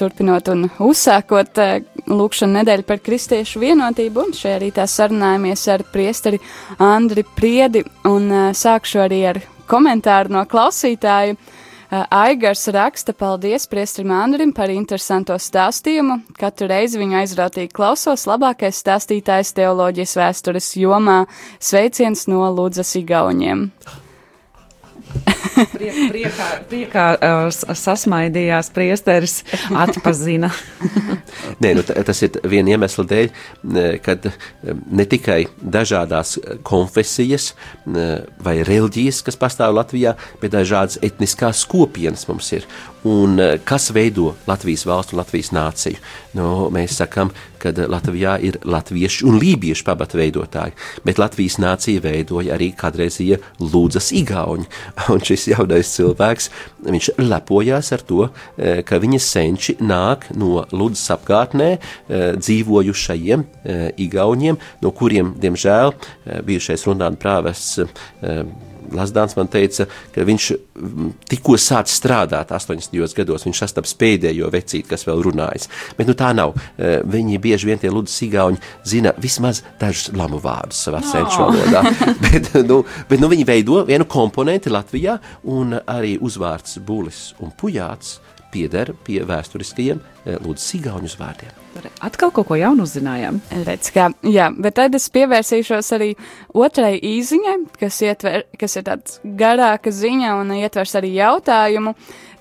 turpinot 0.00 0.46
un 0.48 0.62
uzsākot 0.80 1.60
eh, 1.60 1.82
lūkšanu 2.08 2.56
nedēļu 2.56 2.86
par 2.88 3.02
kristiešu 3.04 3.60
vienotību, 3.60 4.22
un 4.22 4.32
šajā 4.32 4.62
rītā 4.62 4.86
sarunājamies 4.88 5.66
ar 5.74 5.84
priesteri 5.92 6.40
Andri 6.80 7.26
Priedi, 7.36 7.84
un 8.08 8.32
eh, 8.32 8.48
sākšu 8.56 9.04
arī 9.04 9.20
ar 9.34 9.42
komentāru 9.68 10.38
no 10.38 10.46
klausītāju. 10.48 11.36
Eh, 11.36 12.08
Aigars 12.22 12.64
raksta, 12.72 13.12
paldies 13.12 13.68
priesterim 13.68 14.16
Andrim 14.16 14.56
par 14.56 14.72
interesanto 14.72 15.36
stāstījumu. 15.36 16.22
Katru 16.40 16.72
reizi 16.72 17.04
viņu 17.04 17.20
aizrautīgi 17.26 17.76
klausos, 17.76 18.24
labākais 18.24 18.80
stāstītājs 18.80 19.52
teoloģijas 19.60 20.20
vēstures 20.24 20.74
jomā. 20.80 21.26
Sveiciens 21.60 22.24
no 22.32 22.48
Lūdzas 22.56 22.96
Igauņiem! 23.04 23.68
Priek, 25.72 25.96
priekā 26.12 26.48
priekā 26.70 27.04
uh, 27.16 27.74
sasmaidījās 27.76 28.70
priesteris, 28.74 29.40
atpazina. 29.74 30.50
Nē, 31.62 31.72
nu, 31.78 31.84
ta- 31.86 31.96
tas 32.06 32.22
ir 32.26 32.38
viena 32.48 32.76
iemesla 32.76 33.04
dēļ, 33.10 33.32
kad 34.04 34.30
ne 34.90 35.06
tikai 35.08 35.40
dažādas 35.58 36.36
eh, 36.38 36.58
konfesijas 36.66 37.50
vai 37.86 38.58
reliģijas, 38.66 39.22
kas 39.26 39.38
pastāv 39.40 39.74
Latvijā, 39.76 40.14
bet 40.42 40.54
dažādas 40.54 41.00
etniskās 41.04 41.64
kopienas 41.68 42.26
mums 42.30 42.52
ir. 42.56 42.66
Un 43.06 43.38
eh, 43.38 43.58
kas 43.64 43.90
veido 43.94 44.34
Latvijas 44.46 44.82
valstu 44.86 45.14
un 45.14 45.20
Latvijas 45.22 45.52
nāciju? 45.54 46.00
Nu, 46.34 46.66
mēs 46.74 46.96
sakām, 46.98 47.30
ka 47.62 47.70
Latvijā 47.70 48.36
ir 48.42 48.58
latviešu 48.66 49.26
un 49.30 49.38
lībiešu 49.38 49.84
pabata 49.86 50.18
veidotāji, 50.18 50.74
bet 51.06 51.18
Latvijas 51.18 51.58
nācija 51.62 52.02
veidoja 52.02 52.56
arī 52.56 52.70
kādreizie 52.78 53.38
Lūdzas 53.62 54.10
igauņi. 54.18 54.66
Un 55.14 55.22
šis 55.24 55.48
jaunais 55.52 55.90
cilvēks, 55.94 56.50
viņš 56.88 57.10
lepojās 57.22 57.92
ar 57.94 58.04
to, 58.08 58.28
eh, 58.56 58.82
ka 58.86 58.98
viņa 59.02 59.22
senči 59.22 59.76
nāk 59.78 60.28
no 60.38 60.64
Lūdzas 60.72 61.14
apkārtnē 61.18 61.70
eh, 61.74 61.80
dzīvojušajiem 62.38 63.44
eh, 63.44 63.84
igauņiem, 64.08 64.58
no 64.82 64.94
kuriem, 64.94 65.34
diemžēl, 65.38 65.94
eh, 65.94 66.42
bijušais 66.46 66.86
runāna 66.90 67.18
prāvests 67.18 67.78
Lasdāns 68.94 69.36
man 69.38 69.50
teica, 69.52 69.86
ka 70.14 70.24
viņš 70.26 70.48
tikko 71.30 71.56
sācis 71.60 71.98
strādāt 72.00 72.52
80. 72.54 73.16
gados, 73.16 73.46
viņš 73.46 73.62
sastaps 73.64 73.94
pēdējo 73.98 74.50
vecīti, 74.52 74.86
kas 74.88 75.06
vēl 75.08 75.22
runājas. 75.26 75.68
Bet 75.98 76.10
nu, 76.10 76.16
tā 76.18 76.32
nav. 76.36 76.54
Eh, 76.76 76.98
Viņi 77.08 77.38
bieži 77.42 77.68
vien 77.68 77.80
tie 77.80 77.90
ludus 77.92 78.16
igauņi 78.24 78.60
zina 78.86 79.12
vismaz 79.20 79.62
dažus 79.80 80.12
lamu 80.16 80.40
vārdus 80.42 80.80
savā 80.86 81.00
no. 81.02 81.10
senču 81.10 81.42
valodā. 81.42 81.82
bet, 82.26 82.50
nu, 82.68 82.82
bet 83.08 83.22
nu, 83.22 83.30
viņi 83.32 83.46
veido 83.48 83.82
vienu 83.88 84.06
komponenti 84.08 84.72
Latvijā, 84.72 85.18
un 85.48 85.78
arī 85.86 86.16
uzvārds 86.20 86.78
Bulis 86.84 87.32
un 87.42 87.54
Pujāts 87.54 88.18
pieder 88.52 88.92
pie 89.06 89.20
vēsturiskajiem 89.28 90.00
eh, 90.00 90.36
ludus 90.44 90.66
igauņu 90.78 91.10
vārdiem. 91.18 91.56
Atkal 92.02 92.32
kaut 92.34 92.48
ko 92.48 92.56
jaunu 92.58 92.86
uzzinājām. 92.88 93.40
Redz, 93.66 93.92
kā, 93.94 94.08
jā, 94.26 94.48
bet 94.58 94.78
tad 94.78 94.96
es 94.98 95.06
pievērsīšos 95.14 95.92
arī 95.94 96.08
otrai 96.56 96.96
īziņai, 96.98 97.56
kas, 97.78 98.00
ietver, 98.06 98.46
kas 98.58 98.78
ir 98.80 98.86
tāds 98.88 99.20
garāka 99.38 99.92
ziņa 99.94 100.34
un 100.40 100.56
ietvers 100.58 100.96
arī 100.98 101.14
jautājumu. 101.18 101.94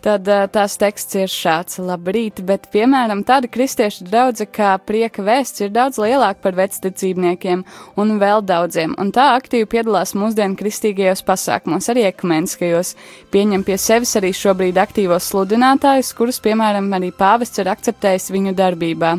Tad 0.06 0.28
uh, 0.30 0.46
tās 0.54 0.76
teksts 0.78 1.18
ir 1.18 1.32
šāds: 1.32 1.80
Labrīt, 1.82 2.44
bet, 2.46 2.68
piemēram, 2.74 3.24
tāda 3.28 3.50
kristiešu 3.50 4.06
draudzene 4.08 4.52
kā 4.54 4.76
prieka 4.78 5.26
vēsts 5.26 5.66
ir 5.66 5.74
daudz 5.74 5.98
lielāka 6.02 6.44
par 6.44 6.58
vecticībniekiem 6.60 7.64
un 7.98 8.14
vēl 8.22 8.46
daudziem, 8.46 8.94
un 9.02 9.12
tā 9.16 9.32
aktīvi 9.40 9.68
piedalās 9.74 10.14
mūsdienu 10.18 10.60
kristīgajos 10.60 11.26
pasākumos, 11.28 11.90
arī 11.90 12.06
ekumeniskajos. 12.12 12.94
Pieņem 13.34 13.66
pie 13.68 13.80
sevis 13.82 14.14
arī 14.20 14.32
šobrīd 14.38 14.78
aktīvos 14.82 15.32
sludinātājus, 15.32 16.14
kurus, 16.18 16.42
piemēram, 16.46 16.92
arī 16.94 17.12
pāvests 17.16 17.64
ir 17.64 17.74
akceptējis 17.74 18.32
viņu 18.36 18.54
darbībā. 18.58 19.18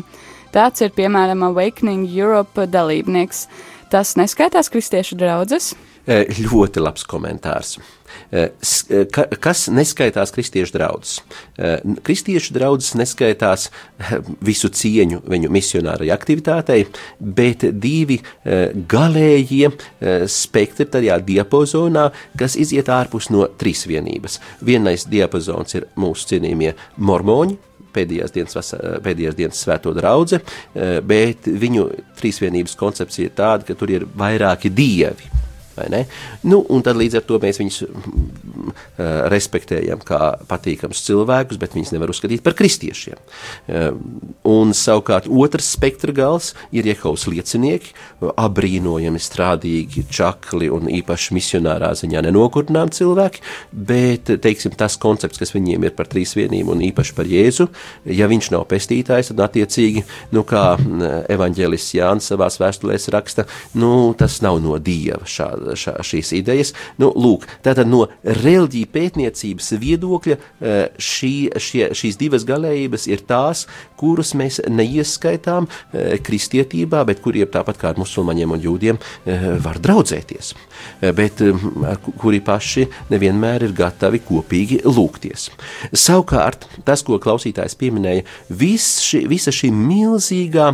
Tāds 0.55 0.81
ir, 0.81 0.95
piemēram, 0.95 1.43
Awakening 1.51 2.07
Europe 2.09 2.65
dalībnieks. 2.65 3.45
Tas 3.89 4.15
neskaitās 4.17 4.71
kristiešu 4.73 5.17
draudzes. 5.19 5.73
Eh, 6.09 6.25
Ļoti 6.41 6.81
labs 6.81 7.05
komentārs. 7.05 7.77
Eh, 8.31 8.49
eh, 8.89 9.05
ka- 9.09 9.25
Kas 9.41 9.67
neskaitās 9.73 10.29
kristiešu 10.35 10.75
draugus? 10.75 11.15
Kristiešu 12.05 12.53
draugs 12.53 12.91
neskaitās 12.99 13.69
eh, 13.97 14.19
visu 14.45 14.69
cieņu 14.69 15.23
viņu 15.25 15.49
misionārai 15.49 16.11
aktivitātei, 16.13 16.83
bet 17.19 17.65
divi 17.81 18.19
eh, 18.21 18.69
galējie 18.89 19.71
eh, 19.71 20.27
spektri 20.29 20.85
tajā 20.85 21.17
diapazonā, 21.25 22.09
kas 22.37 22.55
iziet 22.61 22.91
ārpus 22.93 23.31
no 23.33 23.47
trīsvienības. 23.59 24.37
Vienais 24.61 25.07
diapazons 25.09 25.73
ir 25.79 25.89
mūsu 25.97 26.35
cienījamie 26.35 26.75
mormoņi, 26.97 27.57
pēdējās 27.97 28.35
dienas, 28.35 28.73
pēdējās 29.01 29.35
dienas 29.39 29.65
svēto 29.65 29.95
draugu, 29.97 30.37
bet 31.09 31.47
viņu 31.49 31.87
trīsvienības 32.19 32.77
koncepcija 32.77 33.31
ir 33.31 33.33
tāda, 33.33 33.65
ka 33.65 33.73
tur 33.73 33.89
ir 33.89 34.05
vairāki 34.05 34.69
dievi. 34.69 35.48
Nu, 36.49 36.61
tad 36.85 36.99
līdz 36.99 37.19
ar 37.19 37.25
to 37.27 37.39
mēs 37.41 37.59
viņus 37.61 37.79
uh, 37.85 37.91
respektējam 39.31 40.03
kā 40.05 40.33
patīkams 40.49 41.03
cilvēkus, 41.07 41.59
bet 41.61 41.75
viņus 41.77 41.93
nevar 41.95 42.11
uzskatīt 42.13 42.43
par 42.45 42.57
kristiešiem. 42.59 43.19
Uh, 43.69 43.91
un 44.49 44.73
savukārt 44.77 45.29
otrs 45.29 45.71
spektra 45.75 46.13
gals 46.15 46.53
ir 46.75 46.87
Jehovas 46.89 47.27
liecinieki, 47.29 47.93
abrīnojami 48.29 49.21
strādīgi, 49.21 50.05
čakli 50.11 50.69
un 50.73 50.89
īpaši 50.91 51.35
misionārā 51.37 51.91
ziņā 51.97 52.23
nenokurnām 52.25 52.91
cilvēki, 52.95 53.43
bet, 53.71 54.31
teiksim, 54.43 54.75
tas 54.79 54.97
koncepts, 55.01 55.39
kas 55.41 55.53
viņiem 55.55 55.87
ir 55.87 55.95
par 55.97 56.09
trīsvienību 56.11 56.75
un 56.75 56.83
īpaši 56.89 57.15
par 57.17 57.29
Jēzu, 57.29 57.69
ja 58.09 58.29
viņš 58.31 58.51
nav 58.55 58.65
pestītājs, 58.71 59.31
tad 59.31 59.43
attiecīgi, 59.49 60.05
nu 60.35 60.43
kā 60.47 60.65
evaņģēlis 61.35 61.87
Jānis 61.97 62.29
savās 62.31 62.59
vēstulēs 62.61 63.09
raksta, 63.13 63.45
nu 63.79 64.13
tas 64.19 64.39
nav 64.45 64.59
no 64.63 64.77
Dieva 64.81 65.27
šāda 65.29 65.68
šā, 65.77 65.95
šīs 66.05 66.33
idejas. 66.39 66.73
Nu, 67.01 67.11
lūk, 67.15 67.45
tātad 67.65 67.89
no 67.89 68.05
reliģija 68.23 68.89
pētniecības 68.93 69.71
viedokļa 69.81 70.37
eh, 70.37 70.77
šī, 70.97 71.33
šie, 71.59 71.89
šīs 71.97 72.19
divas 72.19 72.45
galējības 72.47 73.07
ir 73.11 73.23
tās, 73.29 73.65
kurus 73.99 74.33
mēs 74.37 74.61
neieskaitām 74.69 75.67
eh, 75.69 76.17
kristietībā, 76.23 77.03
bet 77.07 77.23
kuriem 77.23 77.49
tāpat 77.51 77.79
kā 77.81 77.93
ar 77.93 78.01
musulmaņiem 78.01 78.55
un 78.55 78.63
jūdiem 78.63 78.99
eh, 78.99 79.47
var 79.63 79.79
draudzēties, 79.83 80.53
bet 81.15 81.41
kuri 82.19 82.39
paši 82.45 82.85
nevienmēr 83.11 83.65
ir 83.67 83.73
gatavi 83.75 84.21
kopīgi 84.23 84.81
lūgties. 84.85 85.49
Savukārt, 85.95 86.67
tas, 86.87 87.03
ko 87.05 87.19
klausītājs 87.21 87.75
pieminēja, 87.79 88.25
vis 88.49 88.87
ši, 89.03 89.23
visa 89.29 89.53
šī 89.55 89.71
milzīgā 89.75 90.69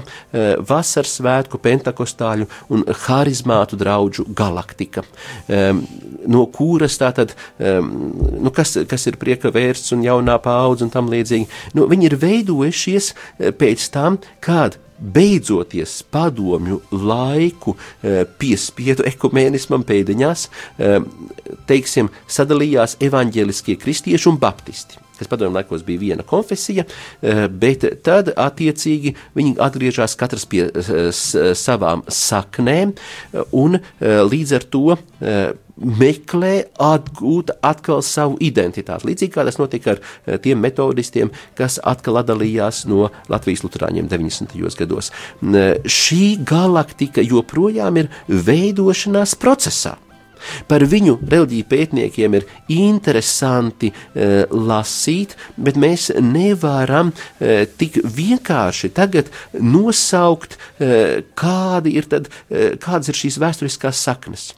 vasaras 0.67 1.15
svētku, 1.19 1.59
pentakostāļu 1.61 2.47
un 2.73 2.85
harizmātu 3.05 3.79
draugu 3.79 4.25
galaktika 4.37 4.84
politika, 4.85 5.03
um, 5.47 5.83
no 6.27 6.45
kuras 6.47 6.97
tātad, 6.97 7.35
um, 7.59 8.13
nu, 8.41 8.51
kas, 8.51 8.77
kas 8.87 9.07
ir 9.07 9.17
prieka 9.17 9.51
vērsts 9.53 9.93
un 9.93 10.03
jaunā 10.03 10.37
paudze 10.41 10.85
un 10.85 10.91
tam 10.93 11.09
līdzīgi, 11.09 11.47
nu, 11.75 11.87
viņi 11.87 12.09
ir 12.09 12.17
veidojušies 12.21 13.13
eh, 13.13 13.51
pēc 13.51 13.89
tam, 13.91 14.19
kad 14.39 14.77
beidzoties 14.99 16.03
padomju 16.11 16.81
laiku 16.91 17.75
eh, 17.75 18.23
piespiedu 18.39 19.05
ekumēnismam 19.05 19.83
pēdiņās, 19.83 20.47
teiksim, 21.67 22.09
sadalījās 22.27 22.97
evaņģēliskie 23.03 23.75
kristieši 23.81 24.31
un 24.31 24.39
baptisti 24.39 25.04
kas 25.19 25.29
padomju 25.31 25.55
laikos 25.55 25.83
bija 25.85 25.99
viena 25.99 26.23
konfesija, 26.27 26.85
eh, 27.21 27.47
bet 27.49 27.85
tad 28.03 28.31
attiecīgi 28.35 29.15
viņi 29.35 29.57
atgriežas 29.63 30.15
katrs 30.19 30.45
pie 30.49 30.67
eh, 30.69 31.11
savām 31.55 32.03
saknēm 32.07 32.95
un 33.51 33.79
eh, 33.79 34.23
līdz 34.25 34.55
ar 34.59 34.65
to 34.71 34.87
meklē 35.75 36.53
atgūt 36.79 37.49
atkal 37.65 37.99
savu 38.05 38.37
identitāti. 38.39 39.09
Līdzīgi 39.09 39.33
kā 39.33 39.43
tas 39.43 39.57
notika 39.59 39.95
ar 39.95 40.39
tiem 40.39 40.61
metodistiem, 40.63 41.33
kas 41.59 41.75
atkal 41.83 42.21
atdalījās 42.21 42.85
no 42.87 43.09
Latvijas 43.27 43.65
luterāņiem 43.65 44.07
90. 44.07 44.55
gados. 44.79 45.11
Šī 45.43 46.37
galaktika 46.47 47.25
joprojām 47.27 47.99
ir 47.99 48.11
veidošanās 48.31 49.35
procesā. 49.35 49.97
Par 50.69 50.85
viņu 50.89 51.17
reliģiju 51.21 51.69
pētniekiem 51.71 52.37
ir 52.39 52.47
interesanti 52.73 53.91
uh, 53.91 54.43
lasīt, 54.51 55.37
bet 55.57 55.79
mēs 55.81 56.09
nevaram 56.21 57.13
uh, 57.13 57.63
tik 57.77 58.01
vienkārši 58.03 58.91
tagad 58.95 59.31
nosaukt, 59.59 60.57
uh, 60.57 61.23
kādi 61.37 61.97
ir 61.99 62.11
tad, 62.11 62.29
uh, 62.29 62.75
kādas 62.81 63.11
ir 63.11 63.23
šīs 63.25 63.41
vēsturiskās 63.41 64.05
saknes. 64.09 64.53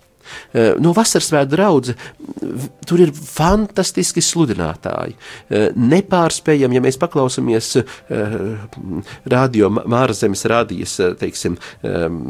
Eh, 0.54 0.74
no 0.80 0.94
vasaras 0.96 1.30
svētku 1.30 1.54
drauga 1.54 1.96
tur 2.88 3.02
ir 3.04 3.12
fantastiski 3.12 4.24
sludinātāji. 4.24 5.16
Eh, 5.50 5.68
nepārspējami, 5.76 6.78
ja 6.78 6.84
mēs 6.84 7.00
paklausāmies 7.02 7.74
eh, 7.82 8.38
radio 9.30 9.70
Mārzemes 9.78 10.44
rādijas, 10.50 10.96
teiksim, 11.20 11.58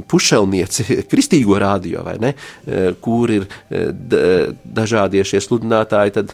pušelnieci, 0.10 0.86
kristīgo 1.12 1.58
radio, 1.62 2.02
vai 2.06 2.16
ne, 2.22 2.32
kur 3.04 3.32
ir 3.32 3.46
dažādie 4.78 5.24
šie 5.28 5.40
sludinātāji, 5.44 6.14
tad 6.18 6.34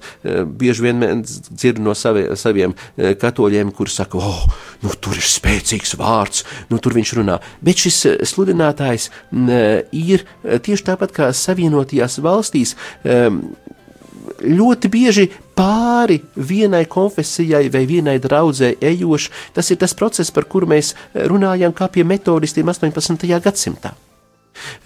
bieži 0.60 0.86
vien 0.86 1.24
dzird 1.24 1.82
no 1.84 1.96
savi, 1.98 2.26
saviem 2.40 2.76
katoļiem, 2.98 3.72
kur 3.76 3.92
saka, 3.92 4.20
oh, 4.20 4.44
nu 4.84 4.94
tur 5.04 5.18
ir 5.20 5.28
spēcīgs 5.28 5.96
vārds, 6.00 6.44
nu 6.72 6.80
tur 6.84 6.96
viņš 6.98 7.14
runā. 7.20 7.40
Bet 7.64 7.84
šis 7.86 8.00
sludinātājs 8.34 9.10
ir 9.34 10.26
tieši 10.44 10.88
tāpat 10.90 11.16
kā 11.16 11.32
Savienotajās 11.54 12.20
valstīs 12.24 12.76
ļoti 14.44 14.90
bieži 14.92 15.28
pāri 15.58 16.20
vienai 16.36 16.86
konfesijai 16.90 17.68
vai 17.74 17.84
vienai 17.90 18.18
draudzē 18.22 18.74
ejošs. 18.82 19.30
Tas 19.56 19.70
ir 19.72 19.80
tas 19.82 19.94
process, 19.98 20.34
par 20.34 20.48
kuru 20.50 20.70
mēs 20.74 20.94
runājam 21.14 21.76
kā 21.76 21.90
pie 21.92 22.06
metodistiem 22.08 22.72
18. 22.72 23.28
gadsimtā. 23.44 23.94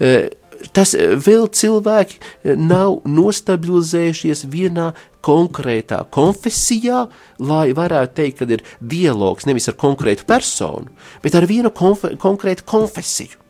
E, 0.00 0.30
tas 0.74 0.94
vēl 0.94 1.48
cilvēki 1.54 2.54
nav 2.58 3.00
nostabilizējušies 3.08 4.44
vienā 4.50 4.92
konkrētā 5.24 6.04
konfesijā, 6.14 7.06
lai 7.38 7.66
varētu 7.76 8.16
teikt, 8.20 8.38
ka 8.40 8.48
ir 8.58 8.64
dialogs 8.80 9.48
nevis 9.48 9.68
ar 9.70 9.78
konkrētu 9.80 10.26
personu, 10.28 10.90
bet 11.24 11.36
ar 11.38 11.48
vienu 11.50 11.72
konfe 11.74 12.14
konkrētu 12.20 12.66
konfesiju. 12.68 13.47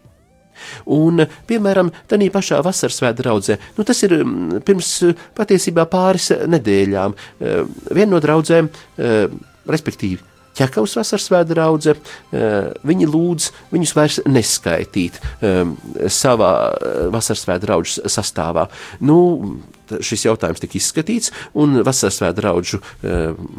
Un, 0.94 1.24
piemēram, 1.48 1.92
tādā 2.10 2.30
pašā 2.34 2.62
vasaras 2.64 2.98
svētku 3.00 3.22
draudzē, 3.22 3.58
nu, 3.76 3.86
tas 3.88 4.02
ir 4.06 4.16
mm, 4.20 4.62
pirms 4.66 4.92
patiesībā 5.38 5.86
pāris 5.90 6.30
nedēļām, 6.48 7.14
eh, 7.14 7.62
viena 7.90 8.14
no 8.14 8.22
draudzēm, 8.24 8.70
eh, 8.98 9.24
respektīvi, 9.68 10.20
ķekavas 10.58 10.96
vasaras 10.98 11.28
svētku 11.28 11.54
eh, 12.34 12.70
viņi 12.88 13.08
lūdz 13.08 13.50
viņus 13.72 13.94
vairs 13.94 14.20
neskaitīt 14.26 15.20
savā 16.10 16.52
vasaras 17.14 17.44
svētku 17.44 17.66
draugu 17.66 18.08
sastāvā. 18.10 18.66
Nu, 19.00 19.18
šis 20.04 20.26
jautājums 20.28 20.62
tika 20.62 20.78
izskatīts, 20.78 21.32
un 21.58 21.80
Vasaras 21.86 22.20
svētku 22.20 22.40
draugu 22.40 22.82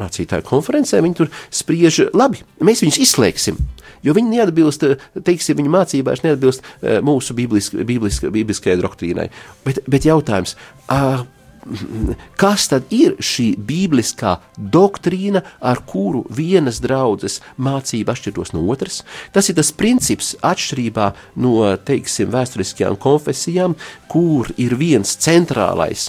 mācītāju 0.00 0.46
konferencē 0.46 1.02
viņi 1.04 1.18
tur 1.18 1.30
spriež, 1.50 2.06
labi, 2.16 2.42
mēs 2.64 2.84
viņus 2.84 3.02
izslēgsim 3.06 3.60
jo 4.06 4.14
viņi 4.16 4.36
neatbilst, 4.36 4.86
teiksim, 5.26 5.58
viņu 5.60 5.72
mācībās 5.74 6.24
neatbilst 6.24 6.64
eh, 6.64 7.00
mūsu 7.04 7.36
bibliskajai 7.36 8.78
doktrīnai. 8.80 9.28
Bet, 9.66 9.82
bet 9.90 10.08
jautājums, 10.08 10.56
kas 12.40 12.68
tad 12.70 12.88
ir 12.94 13.16
šī 13.20 13.52
bibliskā 13.56 14.36
doktrīna, 14.56 15.42
ar 15.60 15.82
kuru 15.88 16.24
vienas 16.32 16.80
draudzes 16.82 17.40
mācība 17.60 18.14
atšķiros 18.14 18.54
no 18.56 18.64
otras? 18.72 19.02
Tas 19.34 19.50
ir 19.50 19.58
tas 19.58 19.72
princips 19.76 20.32
atšķirībā 20.46 21.10
no, 21.42 21.54
teiksim, 21.76 22.30
vēsturiskajām 22.32 22.96
konfesijām, 23.00 23.76
kur 24.10 24.50
ir 24.60 24.76
viens 24.80 25.16
centrālais, 25.20 26.08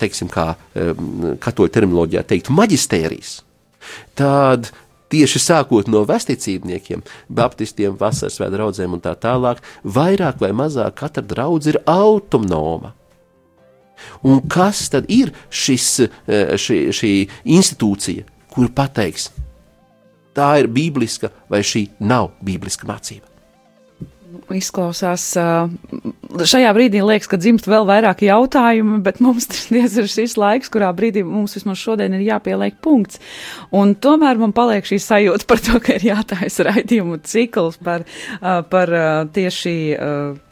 teiksim, 0.00 0.30
kā 0.32 0.52
katoļu 1.40 1.74
terminoloģijā 1.78 2.26
teikt, 2.34 2.52
maģistērijs. 2.54 3.40
Tad 4.18 4.70
tieši 5.10 5.42
sākot 5.42 5.88
no 5.90 6.04
vesticībniekiem, 6.06 7.02
baptistiem, 7.28 7.96
vasaras 7.98 8.38
vai 8.42 8.50
draugiem 8.52 8.94
un 8.94 9.02
tā 9.02 9.16
tālāk, 9.18 9.62
vairāk 9.82 10.38
vai 10.42 10.52
mazāk 10.54 11.00
katra 11.02 11.24
draudzene 11.26 11.80
ir 11.80 11.82
autonoma. 11.90 12.94
Un 14.26 14.42
kas 14.48 14.88
tad 14.92 15.08
ir 15.08 15.32
šis, 15.50 15.88
eh, 16.00 16.54
šī, 16.60 16.78
šī 16.94 17.12
institūcija, 17.56 18.26
kur 18.50 18.68
pateiks, 18.74 19.30
tā 20.34 20.52
ir 20.60 20.68
bibliska 20.68 21.30
vai 21.50 21.62
šī 21.66 21.86
nav 22.00 22.32
bibliska 22.44 22.86
mācība? 22.86 23.29
Izklausās. 24.58 25.24
Šajā 26.50 26.70
brīdī 26.76 27.02
liekas, 27.04 27.28
ka 27.30 27.38
dzimst 27.40 27.68
vēl 27.70 27.86
vairāk 27.88 28.24
jautājumu, 28.26 29.00
bet 29.04 29.20
mums 29.24 29.48
tas 29.50 29.70
ir 29.70 30.10
šis 30.10 30.36
laiks, 30.40 30.70
kurā 30.72 30.90
brīdī 30.96 31.24
mums 31.26 31.56
vismaz 31.58 31.80
šodien 31.80 32.14
ir 32.16 32.26
jāpieliek 32.26 32.78
punkts. 32.84 33.20
Un 33.76 33.94
tomēr 33.94 34.40
man 34.40 34.54
paliek 34.56 34.86
šī 34.86 35.00
sajūta 35.02 35.48
par 35.50 35.62
to, 35.64 35.80
ka 35.82 35.96
ir 35.98 36.08
jātājas 36.10 36.60
raidījumu 36.66 37.20
cikls 37.26 37.80
par, 37.84 38.06
par 38.40 38.94
tieši, 39.34 39.74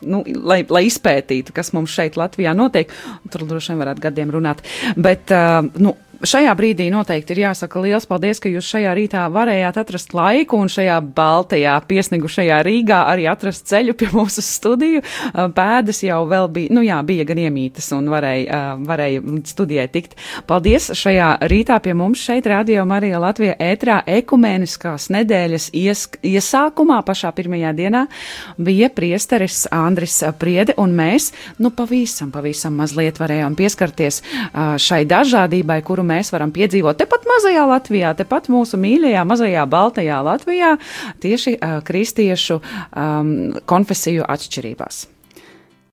nu, 0.08 0.24
lai, 0.48 0.60
lai 0.68 0.84
izpētītu, 0.88 1.54
kas 1.56 1.72
mums 1.76 1.94
šeit 1.94 2.18
Latvijā 2.20 2.54
notiek. 2.56 2.92
Tur 3.32 3.46
droši 3.48 3.74
vien 3.74 3.82
varētu 3.84 4.04
gadiem 4.08 4.34
runāt. 4.34 4.62
Bet, 4.96 5.32
nu, 5.78 5.94
šajā 6.24 6.52
brīdī 6.58 6.88
noteikti 6.90 7.34
ir 7.34 7.42
jāsaka 7.44 7.80
liels 7.82 8.06
paldies, 8.08 8.40
ka 8.42 8.50
jūs 8.50 8.66
šajā 8.72 8.94
rītā 8.96 9.24
varējāt 9.32 9.78
atrast 9.82 10.14
laiku 10.16 10.58
un 10.58 10.70
šajā 10.72 10.98
baltajā 11.14 11.76
piesnigušajā 11.88 12.58
Rīgā 12.66 12.98
arī 13.12 13.28
atrast 13.30 13.68
ceļu 13.70 13.94
pie 13.98 14.08
mūsu 14.10 14.42
studiju. 14.44 15.02
Pēdas 15.54 16.02
jau 16.02 16.20
vēl 16.30 16.48
bija, 16.54 16.74
nu 16.74 16.82
jā, 16.86 16.98
bija 17.06 17.26
gan 17.28 17.42
iemītas 17.44 17.90
un 17.96 18.08
varēja, 18.10 18.60
varēja 18.88 19.22
studijai 19.48 19.86
tikt. 19.94 20.16
Paldies 20.48 20.90
šajā 20.98 21.28
rītā 21.50 21.78
pie 21.84 21.94
mums 21.98 22.22
šeit 22.24 22.48
Radio 22.50 22.84
Marija 22.88 23.20
Latvija 23.22 23.54
ētrā 23.68 24.00
ekumēniskās 24.18 25.08
nedēļas 25.14 25.70
ies, 25.78 26.06
iesākumā 26.26 26.98
pašā 27.06 27.32
pirmajā 27.36 27.72
dienā 27.78 28.04
bija 28.58 28.90
priesteris 28.94 29.66
Andris 29.74 30.18
Priede 30.38 30.74
un 30.82 30.96
mēs, 30.98 31.30
nu 31.62 31.70
pavisam, 31.74 32.32
pavisam 32.34 32.76
mazliet 32.80 33.20
varējām 33.20 33.54
pieskarties 33.58 34.22
šai 34.82 35.02
dažādībai, 35.08 35.80
kuru 35.86 36.07
mēs 36.08 36.32
varam 36.34 36.54
piedzīvot 36.54 36.98
tepat 37.00 37.28
mazajā 37.28 37.66
Latvijā, 37.68 38.14
tepat 38.18 38.48
mūsu 38.52 38.80
mīļajā 38.80 39.26
mazajā 39.28 39.66
baltajā 39.70 40.22
Latvijā, 40.26 40.74
tieši 41.22 41.58
uh, 41.58 41.78
kristiešu 41.86 42.58
um, 42.62 43.36
konfesiju 43.68 44.26
atšķirībās. 44.28 45.06